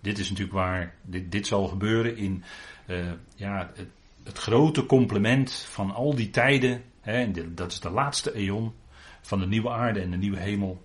Dit 0.00 0.18
is 0.18 0.28
natuurlijk 0.28 0.56
waar, 0.56 0.94
dit, 1.02 1.32
dit 1.32 1.46
zal 1.46 1.68
gebeuren 1.68 2.16
in 2.16 2.44
uh, 2.86 3.12
ja, 3.36 3.70
het, 3.74 3.88
het, 4.26 4.38
grote 4.38 4.86
complement 4.86 5.52
van 5.52 5.94
al 5.94 6.14
die 6.14 6.30
tijden. 6.30 6.82
Hè, 7.00 7.30
dat 7.54 7.72
is 7.72 7.80
de 7.80 7.90
laatste 7.90 8.32
eon 8.32 8.72
van 9.20 9.40
de 9.40 9.46
nieuwe 9.46 9.70
aarde 9.70 10.00
en 10.00 10.10
de 10.10 10.16
nieuwe 10.16 10.40
hemel. 10.40 10.84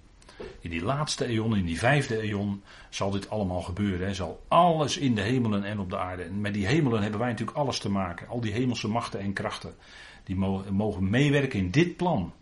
In 0.59 0.69
die 0.69 0.83
laatste 0.83 1.25
eon, 1.25 1.55
in 1.55 1.65
die 1.65 1.79
vijfde 1.79 2.21
eon, 2.21 2.63
zal 2.89 3.11
dit 3.11 3.29
allemaal 3.29 3.61
gebeuren. 3.61 4.15
Zal 4.15 4.43
alles 4.47 4.97
in 4.97 5.15
de 5.15 5.21
hemelen 5.21 5.63
en 5.63 5.79
op 5.79 5.89
de 5.89 5.97
aarde. 5.97 6.23
En 6.23 6.41
met 6.41 6.53
die 6.53 6.65
hemelen 6.65 7.01
hebben 7.01 7.19
wij 7.19 7.29
natuurlijk 7.29 7.57
alles 7.57 7.79
te 7.79 7.89
maken. 7.89 8.27
Al 8.27 8.41
die 8.41 8.53
hemelse 8.53 8.87
machten 8.87 9.19
en 9.19 9.33
krachten. 9.33 9.75
Die 10.23 10.35
mogen 10.71 11.09
meewerken 11.09 11.59
in 11.59 11.71
dit 11.71 11.97
plan. 11.97 12.33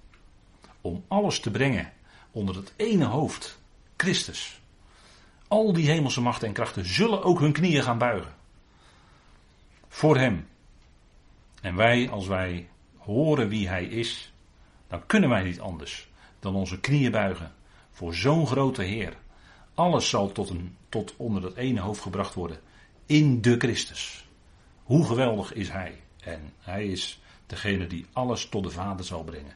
Om 0.82 1.04
alles 1.08 1.40
te 1.40 1.52
brengen 1.52 1.92
onder 2.32 2.56
het 2.56 2.74
ene 2.76 3.06
hoofd, 3.06 3.60
Christus. 3.98 4.62
Al 5.48 5.74
die 5.74 5.90
hemelse 5.90 6.22
machten 6.22 6.48
en 6.48 6.54
krachten 6.54 6.86
zullen 6.86 7.24
ook 7.24 7.40
hun 7.40 7.52
knieën 7.52 7.84
gaan 7.84 7.98
buigen. 7.98 8.34
Voor 9.88 10.18
Hem. 10.18 10.48
En 11.62 11.76
wij, 11.76 12.10
als 12.10 12.28
wij 12.28 12.70
horen 12.98 13.50
wie 13.50 13.68
Hij 13.68 13.86
is, 13.86 14.34
dan 14.88 15.06
kunnen 15.06 15.30
wij 15.30 15.44
niet 15.44 15.60
anders 15.60 16.10
dan 16.40 16.56
onze 16.56 16.80
knieën 16.80 17.12
buigen 17.12 17.52
voor 17.92 18.16
zo'n 18.16 18.48
grote 18.48 18.84
Heer. 18.84 19.14
Alles 19.74 20.10
zal 20.10 20.32
tot, 20.32 20.50
een, 20.50 20.76
tot 20.90 21.14
onder 21.18 21.42
dat 21.42 21.56
ene 21.56 21.80
hoofd 21.80 22.02
gebracht 22.02 22.34
worden. 22.34 22.60
In 23.06 23.42
de 23.42 23.58
Christus. 23.58 24.28
Hoe 24.84 25.06
geweldig 25.06 25.54
is 25.54 25.70
Hij. 25.70 26.02
En 26.24 26.54
Hij 26.60 26.88
is 26.88 27.22
degene 27.46 27.88
die 27.88 28.06
alles 28.14 28.50
tot 28.50 28.64
de 28.64 28.70
Vader 28.70 29.06
zal 29.06 29.24
brengen. 29.24 29.56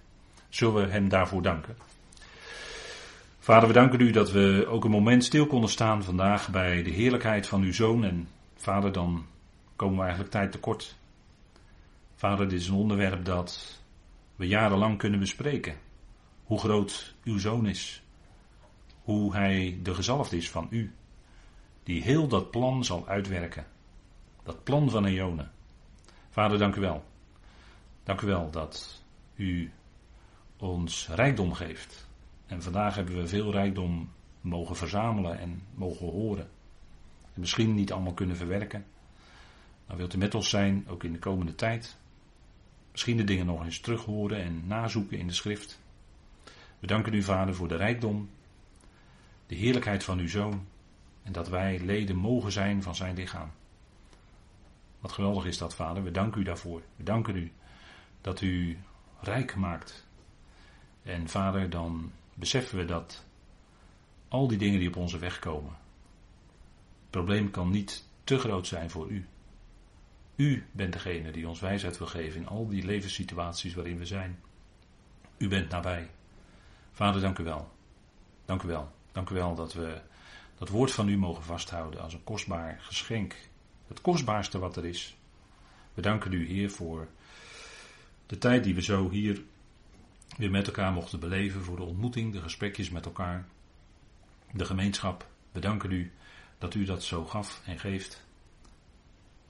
Zullen 0.49 0.85
we 0.85 0.91
Hem 0.91 1.09
daarvoor 1.09 1.41
danken? 1.41 1.77
Vader, 3.39 3.67
we 3.67 3.73
danken 3.73 3.99
u 3.99 4.11
dat 4.11 4.31
we 4.31 4.65
ook 4.69 4.83
een 4.83 4.91
moment 4.91 5.23
stil 5.23 5.47
konden 5.47 5.69
staan 5.69 6.03
vandaag 6.03 6.49
bij 6.49 6.83
de 6.83 6.89
heerlijkheid 6.89 7.47
van 7.47 7.61
uw 7.61 7.73
zoon. 7.73 8.03
En 8.03 8.27
vader, 8.55 8.91
dan 8.91 9.25
komen 9.75 9.95
we 9.95 10.01
eigenlijk 10.01 10.31
tijd 10.31 10.51
tekort. 10.51 10.95
Vader, 12.23 12.49
dit 12.49 12.59
is 12.59 12.67
een 12.67 12.75
onderwerp 12.75 13.25
dat 13.25 13.81
we 14.35 14.47
jarenlang 14.47 14.97
kunnen 14.97 15.19
bespreken. 15.19 15.75
Hoe 16.43 16.59
groot 16.59 17.15
uw 17.23 17.37
zoon 17.37 17.65
is. 17.65 18.03
Hoe 19.01 19.33
hij 19.33 19.79
de 19.81 19.93
gezalfd 19.93 20.31
is 20.33 20.49
van 20.49 20.67
u. 20.69 20.93
Die 21.83 22.01
heel 22.01 22.27
dat 22.27 22.51
plan 22.51 22.83
zal 22.83 23.07
uitwerken. 23.07 23.65
Dat 24.43 24.63
plan 24.63 24.89
van 24.89 25.05
Eone. 25.05 25.47
Vader, 26.29 26.57
dank 26.57 26.75
u 26.75 26.81
wel. 26.81 27.03
Dank 28.03 28.21
u 28.21 28.27
wel 28.27 28.51
dat 28.51 29.03
u 29.35 29.71
ons 30.57 31.07
rijkdom 31.07 31.53
geeft 31.53 32.07
en 32.45 32.61
vandaag 32.61 32.95
hebben 32.95 33.15
we 33.15 33.27
veel 33.27 33.51
rijkdom 33.51 34.11
mogen 34.41 34.75
verzamelen 34.75 35.39
en 35.39 35.61
mogen 35.73 36.07
horen. 36.07 36.49
En 37.33 37.39
misschien 37.39 37.73
niet 37.73 37.91
allemaal 37.91 38.13
kunnen 38.13 38.37
verwerken. 38.37 38.85
Dan 39.87 39.97
wilt 39.97 40.13
u 40.13 40.17
met 40.17 40.35
ons 40.35 40.49
zijn, 40.49 40.85
ook 40.87 41.03
in 41.03 41.13
de 41.13 41.19
komende 41.19 41.55
tijd. 41.55 42.01
Misschien 42.93 43.17
de 43.17 43.23
dingen 43.23 43.45
nog 43.45 43.63
eens 43.63 43.79
terug 43.79 44.05
horen 44.05 44.43
en 44.43 44.67
nazoeken 44.67 45.17
in 45.17 45.27
de 45.27 45.33
schrift. 45.33 45.79
We 46.79 46.87
danken 46.87 47.13
u, 47.13 47.23
Vader, 47.23 47.55
voor 47.55 47.67
de 47.67 47.75
rijkdom, 47.75 48.29
de 49.47 49.55
heerlijkheid 49.55 50.03
van 50.03 50.19
uw 50.19 50.27
Zoon 50.27 50.65
en 51.23 51.31
dat 51.31 51.49
wij 51.49 51.79
leden 51.79 52.15
mogen 52.15 52.51
zijn 52.51 52.83
van 52.83 52.95
zijn 52.95 53.15
lichaam. 53.15 53.51
Wat 54.99 55.11
geweldig 55.11 55.45
is 55.45 55.57
dat, 55.57 55.75
Vader. 55.75 56.03
We 56.03 56.11
danken 56.11 56.41
u 56.41 56.43
daarvoor. 56.43 56.81
We 56.95 57.03
danken 57.03 57.35
u 57.35 57.51
dat 58.21 58.41
u 58.41 58.77
rijk 59.19 59.55
maakt. 59.55 60.07
En 61.03 61.29
Vader, 61.29 61.69
dan 61.69 62.11
beseffen 62.33 62.77
we 62.77 62.85
dat 62.85 63.25
al 64.27 64.47
die 64.47 64.57
dingen 64.57 64.79
die 64.79 64.87
op 64.87 64.95
onze 64.95 65.17
weg 65.17 65.39
komen, 65.39 65.71
het 65.71 67.09
probleem 67.09 67.51
kan 67.51 67.69
niet 67.69 68.07
te 68.23 68.37
groot 68.37 68.67
zijn 68.67 68.89
voor 68.89 69.09
u. 69.09 69.27
U 70.43 70.65
bent 70.71 70.93
degene 70.93 71.31
die 71.31 71.47
ons 71.47 71.59
wijsheid 71.59 71.97
wil 71.97 72.07
geven 72.07 72.41
in 72.41 72.47
al 72.47 72.67
die 72.67 72.85
levenssituaties 72.85 73.73
waarin 73.73 73.97
we 73.97 74.05
zijn. 74.05 74.39
U 75.37 75.47
bent 75.47 75.69
nabij. 75.69 76.09
Vader, 76.91 77.21
dank 77.21 77.37
u 77.37 77.43
wel. 77.43 77.71
Dank 78.45 78.63
u 78.63 78.67
wel. 78.67 78.91
Dank 79.11 79.29
u 79.29 79.35
wel 79.35 79.55
dat 79.55 79.73
we 79.73 80.01
dat 80.57 80.69
woord 80.69 80.91
van 80.91 81.07
u 81.07 81.17
mogen 81.17 81.43
vasthouden 81.43 82.01
als 82.01 82.13
een 82.13 82.23
kostbaar 82.23 82.77
geschenk. 82.81 83.35
Het 83.87 84.01
kostbaarste 84.01 84.59
wat 84.59 84.77
er 84.77 84.85
is. 84.85 85.17
We 85.93 86.01
danken 86.01 86.33
u, 86.33 86.47
Heer, 86.47 86.69
voor 86.71 87.07
de 88.25 88.37
tijd 88.37 88.63
die 88.63 88.75
we 88.75 88.81
zo 88.81 89.09
hier 89.09 89.41
weer 90.37 90.51
met 90.51 90.67
elkaar 90.67 90.91
mochten 90.91 91.19
beleven 91.19 91.63
voor 91.63 91.75
de 91.75 91.83
ontmoeting, 91.83 92.33
de 92.33 92.41
gesprekjes 92.41 92.89
met 92.89 93.05
elkaar, 93.05 93.47
de 94.51 94.65
gemeenschap. 94.65 95.27
We 95.51 95.59
danken 95.59 95.91
u 95.91 96.11
dat 96.57 96.73
u 96.73 96.83
dat 96.85 97.03
zo 97.03 97.25
gaf 97.25 97.61
en 97.65 97.79
geeft. 97.79 98.22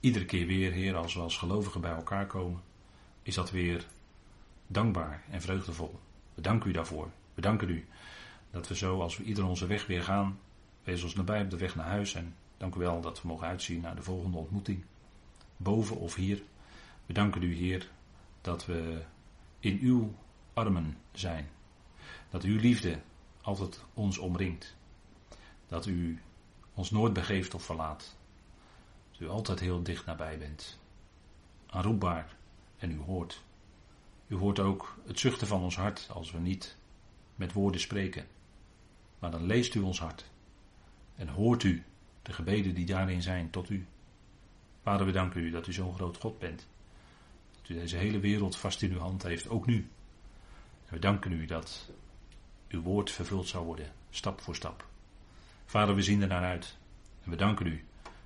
Iedere 0.04 0.24
keer 0.24 0.46
weer, 0.46 0.72
Heer, 0.72 0.96
als 0.96 1.14
we 1.14 1.20
als 1.20 1.36
gelovigen 1.36 1.80
bij 1.80 1.90
elkaar 1.90 2.26
komen, 2.26 2.62
is 3.22 3.34
dat 3.34 3.50
weer 3.50 3.86
dankbaar 4.66 5.22
en 5.30 5.40
vreugdevol. 5.40 6.00
We 6.34 6.42
danken 6.42 6.70
u 6.70 6.72
daarvoor. 6.72 7.10
We 7.34 7.40
danken 7.40 7.68
u 7.68 7.86
dat 8.50 8.68
we 8.68 8.76
zo, 8.76 9.00
als 9.00 9.16
we 9.16 9.24
ieder 9.24 9.44
onze 9.44 9.66
weg 9.66 9.86
weer 9.86 10.02
gaan, 10.02 10.38
wees 10.82 11.02
ons 11.02 11.14
nabij 11.14 11.42
op 11.42 11.50
de 11.50 11.56
weg 11.56 11.74
naar 11.74 11.86
huis 11.86 12.14
en 12.14 12.34
dank 12.56 12.74
u 12.74 12.78
wel 12.78 13.00
dat 13.00 13.22
we 13.22 13.28
mogen 13.28 13.46
uitzien 13.46 13.80
naar 13.80 13.96
de 13.96 14.02
volgende 14.02 14.36
ontmoeting, 14.36 14.84
boven 15.56 15.96
of 15.96 16.14
hier. 16.14 16.42
We 17.06 17.12
danken 17.12 17.42
u, 17.42 17.54
Heer, 17.54 17.88
dat 18.40 18.66
we 18.66 19.02
in 19.60 19.78
uw 19.82 20.14
armen 20.54 20.96
zijn. 21.12 21.48
Dat 22.30 22.42
uw 22.42 22.60
liefde 22.60 22.98
altijd 23.40 23.84
ons 23.94 24.18
omringt. 24.18 24.76
Dat 25.68 25.86
u 25.86 26.22
ons 26.74 26.90
nooit 26.90 27.12
begeeft 27.12 27.54
of 27.54 27.62
verlaat. 27.62 28.16
U 29.24 29.28
altijd 29.28 29.60
heel 29.60 29.82
dicht 29.82 30.06
nabij 30.06 30.38
bent. 30.38 30.78
Aanroepbaar 31.66 32.36
en 32.78 32.90
u 32.90 32.98
hoort. 32.98 33.42
U 34.26 34.34
hoort 34.34 34.58
ook 34.58 34.98
het 35.06 35.18
zuchten 35.18 35.46
van 35.46 35.62
ons 35.62 35.76
hart 35.76 36.08
als 36.12 36.30
we 36.30 36.38
niet 36.38 36.76
met 37.34 37.52
woorden 37.52 37.80
spreken. 37.80 38.26
Maar 39.18 39.30
dan 39.30 39.46
leest 39.46 39.74
u 39.74 39.80
ons 39.80 40.00
hart. 40.00 40.24
En 41.16 41.28
hoort 41.28 41.62
u 41.62 41.84
de 42.22 42.32
gebeden 42.32 42.74
die 42.74 42.86
daarin 42.86 43.22
zijn 43.22 43.50
tot 43.50 43.70
u. 43.70 43.86
Vader, 44.82 45.06
we 45.06 45.12
danken 45.12 45.40
u 45.40 45.50
dat 45.50 45.66
u 45.66 45.72
zo'n 45.72 45.94
groot 45.94 46.16
God 46.16 46.38
bent. 46.38 46.66
Dat 47.60 47.68
u 47.68 47.74
deze 47.74 47.96
hele 47.96 48.20
wereld 48.20 48.56
vast 48.56 48.82
in 48.82 48.92
uw 48.92 48.98
hand 48.98 49.22
heeft, 49.22 49.48
ook 49.48 49.66
nu. 49.66 49.88
We 50.88 50.98
danken 50.98 51.32
u 51.32 51.46
dat 51.46 51.90
uw 52.68 52.82
woord 52.82 53.10
vervuld 53.10 53.48
zou 53.48 53.64
worden, 53.64 53.92
stap 54.10 54.40
voor 54.40 54.54
stap. 54.54 54.86
Vader, 55.64 55.94
we 55.94 56.02
zien 56.02 56.22
er 56.22 56.28
naar 56.28 56.44
uit. 56.44 56.76
En 57.22 57.30
we 57.30 57.36
danken 57.36 57.66
u 57.66 57.84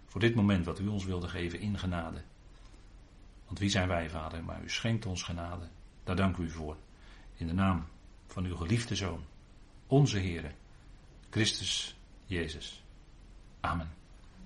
voor 0.09 0.21
dit 0.21 0.35
moment 0.35 0.65
wat 0.65 0.79
u 0.79 0.87
ons 0.87 1.05
wilde 1.05 1.29
geven 1.29 1.61
in 1.61 1.79
genade. 1.79 2.23
Want 3.47 3.59
wie 3.59 3.71
zijn 3.71 3.89
wij, 3.89 4.11
Vader, 4.11 4.45
maar 4.45 4.63
u 4.63 4.71
schenkt 4.71 5.07
ons 5.07 5.23
genade. 5.23 5.69
Daar 6.05 6.17
danken 6.17 6.43
we 6.43 6.49
u 6.49 6.51
voor. 6.51 6.77
In 7.35 7.47
de 7.47 7.53
naam 7.53 7.87
van 8.27 8.45
uw 8.45 8.57
geliefde 8.57 8.97
Zoon, 8.97 9.25
onze 9.87 10.19
Heere, 10.19 10.51
Christus 11.31 11.97
Jezus. 12.27 12.85
Amen. 13.61 13.91